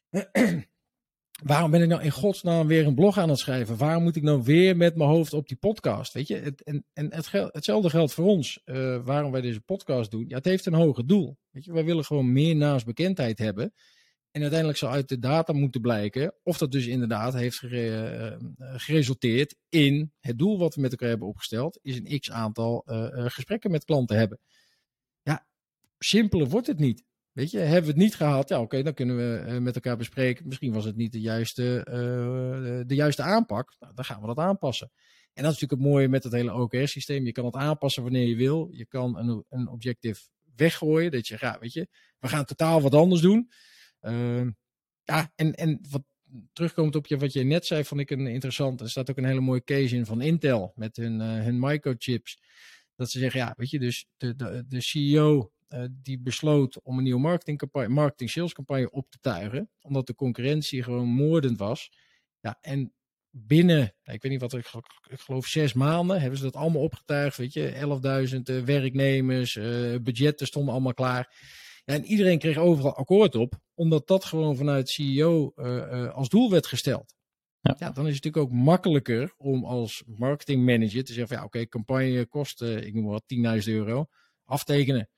waarom 1.44 1.72
ben 1.72 1.82
ik 1.82 1.88
nou 1.88 2.02
in 2.04 2.12
godsnaam 2.12 2.68
weer 2.68 2.86
een 2.86 2.96
blog 2.96 3.18
aan 3.18 3.30
het 3.30 3.40
schrijven? 3.40 3.78
Waarom 3.78 4.04
moet 4.04 4.16
ik 4.16 4.24
nou 4.24 4.44
weer 4.44 4.78
met 4.78 4.96
mijn 4.96 5.10
hoofd 5.10 5.34
op 5.34 5.48
die 5.48 5.58
podcast? 5.58 6.14
Weet 6.14 6.28
je, 6.28 6.36
het, 6.36 6.64
en, 6.64 6.86
en 6.94 7.14
het 7.14 7.32
hetzelfde 7.32 7.90
geldt 7.90 8.14
voor 8.14 8.26
ons. 8.26 8.62
Uh, 8.66 9.06
waarom 9.06 9.32
wij 9.32 9.42
deze 9.42 9.62
podcast 9.62 10.12
doen. 10.12 10.26
Ja, 10.28 10.36
het 10.36 10.46
heeft 10.46 10.66
een 10.66 10.74
hoger 10.74 11.08
doel. 11.08 11.38
Weet 11.50 11.66
je, 11.66 11.74
wij 11.74 11.86
willen 11.86 12.06
gewoon 12.06 12.32
meer 12.32 12.56
naamsbekendheid 12.56 13.38
hebben. 13.38 13.74
En 14.38 14.44
uiteindelijk 14.44 14.80
zal 14.80 14.92
uit 14.92 15.10
de 15.10 15.20
data 15.20 15.54
moeten 15.54 15.82
blijken 15.82 16.34
of 16.44 16.58
dat 16.58 16.72
dus 16.72 16.88
inderdaad 16.88 17.34
heeft 17.34 17.58
gere, 17.58 18.38
uh, 18.40 18.74
geresulteerd 18.76 19.56
in 19.70 20.14
het 20.20 20.38
doel 20.38 20.60
wat 20.60 20.76
we 20.76 20.82
met 20.82 20.92
elkaar 20.92 21.10
hebben 21.10 21.28
opgesteld, 21.28 21.80
is 21.82 21.98
een 21.98 22.20
x 22.20 22.32
aantal 22.32 22.84
uh, 22.86 23.26
gesprekken 23.26 23.72
met 23.72 23.84
klanten 23.84 24.18
hebben. 24.18 24.40
Ja, 25.22 25.48
simpeler 25.98 26.48
wordt 26.48 26.68
het 26.68 26.80
niet. 26.80 27.04
Weet 27.32 27.52
je, 27.52 27.58
hebben 27.58 27.82
we 27.82 27.88
het 27.88 27.98
niet 27.98 28.16
gehad? 28.16 28.50
Ja, 28.50 28.62
oké, 28.62 28.84
dan 28.84 28.94
kunnen 28.94 29.18
we 29.18 29.60
met 29.60 29.76
elkaar 29.76 29.98
bespreken. 29.98 30.48
Misschien 30.48 30.74
was 30.74 30.86
het 30.86 30.96
niet 30.96 31.12
de 31.12 31.22
juiste, 31.22 31.82
de 32.88 32.96
juiste 32.96 33.22
aanpak. 33.22 33.76
Nou, 33.80 33.94
dan 33.94 34.06
gaan 34.06 34.22
we 34.22 34.28
dat 34.28 34.38
aanpassen. 34.38 34.92
En 35.34 35.44
dat 35.44 35.54
is 35.54 35.60
natuurlijk 35.60 35.82
het 35.82 35.92
mooie 35.92 36.08
met 36.08 36.24
het 36.24 36.34
hele 36.34 36.54
OKR-systeem. 36.54 37.26
Je 37.26 37.32
kan 37.32 37.46
het 37.46 37.56
aanpassen 37.56 38.04
wanneer 38.04 38.28
je 38.28 38.36
wil. 38.36 38.68
Je 38.72 38.86
kan 38.86 39.18
een, 39.18 39.46
een 39.50 39.68
objective 39.68 40.22
weggooien. 40.56 41.12
Dat 41.12 41.28
je, 41.28 41.38
ja, 41.40 41.58
weet 41.60 41.74
je, 41.74 41.88
we 42.20 42.28
gaan 42.28 42.46
totaal 42.46 42.82
wat 42.82 42.96
anders 42.96 43.22
doen. 43.22 43.50
Uh, 44.02 44.48
ja, 45.04 45.32
en, 45.36 45.56
en 45.56 45.80
wat 45.90 46.04
terugkomt 46.54 46.96
op 46.96 47.08
je, 47.08 47.18
wat 47.18 47.34
je 47.34 47.44
net 47.44 47.66
zei, 47.66 47.84
vond 47.84 48.02
ik 48.02 48.10
een 48.10 48.28
interessant. 48.28 48.82
Er 48.82 48.90
staat 48.90 49.10
ook 49.10 49.18
een 49.18 49.26
hele 49.26 49.42
mooie 49.42 49.64
case 49.64 49.96
in 49.96 50.06
van 50.06 50.22
Intel 50.22 50.72
met 50.76 50.96
hun, 50.96 51.20
uh, 51.20 51.44
hun 51.44 51.60
microchips. 51.60 52.42
Dat 52.96 53.12
ze 53.12 53.20
zeggen, 53.20 53.40
ja, 53.40 53.54
weet 53.58 53.70
je, 53.70 53.80
dus 53.80 54.06
de, 54.18 54.36
de, 54.36 54.66
de 54.68 54.82
CEO 54.82 55.52
eh, 55.68 55.84
die 55.92 56.20
besloot 56.20 56.82
om 56.82 56.98
een 56.98 57.04
nieuwe 57.04 57.20
marketingcampagne, 57.20 57.94
marketing 57.94 58.30
sales 58.30 58.54
campagne 58.54 58.92
op 58.92 59.10
te 59.10 59.18
tuigen. 59.22 59.70
Omdat 59.82 60.08
de 60.08 60.16
concurrentie 60.16 60.84
gewoon 60.84 61.08
moordend 61.08 61.58
was. 61.58 61.92
Ja, 62.40 62.58
en 62.62 62.94
binnen, 63.30 63.78
nou, 63.78 64.16
ik 64.18 64.22
weet 64.22 64.32
niet 64.32 64.42
wat, 64.42 64.54
ik, 64.54 64.66
geloof 65.02 65.46
zes 65.46 65.74
maanden 65.74 66.20
hebben 66.22 66.38
ze 66.38 66.44
dat 66.44 66.56
allemaal 66.56 66.82
opgetuigd. 66.82 67.38
Weet 67.38 67.54
je, 67.54 67.72
11.000 68.30 68.56
uh, 68.56 68.64
werknemers, 68.64 69.54
budgetten 70.02 70.48
stonden 70.48 70.74
allemaal 70.74 70.94
klaar. 70.94 71.36
Ja, 71.88 71.94
en 71.94 72.06
iedereen 72.06 72.40
kreeg 72.40 72.58
overal 72.58 72.96
akkoord 72.96 73.36
op, 73.36 73.60
omdat 73.74 74.08
dat 74.08 74.26
gewoon 74.26 74.56
vanuit 74.56 74.90
CEO 74.90 75.52
uh, 75.56 76.14
als 76.14 76.30
doel 76.30 76.50
werd 76.50 76.66
gesteld. 76.66 77.16
Ja. 77.62 77.76
ja. 77.80 77.92
dan 77.92 78.08
is 78.08 78.16
het 78.16 78.24
natuurlijk 78.24 78.54
ook 78.54 78.60
makkelijker 78.60 79.34
om 79.38 79.66
als 79.66 80.04
marketingmanager 80.06 81.04
te 81.04 81.14
zeggen: 81.14 81.28
van, 81.28 81.38
ja, 81.38 81.44
oké, 81.44 81.58
okay, 81.58 81.68
campagne 81.68 82.26
kost, 82.26 82.62
ik 82.62 82.94
noem 82.94 83.04
maar 83.04 83.22
wat, 83.46 83.64
10.000 83.68 83.74
euro, 83.74 84.08
aftekenen. 84.44 85.10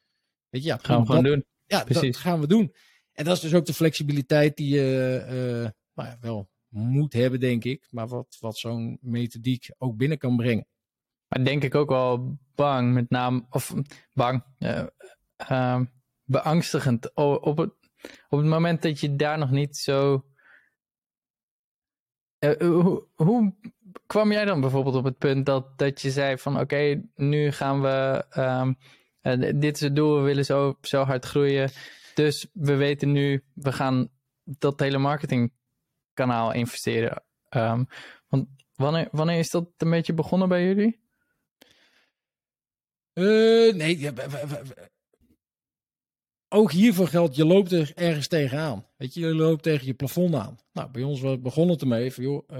Weet 0.50 0.64
je, 0.64 0.68
ja, 0.68 0.78
gaan 0.82 1.00
we 1.00 1.06
gewoon 1.06 1.24
doen. 1.24 1.46
Ja, 1.66 1.84
Precies. 1.84 2.12
dat 2.12 2.22
gaan 2.22 2.40
we 2.40 2.48
doen. 2.48 2.74
En 3.12 3.26
dat 3.26 3.36
is 3.36 3.42
dus 3.42 3.54
ook 3.54 3.66
de 3.66 3.74
flexibiliteit 3.74 4.58
die 4.58 4.76
je 4.76 5.74
nou 5.94 6.10
ja, 6.10 6.18
wel 6.22 6.50
moet 6.70 7.14
hebben, 7.14 7.40
denk 7.40 7.64
ik. 7.64 7.88
Maar 7.90 8.08
wat, 8.08 8.38
wat 8.40 8.58
zo'n 8.58 8.98
methodiek 9.02 9.70
ook 9.78 9.98
binnen 9.98 10.18
kan 10.18 10.36
brengen. 10.36 10.68
Maar 11.28 11.46
denk 11.46 11.64
ik 11.64 11.76
ook 11.76 11.90
wel 11.90 12.38
bang, 12.56 12.94
met 12.94 13.10
name, 13.10 13.46
of 13.50 13.74
bang, 14.14 14.44
uh, 14.60 14.86
uh, 15.52 15.82
beangstigend. 16.30 17.14
Op 17.16 17.58
het, 17.58 17.72
op 18.30 18.40
het 18.40 18.48
moment 18.48 18.82
dat 18.82 19.00
je 19.00 19.16
daar 19.16 19.38
nog 19.38 19.52
niet 19.52 19.78
zo. 19.78 20.26
Uh, 22.40 22.58
hoe, 22.58 23.08
hoe, 23.16 23.56
kwam 24.06 24.32
jij 24.32 24.46
dan 24.46 24.62
bijvoorbeeld 24.62 24.96
op 24.96 25.04
het 25.04 25.18
punt 25.18 25.46
dat, 25.46 25.78
dat 25.78 26.02
je 26.02 26.12
zei 26.12 26.38
van 26.38 26.60
oké, 26.60 27.02
nu 27.16 27.52
gaan 27.52 27.82
we. 27.82 28.26
Um, 28.38 28.78
dit 29.60 29.76
is 29.76 29.82
het 29.82 29.96
doel, 29.96 30.16
we 30.16 30.22
willen 30.22 30.46
zo, 30.46 30.78
zo 30.82 31.04
hard 31.04 31.26
groeien. 31.26 31.70
Dus 32.14 32.48
we 32.54 32.76
weten 32.76 33.12
nu, 33.12 33.44
we 33.54 33.72
gaan 33.72 34.10
dat 34.44 34.80
hele 34.80 34.98
marketing 34.98 35.54
kanaal 36.14 36.54
investeren. 36.54 37.24
Um, 37.50 37.88
want 38.28 38.48
wanneer, 38.74 39.08
wanneer 39.12 39.40
is 39.40 39.50
dat 39.50 39.70
een 39.78 39.90
beetje 39.90 40.14
begonnen 40.14 40.50
bij 40.50 40.66
jullie? 40.66 41.00
Uh, 43.14 43.74
nee, 43.74 44.14
ook 46.50 46.72
hiervoor 46.72 47.08
geldt, 47.08 47.36
je 47.36 47.46
loopt 47.46 47.72
er 47.72 47.92
ergens 47.96 48.28
tegenaan. 48.28 48.86
Weet 48.98 49.14
je, 49.14 49.20
je 49.20 49.36
loopt 49.36 49.64
tegen 49.64 49.86
je 49.86 49.94
plafond 49.94 50.36
aan. 50.36 50.58
Nou, 50.74 50.92
bij 50.92 51.04
ons 51.04 51.22
we 51.22 51.40
begonnen 51.40 51.74
het 51.74 51.82
ermee 51.82 52.14
van, 52.14 52.24
joh, 52.24 52.50
uh, 52.52 52.58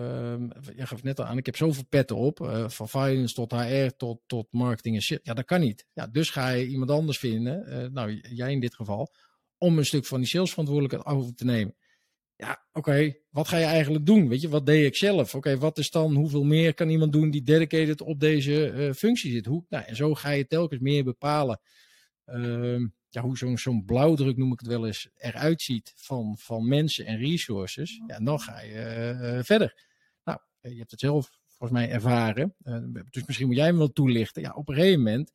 je 0.76 0.86
gaf 0.86 1.04
net 1.04 1.20
al 1.20 1.26
aan, 1.26 1.38
ik 1.38 1.46
heb 1.46 1.56
zoveel 1.56 1.86
petten 1.90 2.16
op, 2.16 2.40
uh, 2.40 2.70
van 2.70 2.90
finance 2.90 3.34
tot 3.34 3.52
HR 3.52 3.88
tot, 3.98 4.22
tot 4.26 4.48
marketing 4.52 4.96
en 4.96 5.02
shit. 5.02 5.20
Ja, 5.24 5.34
dat 5.34 5.46
kan 5.46 5.60
niet. 5.60 5.86
Ja, 5.94 6.08
dus 6.08 6.30
ga 6.30 6.50
je 6.50 6.68
iemand 6.68 6.92
anders 6.92 7.18
vinden, 7.18 7.66
uh, 7.68 7.86
nou, 7.92 8.20
jij 8.30 8.52
in 8.52 8.60
dit 8.60 8.76
geval, 8.76 9.14
om 9.58 9.78
een 9.78 9.86
stuk 9.86 10.06
van 10.06 10.20
die 10.20 10.28
salesverantwoordelijkheid 10.28 11.18
over 11.18 11.36
te 11.36 11.46
nemen 11.46 11.76
ja, 12.40 12.66
oké, 12.72 13.16
wat 13.30 13.48
ga 13.48 13.58
je 13.58 13.66
eigenlijk 13.66 14.06
doen? 14.06 14.30
Weet 14.30 14.42
je, 14.42 14.50
wat 14.50 14.66
deed 14.66 14.86
ik 14.86 14.96
zelf? 14.96 15.36
Oké, 15.36 15.58
wat 15.58 15.78
is 15.78 15.92
dan, 15.92 16.16
hoeveel 16.16 16.44
meer 16.44 16.74
kan 16.74 16.90
iemand 16.90 17.14
doen 17.14 17.32
die 17.32 17.44
dedicated 17.44 18.02
op 18.02 18.20
deze 18.20 18.72
uh, 18.72 18.94
functie 18.94 19.32
zit? 19.32 19.46
Hoe, 19.46 19.66
nou, 19.70 19.84
en 19.86 19.96
zo 19.96 20.16
ga 20.16 20.30
je 20.30 20.48
telkens 20.48 20.82
meer 20.82 21.04
bepalen 21.04 21.60
uh, 22.26 22.86
ja, 23.10 23.22
hoe 23.22 23.38
zo'n 23.38 23.58
zo'n 23.58 23.86
blauwdruk, 23.86 24.38
noem 24.38 24.52
ik 24.52 24.60
het 24.60 24.68
wel 24.68 24.86
eens, 24.86 25.10
eruit 25.18 25.62
ziet 25.62 25.94
van, 25.96 26.38
van 26.38 26.68
mensen 26.68 27.06
en 27.06 27.18
resources. 27.18 28.02
Ja, 28.08 28.20
dan 28.20 28.40
ga 28.40 28.62
je 28.62 29.18
uh, 29.22 29.44
verder. 29.44 29.86
Nou, 30.24 30.40
je 30.62 30.78
hebt 30.78 30.92
het 30.92 31.00
zelf 31.00 31.30
volgens 31.48 31.80
mij 31.80 31.90
ervaren. 31.90 32.56
dus 33.10 33.26
misschien 33.26 33.48
moet 33.48 33.56
jij 33.56 33.66
hem 33.66 33.78
wel 33.78 33.92
toelichten. 33.92 34.42
Ja, 34.42 34.52
op 34.52 34.70
een 34.70 34.76
gegeven 34.76 35.04
moment 35.04 35.34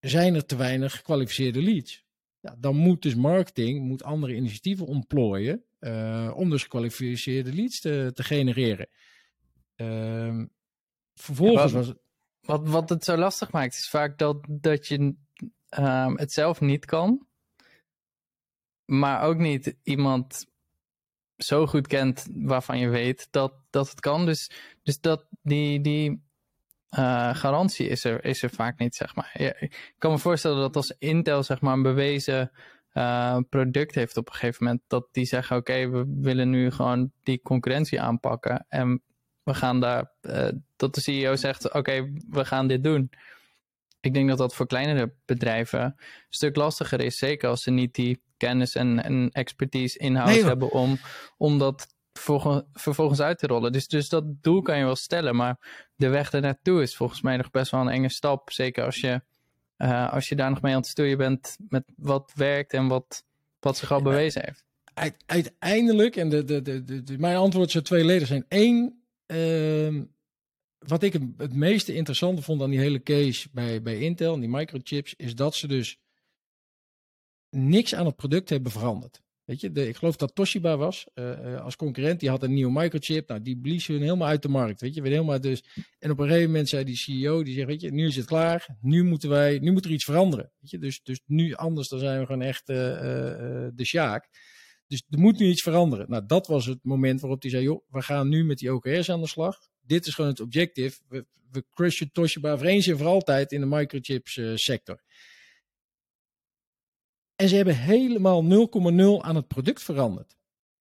zijn 0.00 0.34
er 0.34 0.46
te 0.46 0.56
weinig 0.56 0.96
gekwalificeerde 0.96 1.62
leads 1.62 2.04
ja, 2.40 2.56
dan 2.58 2.76
moet 2.76 3.02
dus 3.02 3.14
marketing 3.14 3.80
moet 3.80 4.02
andere 4.02 4.34
initiatieven 4.34 4.86
ontplooien 4.86 5.64
uh, 5.80 6.32
om 6.36 6.50
dus 6.50 6.62
gekwalificeerde 6.62 7.52
leads 7.54 7.80
te, 7.80 8.10
te 8.14 8.22
genereren. 8.22 8.88
Uh, 9.76 10.44
vervolgens 11.14 11.72
ja, 11.72 11.78
wat, 11.78 11.86
was 11.86 11.86
het... 11.86 11.98
Wat, 12.40 12.68
wat 12.68 12.88
het 12.88 13.04
zo 13.04 13.16
lastig 13.16 13.52
maakt 13.52 13.74
is 13.74 13.88
vaak 13.88 14.18
dat, 14.18 14.46
dat 14.48 14.86
je 14.86 15.14
um, 15.78 16.18
het 16.18 16.32
zelf 16.32 16.60
niet 16.60 16.84
kan, 16.84 17.26
maar 18.84 19.22
ook 19.22 19.38
niet 19.38 19.76
iemand 19.82 20.46
zo 21.36 21.66
goed 21.66 21.86
kent 21.86 22.26
waarvan 22.34 22.78
je 22.78 22.88
weet 22.88 23.28
dat, 23.30 23.52
dat 23.70 23.90
het 23.90 24.00
kan. 24.00 24.26
Dus, 24.26 24.50
dus 24.82 25.00
dat 25.00 25.26
die, 25.42 25.80
die 25.80 26.22
uh, 26.98 27.34
garantie 27.34 27.88
is 27.88 28.04
er, 28.04 28.24
is 28.24 28.42
er 28.42 28.50
vaak 28.50 28.78
niet, 28.78 28.94
zeg 28.94 29.14
maar. 29.14 29.30
Ik 29.60 29.94
kan 29.98 30.10
me 30.10 30.18
voorstellen 30.18 30.60
dat 30.60 30.76
als 30.76 30.94
Intel, 30.98 31.42
zeg 31.42 31.60
maar, 31.60 31.72
een 31.72 31.82
bewezen 31.82 32.50
uh, 32.94 33.38
product 33.48 33.94
heeft 33.94 34.16
op 34.16 34.26
een 34.26 34.34
gegeven 34.34 34.64
moment, 34.64 34.82
dat 34.86 35.08
die 35.12 35.24
zeggen, 35.24 35.56
oké, 35.56 35.88
we 35.88 36.14
willen 36.20 36.50
nu 36.50 36.70
gewoon 36.70 37.12
die 37.22 37.42
concurrentie 37.42 38.00
aanpakken 38.00 38.66
en 38.68 39.02
we 39.42 39.54
gaan 39.54 39.80
daar, 39.80 40.12
uh, 40.22 40.48
dat 40.76 40.94
de 40.94 41.00
CEO 41.00 41.36
zegt, 41.36 41.72
oké, 41.72 42.12
we 42.30 42.44
gaan 42.44 42.66
dit 42.66 42.84
doen. 42.84 43.10
Ik 44.00 44.14
denk 44.14 44.28
dat 44.28 44.38
dat 44.38 44.54
voor 44.54 44.66
kleinere 44.66 45.14
bedrijven 45.24 45.80
een 45.80 45.94
stuk 46.28 46.56
lastiger 46.56 47.00
is, 47.00 47.18
zeker 47.18 47.48
als 47.48 47.62
ze 47.62 47.70
niet 47.70 47.94
die 47.94 48.22
kennis 48.36 48.74
en, 48.74 49.04
en 49.04 49.30
expertise 49.30 49.98
in-house 49.98 50.46
hebben 50.46 50.70
om, 50.70 50.98
om 51.36 51.58
dat 51.58 51.94
vervolgens 52.72 53.20
uit 53.20 53.38
te 53.38 53.46
rollen. 53.46 53.72
Dus, 53.72 53.88
dus 53.88 54.08
dat 54.08 54.24
doel 54.42 54.62
kan 54.62 54.78
je 54.78 54.84
wel 54.84 54.96
stellen, 54.96 55.36
maar 55.36 55.88
de 55.96 56.08
weg 56.08 56.32
er 56.32 56.40
naartoe 56.40 56.82
is 56.82 56.96
volgens 56.96 57.20
mij 57.20 57.36
nog 57.36 57.50
best 57.50 57.70
wel 57.70 57.80
een 57.80 57.88
enge 57.88 58.08
stap. 58.08 58.50
Zeker 58.50 58.84
als 58.84 59.00
je, 59.00 59.22
uh, 59.78 60.12
als 60.12 60.28
je 60.28 60.36
daar 60.36 60.50
nog 60.50 60.62
mee 60.62 60.72
aan 60.72 60.80
het 60.80 60.88
stoeien 60.88 61.18
bent 61.18 61.56
met 61.68 61.84
wat 61.96 62.32
werkt 62.34 62.72
en 62.72 62.88
wat, 62.88 63.24
wat 63.60 63.76
zich 63.76 63.92
al 63.92 64.02
bewezen 64.02 64.42
heeft. 64.44 64.64
Uiteindelijk, 65.26 66.16
en 66.16 66.28
de, 66.28 66.44
de, 66.44 66.62
de, 66.62 67.02
de, 67.02 67.18
mijn 67.18 67.36
antwoord 67.36 67.70
zou 67.70 67.84
tweeledig 67.84 68.28
zijn. 68.28 68.44
Eén, 68.48 69.02
uh, 69.26 70.02
wat 70.86 71.02
ik 71.02 71.12
het 71.36 71.54
meeste 71.54 71.94
interessante 71.94 72.42
vond 72.42 72.62
aan 72.62 72.70
die 72.70 72.78
hele 72.78 73.02
case 73.02 73.48
bij, 73.52 73.82
bij 73.82 74.00
Intel 74.00 74.34
en 74.34 74.40
die 74.40 74.48
microchips, 74.48 75.14
is 75.16 75.34
dat 75.34 75.54
ze 75.54 75.66
dus 75.66 75.98
niks 77.50 77.94
aan 77.94 78.06
het 78.06 78.16
product 78.16 78.48
hebben 78.48 78.72
veranderd. 78.72 79.22
Weet 79.44 79.60
je, 79.60 79.72
de, 79.72 79.88
ik 79.88 79.96
geloof 79.96 80.16
dat 80.16 80.34
Toshiba 80.34 80.76
was 80.76 81.06
uh, 81.14 81.60
als 81.60 81.76
concurrent. 81.76 82.20
Die 82.20 82.28
had 82.28 82.42
een 82.42 82.54
nieuwe 82.54 82.80
microchip. 82.80 83.28
Nou, 83.28 83.42
die 83.42 83.58
blies 83.58 83.86
hun 83.86 84.02
helemaal 84.02 84.28
uit 84.28 84.42
de 84.42 84.48
markt. 84.48 84.80
Weet 84.80 84.94
je, 84.94 85.02
weer 85.02 85.12
helemaal 85.12 85.40
dus. 85.40 85.64
En 85.98 86.10
op 86.10 86.18
een 86.18 86.26
gegeven 86.26 86.50
moment 86.50 86.68
zei 86.68 86.84
die 86.84 86.96
CEO, 86.96 87.42
die 87.42 87.54
zegt, 87.54 87.66
weet 87.66 87.80
je, 87.80 87.90
nu 87.90 88.06
is 88.06 88.16
het 88.16 88.26
klaar. 88.26 88.76
Nu 88.80 89.04
moeten 89.04 89.28
wij, 89.28 89.58
nu 89.58 89.72
moet 89.72 89.84
er 89.84 89.90
iets 89.90 90.04
veranderen. 90.04 90.52
Weet 90.60 90.70
je, 90.70 90.78
dus, 90.78 91.02
dus 91.02 91.20
nu 91.26 91.54
anders, 91.54 91.88
dan 91.88 91.98
zijn 91.98 92.20
we 92.20 92.26
gewoon 92.26 92.42
echt 92.42 92.68
uh, 92.68 92.76
de 93.74 93.84
Sjaak. 93.84 94.28
Dus 94.86 95.02
er 95.08 95.18
moet 95.18 95.38
nu 95.38 95.46
iets 95.46 95.62
veranderen. 95.62 96.10
Nou, 96.10 96.26
dat 96.26 96.46
was 96.46 96.66
het 96.66 96.78
moment 96.82 97.20
waarop 97.20 97.42
hij 97.42 97.50
zei, 97.50 97.62
joh, 97.62 97.84
we 97.88 98.02
gaan 98.02 98.28
nu 98.28 98.44
met 98.44 98.58
die 98.58 98.74
OKR's 98.74 99.10
aan 99.10 99.20
de 99.20 99.28
slag. 99.28 99.69
Dit 99.90 100.06
is 100.06 100.14
gewoon 100.14 100.30
het 100.30 100.40
objectief. 100.40 101.00
We, 101.08 101.26
we 101.50 101.64
crushen 101.70 102.12
Toshiba 102.12 102.56
voor 102.56 102.66
eens 102.66 102.86
en 102.86 102.98
voor 102.98 103.06
altijd 103.06 103.52
in 103.52 103.60
de 103.60 103.66
microchips 103.66 104.40
sector. 104.54 105.02
En 107.36 107.48
ze 107.48 107.56
hebben 107.56 107.76
helemaal 107.76 108.44
0,0 108.44 109.24
aan 109.24 109.36
het 109.36 109.48
product 109.48 109.82
veranderd. 109.82 110.36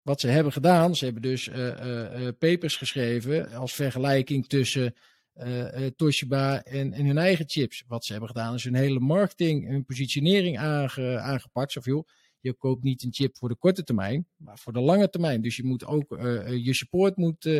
Wat 0.02 0.20
ze 0.20 0.28
hebben 0.28 0.52
gedaan, 0.52 0.96
ze 0.96 1.04
hebben 1.04 1.22
dus 1.22 1.48
uh, 1.48 1.56
uh, 1.56 2.28
papers 2.38 2.76
geschreven 2.76 3.52
als 3.52 3.74
vergelijking 3.74 4.46
tussen 4.46 4.94
Toshiba 5.96 6.62
en, 6.62 6.92
en, 6.92 7.06
hun 7.06 7.18
eigen 7.18 7.48
chips. 7.48 7.84
Wat 7.86 8.04
ze 8.04 8.12
hebben 8.12 8.30
gedaan 8.30 8.54
is 8.54 8.64
hun 8.64 8.74
hele 8.74 9.00
marketing, 9.00 9.68
hun 9.68 9.84
positionering 9.84 10.58
aange, 10.58 11.18
aangepakt. 11.18 11.76
Of 11.76 11.84
joh, 11.84 12.08
je 12.40 12.54
koopt 12.54 12.82
niet 12.82 13.02
een 13.02 13.12
chip 13.12 13.36
voor 13.36 13.48
de 13.48 13.56
korte 13.56 13.84
termijn, 13.84 14.26
maar 14.36 14.58
voor 14.58 14.72
de 14.72 14.80
lange 14.80 15.10
termijn. 15.10 15.42
Dus 15.42 15.56
je 15.56 15.64
moet 15.64 15.84
ook, 15.84 16.08
je 16.46 16.74
support 16.74 17.16
moet 17.16 17.50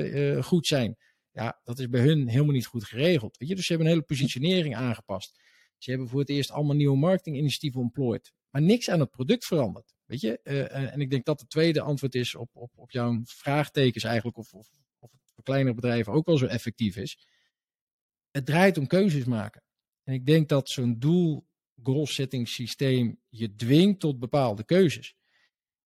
goed 0.40 0.66
zijn. 0.66 0.96
Ja, 1.32 1.60
dat 1.64 1.78
is 1.78 1.88
bij 1.88 2.00
hun 2.00 2.28
helemaal 2.28 2.54
niet 2.54 2.66
goed 2.66 2.84
geregeld. 2.84 3.36
Weet 3.36 3.48
je? 3.48 3.54
Dus 3.54 3.66
ze 3.66 3.72
hebben 3.72 3.90
een 3.90 3.96
hele 3.96 4.06
positionering 4.06 4.76
aangepast. 4.76 5.40
Ze 5.78 5.90
hebben 5.90 6.08
voor 6.08 6.20
het 6.20 6.28
eerst 6.28 6.50
allemaal 6.50 6.76
nieuwe 6.76 6.96
marketinginitiatieven 6.96 7.80
ontplooid 7.80 8.32
maar 8.52 8.62
niks 8.62 8.90
aan 8.90 9.00
het 9.00 9.10
product 9.10 9.44
verandert. 9.44 9.94
Weet 10.04 10.20
je? 10.20 10.40
Uh, 10.44 10.92
en 10.92 11.00
ik 11.00 11.10
denk 11.10 11.24
dat 11.24 11.40
het 11.40 11.50
tweede 11.50 11.80
antwoord 11.80 12.14
is 12.14 12.34
op, 12.34 12.50
op, 12.52 12.72
op 12.74 12.90
jouw 12.90 13.20
vraagtekens 13.24 14.04
eigenlijk, 14.04 14.36
of, 14.36 14.52
of, 14.52 14.68
of 14.98 15.12
het 15.12 15.20
voor 15.34 15.44
kleinere 15.44 15.74
bedrijven 15.74 16.12
ook 16.12 16.26
wel 16.26 16.38
zo 16.38 16.46
effectief 16.46 16.96
is. 16.96 17.26
Het 18.30 18.46
draait 18.46 18.78
om 18.78 18.86
keuzes 18.86 19.24
maken. 19.24 19.62
En 20.04 20.14
ik 20.14 20.26
denk 20.26 20.48
dat 20.48 20.68
zo'n 20.68 20.98
doel 20.98 21.46
goal 21.82 22.06
setting 22.06 22.48
systeem 22.48 23.20
je 23.28 23.54
dwingt 23.54 24.00
tot 24.00 24.18
bepaalde 24.18 24.64
keuzes. 24.64 25.16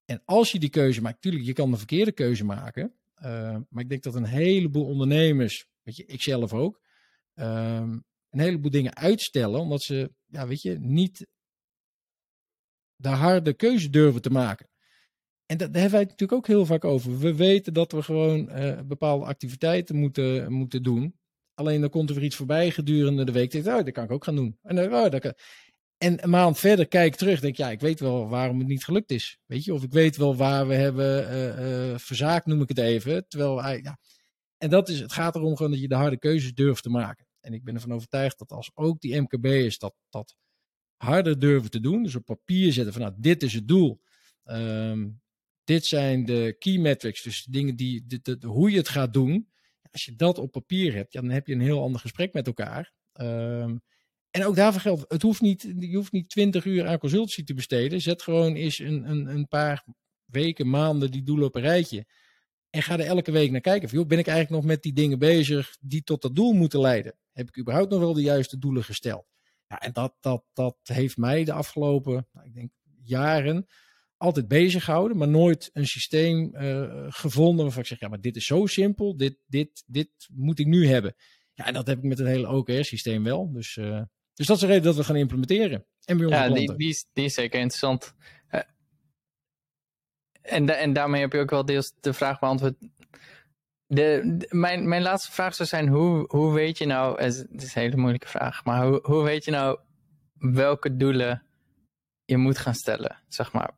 En 0.04 0.22
als 0.24 0.52
je 0.52 0.59
die 0.59 0.70
keuze 0.70 1.02
maakt, 1.02 1.14
natuurlijk, 1.14 1.44
je 1.44 1.52
kan 1.52 1.70
de 1.70 1.76
verkeerde 1.76 2.12
keuze 2.12 2.44
maken. 2.44 2.94
Uh, 3.22 3.57
maar 3.68 3.83
ik 3.83 3.88
denk 3.88 4.02
dat 4.02 4.14
een 4.14 4.24
heleboel 4.24 4.85
ondernemers, 4.85 5.66
weet 5.83 5.96
je, 5.96 6.05
ik 6.05 6.22
zelf 6.22 6.52
ook, 6.52 6.81
um, 7.35 8.05
een 8.31 8.40
heleboel 8.40 8.70
dingen 8.70 8.96
uitstellen, 8.96 9.61
omdat 9.61 9.83
ze, 9.83 10.12
ja, 10.26 10.46
weet 10.46 10.62
je, 10.62 10.79
niet 10.79 11.26
de 12.96 13.09
harde 13.09 13.55
keuze 13.55 13.90
durven 13.90 14.22
te 14.22 14.31
maken. 14.31 14.68
En 15.46 15.57
dat, 15.57 15.72
daar 15.72 15.83
hebben 15.83 15.90
wij 15.90 16.00
het 16.00 16.11
natuurlijk 16.11 16.38
ook 16.38 16.46
heel 16.46 16.66
vaak 16.66 16.85
over. 16.85 17.18
We 17.18 17.35
weten 17.35 17.72
dat 17.72 17.92
we 17.92 18.02
gewoon 18.02 18.59
uh, 18.59 18.81
bepaalde 18.81 19.24
activiteiten 19.24 19.96
moeten, 19.96 20.52
moeten 20.52 20.83
doen. 20.83 21.18
Alleen 21.55 21.81
dan 21.81 21.90
komt 21.90 22.09
er 22.09 22.14
weer 22.14 22.24
iets 22.24 22.37
voorbij 22.37 22.70
gedurende 22.70 23.24
de 23.24 23.33
week. 23.33 23.50
Denk, 23.50 23.66
oh, 23.66 23.74
dat 23.74 23.90
kan 23.90 24.05
ik 24.05 24.11
ook 24.11 24.24
gaan 24.24 24.37
doen. 24.37 24.59
En, 24.62 24.76
uh, 24.76 24.83
oh, 24.85 25.11
dat 25.11 25.20
kan... 25.20 25.35
en 25.98 26.22
een 26.22 26.30
maand 26.30 26.59
verder 26.59 26.88
kijk 26.88 27.12
ik 27.12 27.18
terug. 27.18 27.40
Denk 27.40 27.56
ja, 27.56 27.70
ik 27.70 27.80
weet 27.80 28.00
wel 28.00 28.28
waarom 28.28 28.59
het 28.59 28.68
niet 28.68 28.85
gelukt 28.85 29.11
is. 29.11 29.38
Weet 29.46 29.64
je, 29.64 29.74
of 29.74 29.82
ik 29.82 29.92
weet 29.92 30.16
wel 30.16 30.37
waar 30.37 30.66
we 30.66 30.74
hebben 30.74 31.35
uh, 31.92 31.98
verzaakt, 31.98 32.46
noem 32.46 32.62
ik 32.62 32.68
het 32.68 32.78
even. 32.78 33.28
Terwijl, 33.28 33.76
ja. 33.76 33.98
En 34.59 34.70
dat 34.70 34.88
is, 34.88 35.00
het 35.00 35.12
gaat 35.12 35.35
erom 35.35 35.56
gewoon 35.56 35.72
dat 35.72 35.80
je 35.80 35.88
de 35.88 35.94
harde 35.94 36.18
keuzes 36.18 36.54
durft 36.54 36.82
te 36.82 36.90
maken. 36.90 37.26
En 37.40 37.52
ik 37.52 37.64
ben 37.64 37.74
ervan 37.74 37.92
overtuigd 37.92 38.38
dat 38.38 38.50
als 38.50 38.70
ook 38.74 39.00
die 39.00 39.20
MKB'ers 39.20 39.78
dat, 39.78 39.94
dat 40.11 40.37
harder 40.96 41.38
durven 41.38 41.70
te 41.70 41.80
doen. 41.80 42.02
Dus 42.02 42.14
op 42.14 42.24
papier 42.24 42.72
zetten 42.72 42.92
van 42.92 43.02
nou, 43.02 43.14
dit 43.18 43.42
is 43.42 43.52
het 43.52 43.68
doel. 43.68 44.00
Um, 44.44 45.20
dit 45.64 45.87
zijn 45.87 46.24
de 46.24 46.56
key 46.59 46.78
metrics, 46.78 47.22
dus 47.22 47.44
dingen 47.44 47.76
die, 47.76 48.06
de, 48.06 48.38
hoe 48.46 48.70
je 48.70 48.76
het 48.76 48.88
gaat 48.88 49.12
doen. 49.12 49.48
Als 49.90 50.04
je 50.04 50.16
dat 50.16 50.38
op 50.38 50.50
papier 50.50 50.94
hebt, 50.94 51.12
dan 51.12 51.30
heb 51.30 51.46
je 51.46 51.52
een 51.54 51.61
heel 51.61 51.82
ander 51.82 52.00
gesprek 52.00 52.32
met 52.32 52.46
elkaar. 52.46 52.92
Um, 53.20 53.82
en 54.37 54.46
ook 54.46 54.57
daarvoor 54.57 54.81
geldt, 54.81 55.05
het 55.09 55.22
hoeft 55.22 55.40
niet, 55.40 55.75
je 55.79 55.96
hoeft 55.96 56.12
niet 56.12 56.29
20 56.29 56.64
uur 56.64 56.87
aan 56.87 56.99
consultancy 56.99 57.44
te 57.44 57.55
besteden. 57.55 58.01
Zet 58.01 58.22
gewoon 58.22 58.55
eens 58.55 58.79
een, 58.79 59.11
een, 59.11 59.27
een 59.27 59.49
paar 59.49 59.85
weken, 60.25 60.70
maanden 60.70 61.11
die 61.11 61.22
doelen 61.22 61.46
op 61.46 61.55
een 61.55 61.62
rijtje. 61.62 62.07
En 62.70 62.83
ga 62.83 62.99
er 62.99 63.07
elke 63.07 63.33
week 63.33 63.51
naar 63.51 63.61
kijken. 63.61 63.88
Van, 63.88 63.99
joh, 63.99 64.09
ben 64.09 64.18
ik 64.18 64.27
eigenlijk 64.27 64.62
nog 64.62 64.70
met 64.70 64.83
die 64.83 64.92
dingen 64.92 65.18
bezig 65.18 65.77
die 65.81 66.03
tot 66.03 66.22
dat 66.22 66.35
doel 66.35 66.53
moeten 66.53 66.81
leiden? 66.81 67.16
Heb 67.33 67.49
ik 67.49 67.59
überhaupt 67.59 67.90
nog 67.90 68.01
wel 68.01 68.12
de 68.12 68.22
juiste 68.22 68.59
doelen 68.59 68.85
gesteld? 68.85 69.27
Ja, 69.66 69.81
en 69.81 69.92
dat, 69.92 70.14
dat, 70.20 70.44
dat 70.53 70.77
heeft 70.83 71.16
mij 71.16 71.44
de 71.44 71.53
afgelopen, 71.53 72.29
nou, 72.33 72.46
ik 72.46 72.55
denk, 72.55 72.70
jaren 73.03 73.66
altijd 74.16 74.49
bezig 74.49 74.85
gehouden, 74.85 75.16
maar 75.16 75.29
nooit 75.29 75.70
een 75.72 75.87
systeem 75.87 76.51
uh, 76.55 77.07
gevonden 77.09 77.64
waarvan 77.64 77.83
ik 77.83 77.88
zeg, 77.88 78.01
ja, 78.01 78.09
maar 78.09 78.20
dit 78.20 78.37
is 78.37 78.46
zo 78.46 78.66
simpel, 78.66 79.16
dit, 79.16 79.38
dit, 79.46 79.83
dit 79.87 80.11
moet 80.33 80.59
ik 80.59 80.66
nu 80.66 80.87
hebben. 80.87 81.14
Ja, 81.55 81.66
en 81.66 81.75
dat 81.75 81.87
heb 81.87 81.99
ik 81.99 82.05
met 82.05 82.18
het 82.18 82.27
hele 82.27 82.49
OKR-systeem 82.49 83.25
wel. 83.25 83.53
Dus, 83.53 83.77
uh, 83.77 84.03
dus 84.37 84.46
dat 84.46 84.57
is 84.57 84.62
de 84.62 84.68
reden 84.68 84.83
dat 84.83 84.96
we 84.96 85.05
gaan 85.05 85.16
implementeren. 85.16 85.87
En 86.05 86.16
bij 86.18 86.29
ja, 86.29 86.49
die, 86.49 86.77
die, 86.77 86.88
is, 86.88 87.07
die 87.12 87.25
is 87.25 87.35
zeker 87.35 87.61
interessant. 87.61 88.14
Uh, 88.51 88.61
en, 90.42 90.66
da 90.66 90.75
en 90.75 90.92
daarmee 90.92 91.20
heb 91.20 91.33
je 91.33 91.40
ook 91.40 91.51
wel 91.51 91.64
deels 91.64 91.92
de 92.01 92.12
vraag 92.12 92.38
beantwoord. 92.38 92.75
De, 93.87 94.35
de, 94.38 94.46
mijn, 94.51 94.88
mijn 94.88 95.03
laatste 95.03 95.33
vraag 95.33 95.55
zou 95.55 95.68
zijn, 95.68 95.88
hoe, 95.88 96.25
hoe 96.29 96.53
weet 96.53 96.79
je 96.79 96.87
nou, 96.87 97.22
het 97.22 97.62
is 97.62 97.75
een 97.75 97.83
hele 97.83 97.96
moeilijke 97.96 98.29
vraag, 98.29 98.64
maar 98.64 98.87
hoe, 98.87 98.99
hoe 99.03 99.22
weet 99.22 99.44
je 99.44 99.51
nou 99.51 99.79
welke 100.38 100.96
doelen 100.96 101.42
je 102.25 102.37
moet 102.37 102.59
gaan 102.59 102.75
stellen, 102.75 103.22
zeg 103.29 103.53
maar. 103.53 103.70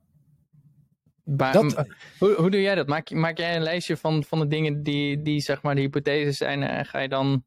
Dat... 1.25 1.87
Hoe, 2.19 2.35
hoe 2.35 2.51
doe 2.51 2.61
jij 2.61 2.75
dat? 2.75 2.87
Maak, 2.87 3.11
maak 3.11 3.39
jij 3.39 3.57
een 3.57 3.63
lijstje 3.63 3.97
van, 3.97 4.25
van 4.25 4.39
de 4.39 4.49
dingen 4.49 4.83
die, 4.83 5.23
die 5.23 5.41
zeg 5.41 5.63
maar 5.63 5.75
de 5.75 5.81
hypotheses 5.81 6.37
zijn 6.37 6.63
en 6.63 6.87
ga 6.87 6.99
je 6.99 7.09
dan 7.09 7.45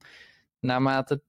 naarmate 0.60 1.22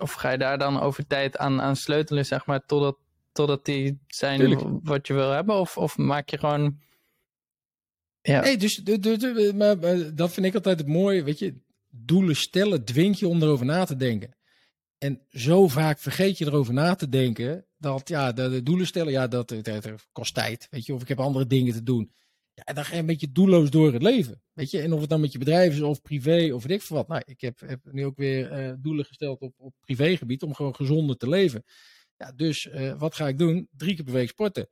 of 0.00 0.12
ga 0.12 0.30
je 0.30 0.38
daar 0.38 0.58
dan 0.58 0.80
over 0.80 1.06
tijd 1.06 1.36
aan, 1.36 1.60
aan 1.60 1.76
sleutelen, 1.76 2.26
zeg 2.26 2.46
maar, 2.46 2.66
totdat, 2.66 2.98
totdat 3.32 3.64
die 3.64 3.98
zijn 4.06 4.38
Tuurlijk. 4.38 4.62
wat 4.82 5.06
je 5.06 5.14
wil 5.14 5.30
hebben? 5.30 5.54
Of, 5.54 5.76
of 5.76 5.96
maak 5.96 6.28
je 6.28 6.38
gewoon. 6.38 6.78
Ja. 8.20 8.40
Nee, 8.40 8.56
dus 8.56 8.82
maar, 9.54 9.78
maar, 9.78 10.14
dat 10.14 10.32
vind 10.32 10.46
ik 10.46 10.54
altijd 10.54 10.78
het 10.78 10.88
mooie. 10.88 11.22
Weet 11.22 11.38
je, 11.38 11.54
doelen 11.90 12.36
stellen 12.36 12.84
dwingt 12.84 13.18
je 13.18 13.28
om 13.28 13.42
erover 13.42 13.66
na 13.66 13.84
te 13.84 13.96
denken. 13.96 14.36
En 14.98 15.20
zo 15.30 15.68
vaak 15.68 15.98
vergeet 15.98 16.38
je 16.38 16.46
erover 16.46 16.74
na 16.74 16.94
te 16.94 17.08
denken 17.08 17.66
dat 17.78 18.08
ja, 18.08 18.32
de, 18.32 18.48
de 18.48 18.62
doelen 18.62 18.86
stellen, 18.86 19.12
ja, 19.12 19.28
dat, 19.28 19.48
dat, 19.48 19.64
dat, 19.64 20.06
kost 20.12 20.34
tijd. 20.34 20.66
Weet 20.70 20.86
je, 20.86 20.94
of 20.94 21.02
ik 21.02 21.08
heb 21.08 21.20
andere 21.20 21.46
dingen 21.46 21.72
te 21.72 21.82
doen. 21.82 22.12
Ja, 22.58 22.64
en 22.64 22.74
dan 22.74 22.84
ga 22.84 22.94
je 22.94 23.00
een 23.00 23.06
beetje 23.06 23.32
doelloos 23.32 23.70
door 23.70 23.92
het 23.92 24.02
leven. 24.02 24.42
Weet 24.52 24.70
je, 24.70 24.80
en 24.80 24.92
of 24.92 25.00
het 25.00 25.08
dan 25.08 25.20
met 25.20 25.32
je 25.32 25.38
bedrijf 25.38 25.74
is 25.74 25.80
of 25.80 26.00
privé 26.00 26.54
of 26.54 26.62
weet 26.62 26.76
ik 26.76 26.82
veel 26.82 26.96
wat. 26.96 27.08
Nou, 27.08 27.22
ik 27.24 27.40
heb, 27.40 27.60
heb 27.60 27.80
nu 27.82 28.04
ook 28.04 28.16
weer 28.16 28.68
uh, 28.68 28.74
doelen 28.78 29.04
gesteld 29.04 29.40
op, 29.40 29.54
op 29.56 29.74
privégebied 29.80 30.42
om 30.42 30.54
gewoon 30.54 30.74
gezonder 30.74 31.16
te 31.16 31.28
leven. 31.28 31.64
Ja, 32.16 32.32
dus 32.32 32.64
uh, 32.64 32.98
wat 32.98 33.14
ga 33.14 33.28
ik 33.28 33.38
doen? 33.38 33.68
Drie 33.70 33.94
keer 33.94 34.04
per 34.04 34.12
week 34.12 34.28
sporten. 34.28 34.68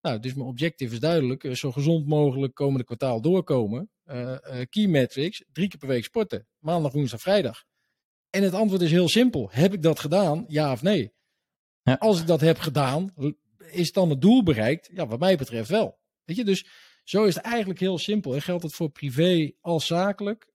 Nou, 0.00 0.18
dus 0.18 0.34
mijn 0.34 0.48
objectief 0.48 0.92
is 0.92 1.00
duidelijk. 1.00 1.44
Uh, 1.44 1.54
zo 1.54 1.72
gezond 1.72 2.06
mogelijk 2.06 2.54
komende 2.54 2.84
kwartaal 2.84 3.20
doorkomen. 3.20 3.90
key 4.68 4.86
metrics, 4.86 5.44
drie 5.52 5.68
keer 5.68 5.78
per 5.78 5.88
week 5.88 6.04
sporten. 6.04 6.46
Maandag, 6.58 6.92
woensdag, 6.92 7.20
vrijdag. 7.20 7.64
En 8.30 8.42
het 8.42 8.54
antwoord 8.54 8.82
is 8.82 8.90
heel 8.90 9.08
simpel. 9.08 9.48
Heb 9.50 9.72
ik 9.72 9.82
dat 9.82 10.00
gedaan? 10.00 10.44
Ja 10.48 10.72
of 10.72 10.82
nee? 10.82 11.12
Ja. 11.82 11.94
Als 11.94 12.20
ik 12.20 12.26
dat 12.26 12.40
heb 12.40 12.58
gedaan, 12.58 13.14
is 13.70 13.92
dan 13.92 14.10
het 14.10 14.20
doel 14.20 14.42
bereikt? 14.42 14.90
Ja, 14.92 15.06
wat 15.06 15.18
mij 15.18 15.36
betreft 15.36 15.68
wel. 15.68 15.98
Weet 16.24 16.36
je, 16.36 16.44
dus 16.44 16.66
zo 17.08 17.24
is 17.24 17.34
het 17.34 17.44
eigenlijk 17.44 17.80
heel 17.80 17.98
simpel. 17.98 18.34
En 18.34 18.42
geldt 18.42 18.62
het 18.62 18.74
voor 18.74 18.90
privé 18.90 19.52
als 19.60 19.86
zakelijk. 19.86 20.52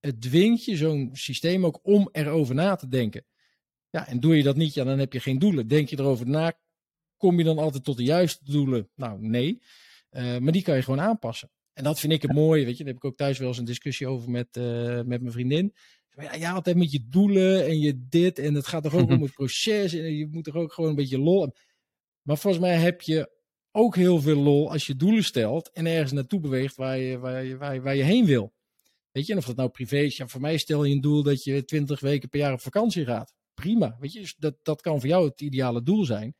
Het 0.00 0.20
dwingt 0.20 0.64
je 0.64 0.76
zo'n 0.76 1.10
systeem 1.12 1.66
ook 1.66 1.78
om 1.82 2.08
erover 2.12 2.54
na 2.54 2.74
te 2.74 2.88
denken. 2.88 3.26
Ja, 3.90 4.08
en 4.08 4.20
doe 4.20 4.36
je 4.36 4.42
dat 4.42 4.56
niet, 4.56 4.74
ja, 4.74 4.84
dan 4.84 4.98
heb 4.98 5.12
je 5.12 5.20
geen 5.20 5.38
doelen. 5.38 5.68
Denk 5.68 5.88
je 5.88 5.98
erover 5.98 6.28
na, 6.28 6.58
kom 7.16 7.38
je 7.38 7.44
dan 7.44 7.58
altijd 7.58 7.84
tot 7.84 7.96
de 7.96 8.02
juiste 8.02 8.44
doelen? 8.44 8.90
Nou, 8.94 9.20
nee. 9.20 9.62
Uh, 10.10 10.38
maar 10.38 10.52
die 10.52 10.62
kan 10.62 10.76
je 10.76 10.82
gewoon 10.82 11.00
aanpassen. 11.00 11.50
En 11.72 11.84
dat 11.84 12.00
vind 12.00 12.12
ik 12.12 12.22
het 12.22 12.32
mooie, 12.32 12.64
weet 12.64 12.76
je. 12.76 12.84
Daar 12.84 12.92
heb 12.92 13.02
ik 13.02 13.10
ook 13.10 13.16
thuis 13.16 13.38
wel 13.38 13.48
eens 13.48 13.58
een 13.58 13.64
discussie 13.64 14.06
over 14.06 14.30
met, 14.30 14.56
uh, 14.56 14.64
met 14.94 15.20
mijn 15.20 15.32
vriendin. 15.32 15.74
Ja, 16.10 16.34
ja, 16.34 16.52
altijd 16.52 16.76
met 16.76 16.92
je 16.92 17.06
doelen 17.08 17.66
en 17.66 17.80
je 17.80 18.06
dit. 18.08 18.38
En 18.38 18.54
het 18.54 18.66
gaat 18.66 18.82
toch 18.82 18.94
ook 18.94 19.10
om 19.10 19.22
het 19.22 19.32
proces. 19.32 19.92
En 19.92 20.14
je 20.14 20.26
moet 20.26 20.44
toch 20.44 20.54
ook 20.54 20.72
gewoon 20.72 20.90
een 20.90 20.96
beetje 20.96 21.18
lol. 21.18 21.54
Maar 22.22 22.38
volgens 22.38 22.62
mij 22.62 22.76
heb 22.76 23.00
je 23.00 23.35
ook 23.76 23.96
heel 23.96 24.20
veel 24.20 24.36
lol 24.36 24.70
als 24.70 24.86
je 24.86 24.96
doelen 24.96 25.24
stelt. 25.24 25.70
En 25.72 25.86
ergens 25.86 26.12
naartoe 26.12 26.40
beweegt 26.40 26.76
waar 26.76 26.98
je, 26.98 27.18
waar 27.18 27.44
je, 27.44 27.56
waar 27.56 27.74
je, 27.74 27.80
waar 27.80 27.96
je 27.96 28.02
heen 28.02 28.24
wil. 28.24 28.54
Weet 29.12 29.26
je, 29.26 29.32
en 29.32 29.38
of 29.38 29.46
dat 29.46 29.56
nou 29.56 29.68
privé 29.68 29.98
is. 29.98 30.16
Ja, 30.16 30.26
voor 30.26 30.40
mij 30.40 30.56
stel 30.56 30.84
je 30.84 30.94
een 30.94 31.00
doel 31.00 31.22
dat 31.22 31.44
je 31.44 31.64
20 31.64 32.00
weken 32.00 32.28
per 32.28 32.40
jaar 32.40 32.52
op 32.52 32.60
vakantie 32.60 33.04
gaat. 33.04 33.34
Prima. 33.54 33.96
Weet 34.00 34.12
je, 34.12 34.20
dus 34.20 34.34
dat, 34.38 34.54
dat 34.62 34.80
kan 34.80 35.00
voor 35.00 35.08
jou 35.08 35.28
het 35.28 35.40
ideale 35.40 35.82
doel 35.82 36.04
zijn. 36.04 36.36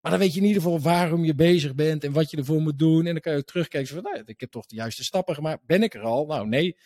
Maar 0.00 0.10
dan 0.10 0.20
weet 0.20 0.32
je 0.34 0.40
in 0.40 0.46
ieder 0.46 0.62
geval 0.62 0.80
waarom 0.80 1.24
je 1.24 1.34
bezig 1.34 1.74
bent 1.74 2.04
en 2.04 2.12
wat 2.12 2.30
je 2.30 2.36
ervoor 2.36 2.60
moet 2.60 2.78
doen. 2.78 3.06
En 3.06 3.12
dan 3.12 3.20
kan 3.20 3.36
je 3.36 3.44
terugkijken 3.44 3.94
van, 3.94 4.02
nou, 4.02 4.22
ik 4.24 4.40
heb 4.40 4.50
toch 4.50 4.66
de 4.66 4.76
juiste 4.76 5.04
stappen 5.04 5.34
gemaakt. 5.34 5.66
Ben 5.66 5.82
ik 5.82 5.94
er 5.94 6.02
al? 6.02 6.26
Nou, 6.26 6.48
nee. 6.48 6.76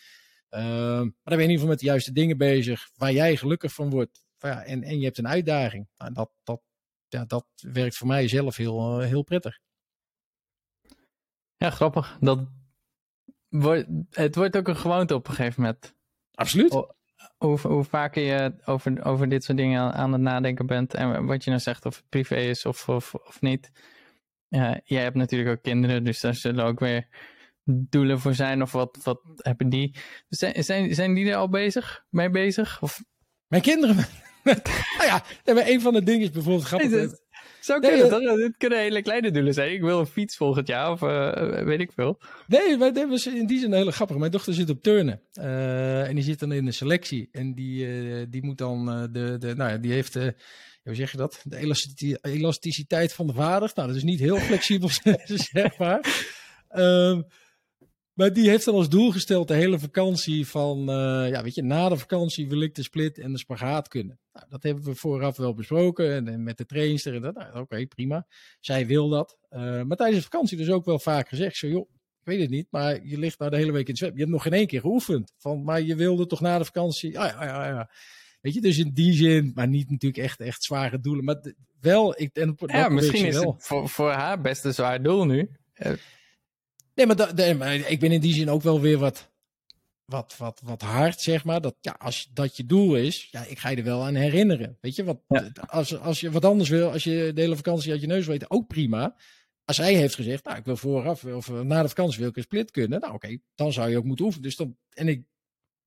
Uh, 0.49 0.59
maar 0.59 0.99
dan 0.99 1.11
ben 1.23 1.37
je 1.37 1.43
in 1.43 1.49
ieder 1.49 1.53
geval 1.53 1.69
met 1.69 1.79
de 1.79 1.85
juiste 1.85 2.11
dingen 2.11 2.37
bezig 2.37 2.89
waar 2.95 3.13
jij 3.13 3.37
gelukkig 3.37 3.73
van 3.73 3.89
wordt. 3.89 4.23
Ja, 4.37 4.63
en, 4.63 4.83
en 4.83 4.99
je 4.99 5.05
hebt 5.05 5.17
een 5.17 5.27
uitdaging. 5.27 5.87
Nou, 5.97 6.13
dat, 6.13 6.31
dat, 6.43 6.61
ja, 7.07 7.25
dat 7.25 7.45
werkt 7.55 7.97
voor 7.97 8.07
mij 8.07 8.27
zelf 8.27 8.55
heel, 8.55 9.01
uh, 9.01 9.07
heel 9.07 9.23
prettig. 9.23 9.59
Ja, 11.57 11.69
grappig. 11.69 12.17
Dat 12.19 12.47
wordt, 13.49 13.85
het 14.09 14.35
wordt 14.35 14.57
ook 14.57 14.67
een 14.67 14.77
gewoonte 14.77 15.15
op 15.15 15.27
een 15.27 15.33
gegeven 15.33 15.61
moment. 15.61 15.95
Absoluut. 16.31 16.71
hoe, 17.37 17.59
hoe 17.59 17.83
vaker 17.83 18.23
je 18.23 18.53
over, 18.65 19.05
over 19.05 19.29
dit 19.29 19.43
soort 19.43 19.57
dingen 19.57 19.93
aan 19.93 20.11
het 20.11 20.21
nadenken 20.21 20.65
bent 20.65 20.93
en 20.93 21.25
wat 21.25 21.43
je 21.43 21.49
nou 21.49 21.61
zegt, 21.61 21.85
of 21.85 21.95
het 21.95 22.09
privé 22.09 22.35
is 22.35 22.65
of, 22.65 22.89
of, 22.89 23.13
of 23.13 23.41
niet. 23.41 23.71
Jij 24.83 25.01
hebt 25.01 25.15
natuurlijk 25.15 25.49
ook 25.49 25.63
kinderen, 25.63 26.03
dus 26.03 26.19
daar 26.19 26.35
zullen 26.35 26.65
ook 26.65 26.79
weer 26.79 27.07
doelen 27.67 28.19
voor 28.19 28.33
zijn 28.33 28.61
of 28.61 28.71
wat, 28.71 28.99
wat 29.03 29.21
hebben 29.35 29.69
die? 29.69 29.95
Zijn, 30.29 30.63
zijn, 30.63 30.95
zijn 30.95 31.13
die 31.13 31.29
er 31.29 31.35
al 31.35 31.49
bezig, 31.49 32.05
mee 32.09 32.29
bezig? 32.29 32.81
Of? 32.81 33.03
Mijn 33.47 33.61
kinderen? 33.61 33.95
nou 34.97 35.05
ja, 35.05 35.23
een 35.43 35.81
van 35.81 35.93
de 35.93 36.03
dingen 36.03 36.21
is 36.21 36.31
bijvoorbeeld 36.31 36.65
grappig. 36.65 37.11
Nee, 37.67 37.79
dat, 37.81 38.09
zou 38.09 38.09
kunnen, 38.09 38.37
nee, 38.37 38.47
dit 38.47 38.57
kunnen 38.57 38.79
hele 38.79 39.01
kleine 39.01 39.31
doelen 39.31 39.53
zijn. 39.53 39.73
Ik 39.73 39.81
wil 39.81 39.99
een 39.99 40.05
fiets 40.05 40.37
volgend 40.37 40.67
jaar 40.67 40.91
of 40.91 41.01
uh, 41.01 41.63
weet 41.63 41.79
ik 41.79 41.91
veel. 41.91 42.19
Nee, 42.47 42.77
maar 42.77 42.93
dat 42.93 43.09
was 43.09 43.27
in 43.27 43.47
die 43.47 43.59
zin 43.59 43.73
heel 43.73 43.91
grappig. 43.91 44.17
Mijn 44.17 44.31
dochter 44.31 44.53
zit 44.53 44.69
op 44.69 44.83
turnen 44.83 45.21
uh, 45.33 46.07
en 46.07 46.15
die 46.15 46.23
zit 46.23 46.39
dan 46.39 46.51
in 46.51 46.65
de 46.65 46.71
selectie. 46.71 47.29
En 47.31 47.53
die, 47.53 47.85
uh, 47.85 48.25
die 48.29 48.43
moet 48.43 48.57
dan 48.57 48.85
de, 49.11 49.35
de, 49.39 49.55
nou 49.55 49.71
ja, 49.71 49.77
die 49.77 49.91
heeft 49.91 50.13
hoe 50.87 50.95
zeg 50.95 51.11
je 51.11 51.17
dat? 51.17 51.41
De 51.43 51.75
elasticiteit 52.21 53.13
van 53.13 53.27
de 53.27 53.33
vader. 53.33 53.71
Nou, 53.73 53.87
dat 53.87 53.97
is 53.97 54.03
niet 54.03 54.19
heel 54.19 54.37
flexibel, 54.37 54.89
zeg 55.53 55.77
maar. 55.77 56.25
Um, 56.75 57.25
maar 58.17 58.33
die 58.33 58.49
heeft 58.49 58.65
dan 58.65 58.75
als 58.75 58.89
doel 58.89 59.11
gesteld 59.11 59.47
de 59.47 59.53
hele 59.53 59.79
vakantie 59.79 60.47
van, 60.47 60.79
uh, 60.79 61.29
ja, 61.29 61.43
weet 61.43 61.55
je, 61.55 61.63
na 61.63 61.89
de 61.89 61.97
vakantie 61.97 62.49
wil 62.49 62.61
ik 62.61 62.75
de 62.75 62.83
split 62.83 63.17
en 63.17 63.31
de 63.31 63.37
spagaat 63.37 63.87
kunnen. 63.87 64.19
Nou, 64.33 64.45
dat 64.49 64.63
hebben 64.63 64.83
we 64.83 64.95
vooraf 64.95 65.37
wel 65.37 65.53
besproken 65.53 66.13
en, 66.13 66.27
en 66.27 66.43
met 66.43 66.57
de 66.57 66.65
trainster 66.65 67.15
en 67.15 67.21
dat. 67.21 67.35
Nou, 67.35 67.49
Oké, 67.49 67.59
okay, 67.59 67.85
prima. 67.85 68.27
Zij 68.59 68.87
wil 68.87 69.09
dat. 69.09 69.37
Uh, 69.49 69.59
maar 69.59 69.97
tijdens 69.97 70.17
de 70.17 70.29
vakantie 70.29 70.57
dus 70.57 70.69
ook 70.69 70.85
wel 70.85 70.99
vaak 70.99 71.29
gezegd, 71.29 71.57
zo 71.57 71.67
joh, 71.67 71.89
ik 72.19 72.25
weet 72.25 72.39
het 72.41 72.49
niet, 72.49 72.67
maar 72.69 73.05
je 73.05 73.17
ligt 73.17 73.39
nou 73.39 73.51
de 73.51 73.57
hele 73.57 73.71
week 73.71 73.85
in 73.85 73.89
het 73.89 73.97
zwem. 73.97 74.11
Je 74.13 74.19
hebt 74.19 74.31
nog 74.31 74.41
geen 74.41 74.53
één 74.53 74.67
keer 74.67 74.81
geoefend. 74.81 75.33
Van, 75.37 75.63
maar 75.63 75.81
je 75.81 75.95
wilde 75.95 76.25
toch 76.25 76.41
na 76.41 76.57
de 76.57 76.65
vakantie, 76.65 77.19
ah, 77.19 77.31
ja, 77.31 77.43
ja, 77.43 77.67
ja. 77.67 77.91
Weet 78.41 78.53
je, 78.53 78.61
dus 78.61 78.77
in 78.77 78.91
die 78.93 79.13
zin, 79.13 79.51
maar 79.55 79.67
niet 79.67 79.89
natuurlijk 79.89 80.23
echt, 80.23 80.39
echt 80.39 80.63
zware 80.63 80.99
doelen. 80.99 81.23
Maar 81.23 81.53
wel, 81.79 82.19
ik, 82.19 82.35
en 82.35 82.55
ja, 82.65 82.89
misschien 82.89 83.25
is 83.25 83.35
het 83.35 83.53
voor, 83.57 83.89
voor 83.89 84.11
haar 84.11 84.41
best 84.41 84.65
een 84.65 84.73
zwaar 84.73 85.03
doel 85.03 85.25
nu. 85.25 85.49
Nee, 86.97 87.05
maar, 87.05 87.35
da, 87.35 87.53
maar 87.53 87.75
ik 87.75 87.99
ben 87.99 88.11
in 88.11 88.21
die 88.21 88.33
zin 88.33 88.49
ook 88.49 88.61
wel 88.61 88.81
weer 88.81 88.97
wat, 88.97 89.31
wat, 90.05 90.37
wat, 90.37 90.61
wat 90.63 90.81
hard, 90.81 91.21
zeg 91.21 91.43
maar. 91.43 91.61
Dat, 91.61 91.75
ja, 91.81 91.95
als 91.99 92.29
dat 92.33 92.57
je 92.57 92.65
doel 92.65 92.95
is, 92.95 93.27
ja, 93.31 93.45
ik 93.45 93.59
ga 93.59 93.69
je 93.69 93.77
er 93.77 93.83
wel 93.83 94.05
aan 94.05 94.15
herinneren. 94.15 94.77
Weet 94.81 94.95
je, 94.95 95.03
wat, 95.03 95.21
als, 95.67 95.99
als 95.99 96.19
je 96.19 96.31
wat 96.31 96.45
anders 96.45 96.69
wil, 96.69 96.91
als 96.91 97.03
je 97.03 97.31
de 97.33 97.41
hele 97.41 97.55
vakantie 97.55 97.91
uit 97.91 98.01
je 98.01 98.07
neus 98.07 98.25
weet, 98.25 98.49
ook 98.49 98.67
prima. 98.67 99.15
Als 99.65 99.77
hij 99.77 99.93
heeft 99.93 100.15
gezegd, 100.15 100.43
nou, 100.43 100.57
ik 100.57 100.65
wil 100.65 100.77
vooraf 100.77 101.23
of 101.23 101.49
na 101.49 101.81
de 101.81 101.87
vakantie 101.87 102.19
wil 102.19 102.29
ik 102.29 102.35
een 102.35 102.43
split 102.43 102.71
kunnen. 102.71 102.99
Nou, 102.99 103.13
oké, 103.13 103.37
dan 103.55 103.73
zou 103.73 103.89
je 103.89 103.97
ook 103.97 104.03
moeten 104.03 104.25
oefenen. 104.25 104.47
Dus 104.47 104.55
dan, 104.55 104.77
en 104.89 105.07
ik, 105.07 105.23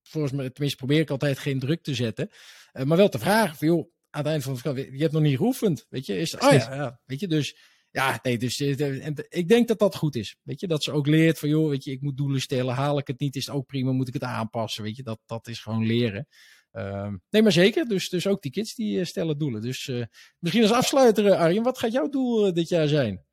volgens 0.02 0.32
mij, 0.32 0.50
tenminste 0.50 0.78
probeer 0.78 1.00
ik 1.00 1.10
altijd 1.10 1.38
geen 1.38 1.58
druk 1.58 1.82
te 1.82 1.94
zetten. 1.94 2.30
Uh, 2.72 2.82
maar 2.82 2.96
wel 2.96 3.08
te 3.08 3.18
vragen, 3.18 3.56
van, 3.56 3.66
joh, 3.68 3.92
aan 4.10 4.22
het 4.22 4.30
eind 4.30 4.42
van 4.42 4.52
de 4.52 4.58
vakantie, 4.58 4.92
je 4.92 5.00
hebt 5.00 5.12
nog 5.12 5.22
niet 5.22 5.36
geoefend. 5.36 5.86
Weet 5.88 6.06
je, 6.06 6.18
is, 6.18 6.34
oh 6.34 6.52
ja, 6.52 6.74
ja, 6.74 7.00
weet 7.04 7.20
je, 7.20 7.28
dus 7.28 7.56
ja, 7.90 8.18
nee, 8.22 8.38
dus 8.38 8.60
eh, 8.60 9.06
en, 9.06 9.14
ik 9.28 9.48
denk 9.48 9.68
dat 9.68 9.78
dat 9.78 9.96
goed 9.96 10.16
is. 10.16 10.36
Weet 10.42 10.60
je, 10.60 10.66
dat 10.66 10.82
ze 10.82 10.92
ook 10.92 11.06
leert 11.06 11.38
van, 11.38 11.48
joh, 11.48 11.68
weet 11.68 11.84
je, 11.84 11.90
ik 11.90 12.00
moet 12.00 12.16
doelen 12.16 12.40
stellen. 12.40 12.74
Haal 12.74 12.98
ik 12.98 13.06
het 13.06 13.20
niet, 13.20 13.36
is 13.36 13.46
het 13.46 13.54
ook 13.54 13.66
prima, 13.66 13.92
moet 13.92 14.08
ik 14.08 14.14
het 14.14 14.22
aanpassen. 14.22 14.82
Weet 14.82 14.96
je, 14.96 15.02
dat, 15.02 15.20
dat 15.26 15.48
is 15.48 15.60
gewoon 15.60 15.86
leren. 15.86 16.26
Uh, 16.72 17.12
nee, 17.30 17.42
maar 17.42 17.52
zeker. 17.52 17.88
Dus, 17.88 18.08
dus 18.08 18.26
ook 18.26 18.42
die 18.42 18.50
kids 18.50 18.74
die 18.74 18.98
uh, 18.98 19.04
stellen 19.04 19.38
doelen. 19.38 19.62
Dus 19.62 19.86
uh, 19.86 20.04
misschien 20.38 20.62
als 20.62 20.72
afsluiter, 20.72 21.34
Arjen, 21.34 21.62
wat 21.62 21.78
gaat 21.78 21.92
jouw 21.92 22.08
doel 22.08 22.52
dit 22.54 22.68
jaar 22.68 22.88
zijn? 22.88 23.24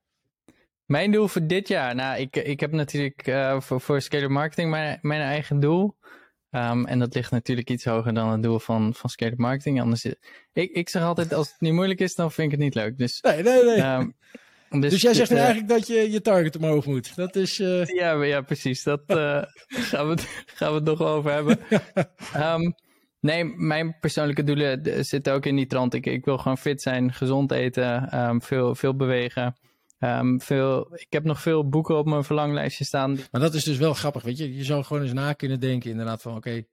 Mijn 0.85 1.11
doel 1.11 1.27
voor 1.27 1.47
dit 1.47 1.67
jaar? 1.67 1.95
Nou, 1.95 2.19
ik, 2.19 2.35
ik 2.35 2.59
heb 2.59 2.71
natuurlijk 2.71 3.23
voor, 3.63 3.81
voor 3.81 4.01
Scalar 4.01 4.31
Marketing 4.31 4.69
mijn, 4.69 4.99
mijn 5.01 5.21
eigen 5.21 5.59
doel. 5.59 5.97
Um, 6.51 6.85
en 6.85 6.99
dat 6.99 7.13
ligt 7.13 7.31
natuurlijk 7.31 7.69
iets 7.69 7.85
hoger 7.85 8.13
dan 8.13 8.29
het 8.29 8.43
doel 8.43 8.59
van, 8.59 8.93
van 8.93 9.09
Scalar 9.09 9.37
Marketing. 9.37 9.81
Anders, 9.81 10.05
ik, 10.53 10.71
ik 10.71 10.89
zeg 10.89 11.01
altijd, 11.01 11.33
als 11.33 11.51
het 11.51 11.59
niet 11.61 11.73
moeilijk 11.73 11.99
is, 11.99 12.15
dan 12.15 12.31
vind 12.31 12.47
ik 12.47 12.53
het 12.53 12.63
niet 12.63 12.75
leuk. 12.75 12.97
Dus, 12.97 13.21
nee, 13.21 13.43
nee, 13.43 13.63
nee. 13.63 13.81
Um, 13.81 14.15
dus, 14.69 14.91
dus, 14.91 15.01
jij 15.01 15.13
zegt 15.13 15.31
uh, 15.31 15.37
eigenlijk 15.37 15.67
dat 15.67 15.87
je 15.87 16.11
je 16.11 16.21
target 16.21 16.55
omhoog 16.55 16.85
moet. 16.85 17.15
Dat 17.15 17.35
is. 17.35 17.59
Uh... 17.59 17.85
Ja, 17.85 18.23
ja, 18.23 18.41
precies. 18.41 18.83
Dat 18.83 19.01
uh, 19.07 19.15
gaan, 19.89 20.07
we, 20.07 20.15
gaan 20.45 20.69
we 20.69 20.75
het 20.75 20.83
nog 20.83 21.01
over 21.01 21.31
hebben. 21.31 21.59
um, 22.35 22.75
nee, 23.29 23.43
mijn 23.43 23.97
persoonlijke 23.99 24.43
doelen 24.43 25.05
zitten 25.05 25.33
ook 25.33 25.45
in 25.45 25.55
die 25.55 25.67
trant. 25.67 25.93
Ik, 25.93 26.05
ik 26.05 26.25
wil 26.25 26.37
gewoon 26.37 26.57
fit 26.57 26.81
zijn, 26.81 27.13
gezond 27.13 27.51
eten, 27.51 28.19
um, 28.19 28.41
veel, 28.41 28.75
veel 28.75 28.95
bewegen. 28.95 29.55
Um, 29.99 30.41
veel, 30.41 30.87
ik 30.95 31.07
heb 31.09 31.23
nog 31.23 31.41
veel 31.41 31.69
boeken 31.69 31.97
op 31.97 32.05
mijn 32.05 32.23
verlanglijstje 32.23 32.85
staan. 32.85 33.19
Maar 33.31 33.41
dat 33.41 33.53
is 33.53 33.63
dus 33.63 33.77
wel 33.77 33.93
grappig, 33.93 34.23
weet 34.23 34.37
je. 34.37 34.55
Je 34.55 34.63
zou 34.63 34.83
gewoon 34.83 35.03
eens 35.03 35.13
na 35.13 35.33
kunnen 35.33 35.59
denken 35.59 35.91
inderdaad 35.91 36.21
van 36.21 36.35
oké, 36.35 36.49
okay, 36.49 36.67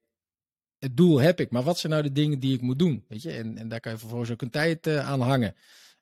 het 0.78 0.96
doel 0.96 1.20
heb 1.20 1.40
ik, 1.40 1.50
maar 1.50 1.62
wat 1.62 1.78
zijn 1.78 1.92
nou 1.92 2.04
de 2.04 2.12
dingen 2.12 2.38
die 2.38 2.54
ik 2.54 2.60
moet 2.60 2.78
doen? 2.78 3.04
Weet 3.08 3.22
je, 3.22 3.32
en, 3.32 3.58
en 3.58 3.68
daar 3.68 3.80
kan 3.80 3.92
je 3.92 3.98
vervolgens 3.98 4.30
ook 4.30 4.42
een 4.42 4.50
tijd 4.50 4.86
uh, 4.86 5.08
aan 5.08 5.20
hangen. 5.20 5.54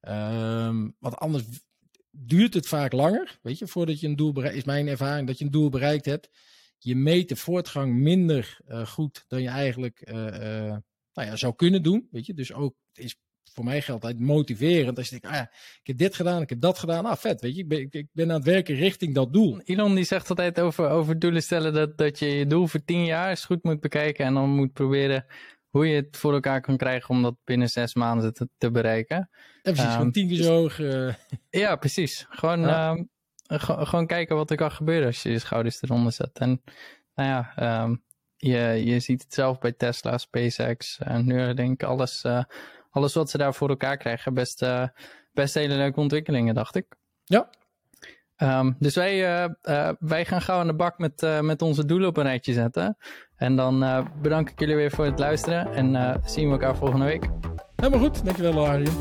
Um, 0.08 0.96
want 0.98 1.16
anders 1.16 1.44
duurt 2.12 2.54
het 2.54 2.66
vaak 2.66 2.92
langer, 2.92 3.38
weet 3.42 3.58
je, 3.58 3.66
voordat 3.66 4.00
je 4.00 4.06
een 4.06 4.16
doel 4.16 4.32
bereikt, 4.32 4.56
is 4.56 4.64
mijn 4.64 4.88
ervaring, 4.88 5.26
dat 5.26 5.38
je 5.38 5.44
een 5.44 5.50
doel 5.50 5.68
bereikt 5.68 6.04
hebt. 6.04 6.30
Je 6.78 6.96
meet 6.96 7.28
de 7.28 7.36
voortgang 7.36 7.94
minder 7.94 8.58
uh, 8.68 8.86
goed 8.86 9.24
dan 9.28 9.42
je 9.42 9.48
eigenlijk 9.48 10.08
uh, 10.10 10.16
uh, 10.16 10.76
nou 11.12 11.28
ja, 11.28 11.36
zou 11.36 11.54
kunnen 11.54 11.82
doen, 11.82 12.08
weet 12.10 12.26
je. 12.26 12.34
Dus 12.34 12.52
ook 12.52 12.74
is 12.92 13.16
voor 13.52 13.64
mij 13.64 13.82
geldt 13.82 14.04
altijd 14.04 14.22
motiverend. 14.22 14.98
Als 14.98 15.08
je 15.08 15.20
denkt, 15.20 15.36
ah 15.36 15.42
ik 15.80 15.86
heb 15.86 15.98
dit 15.98 16.14
gedaan, 16.14 16.42
ik 16.42 16.48
heb 16.48 16.60
dat 16.60 16.78
gedaan. 16.78 17.06
Ah, 17.06 17.16
vet, 17.16 17.40
weet 17.40 17.54
je, 17.54 17.60
ik 17.62 17.68
ben, 17.68 17.88
ik 17.90 18.08
ben 18.12 18.28
aan 18.30 18.36
het 18.36 18.44
werken 18.44 18.74
richting 18.74 19.14
dat 19.14 19.32
doel. 19.32 19.60
Elon 19.60 19.94
die 19.94 20.04
zegt 20.04 20.28
altijd 20.28 20.60
over, 20.60 20.88
over 20.88 21.18
doelen 21.18 21.42
stellen 21.42 21.72
dat, 21.72 21.98
dat 21.98 22.18
je 22.18 22.26
je 22.26 22.46
doel 22.46 22.66
voor 22.66 22.84
tien 22.84 23.04
jaar 23.04 23.30
eens 23.30 23.44
goed 23.44 23.62
moet 23.62 23.80
bekijken 23.80 24.24
en 24.24 24.34
dan 24.34 24.50
moet 24.50 24.72
proberen 24.72 25.26
hoe 25.72 25.88
je 25.88 25.94
het 25.94 26.16
voor 26.16 26.32
elkaar 26.32 26.60
kan 26.60 26.76
krijgen 26.76 27.10
om 27.10 27.22
dat 27.22 27.34
binnen 27.44 27.70
zes 27.70 27.94
maanden 27.94 28.34
te, 28.34 28.48
te 28.58 28.70
bereiken. 28.70 29.16
En 29.16 29.72
precies, 29.72 29.84
um, 29.84 29.90
gewoon 29.90 30.12
tien 30.12 30.28
keer 30.28 30.42
zo 30.42 30.54
hoog. 30.54 30.78
Uh... 30.78 31.14
Ja, 31.50 31.76
precies. 31.76 32.26
Gewoon, 32.28 32.60
ja. 32.60 32.90
Um, 32.90 33.10
gewoon 33.66 34.06
kijken 34.06 34.36
wat 34.36 34.50
er 34.50 34.56
kan 34.56 34.72
gebeuren 34.72 35.06
als 35.06 35.22
je 35.22 35.30
je 35.30 35.38
schouders 35.38 35.82
eronder 35.82 36.12
zet. 36.12 36.38
En 36.38 36.62
nou 37.14 37.28
ja, 37.28 37.82
um, 37.82 38.02
je, 38.36 38.58
je 38.84 39.00
ziet 39.00 39.22
het 39.22 39.34
zelf 39.34 39.58
bij 39.58 39.72
Tesla, 39.72 40.18
SpaceX 40.18 40.98
en 40.98 41.26
Neuralink, 41.26 41.82
alles, 41.82 42.24
uh, 42.24 42.44
alles 42.90 43.14
wat 43.14 43.30
ze 43.30 43.38
daar 43.38 43.54
voor 43.54 43.68
elkaar 43.68 43.96
krijgen. 43.96 44.34
Best, 44.34 44.62
uh, 44.62 44.86
best 45.32 45.54
hele 45.54 45.74
leuke 45.74 46.00
ontwikkelingen, 46.00 46.54
dacht 46.54 46.74
ik. 46.74 46.86
Ja, 47.24 47.50
Um, 48.38 48.76
dus 48.78 48.94
wij, 48.94 49.44
uh, 49.44 49.50
uh, 49.62 49.90
wij 49.98 50.24
gaan 50.24 50.42
gauw 50.42 50.58
aan 50.58 50.66
de 50.66 50.74
bak 50.74 50.98
met, 50.98 51.22
uh, 51.22 51.40
met 51.40 51.62
onze 51.62 51.84
doelen 51.84 52.08
op 52.08 52.16
een 52.16 52.22
rijtje 52.22 52.52
zetten. 52.52 52.96
En 53.42 53.56
dan 53.56 53.84
bedank 54.20 54.50
ik 54.50 54.60
jullie 54.60 54.76
weer 54.76 54.90
voor 54.90 55.04
het 55.04 55.18
luisteren 55.18 55.74
en 55.74 56.20
zien 56.24 56.46
we 56.46 56.52
elkaar 56.52 56.76
volgende 56.76 57.04
week. 57.04 57.28
Helemaal 57.76 58.00
goed, 58.00 58.24
dankjewel 58.24 58.66
Arjen. 58.66 58.92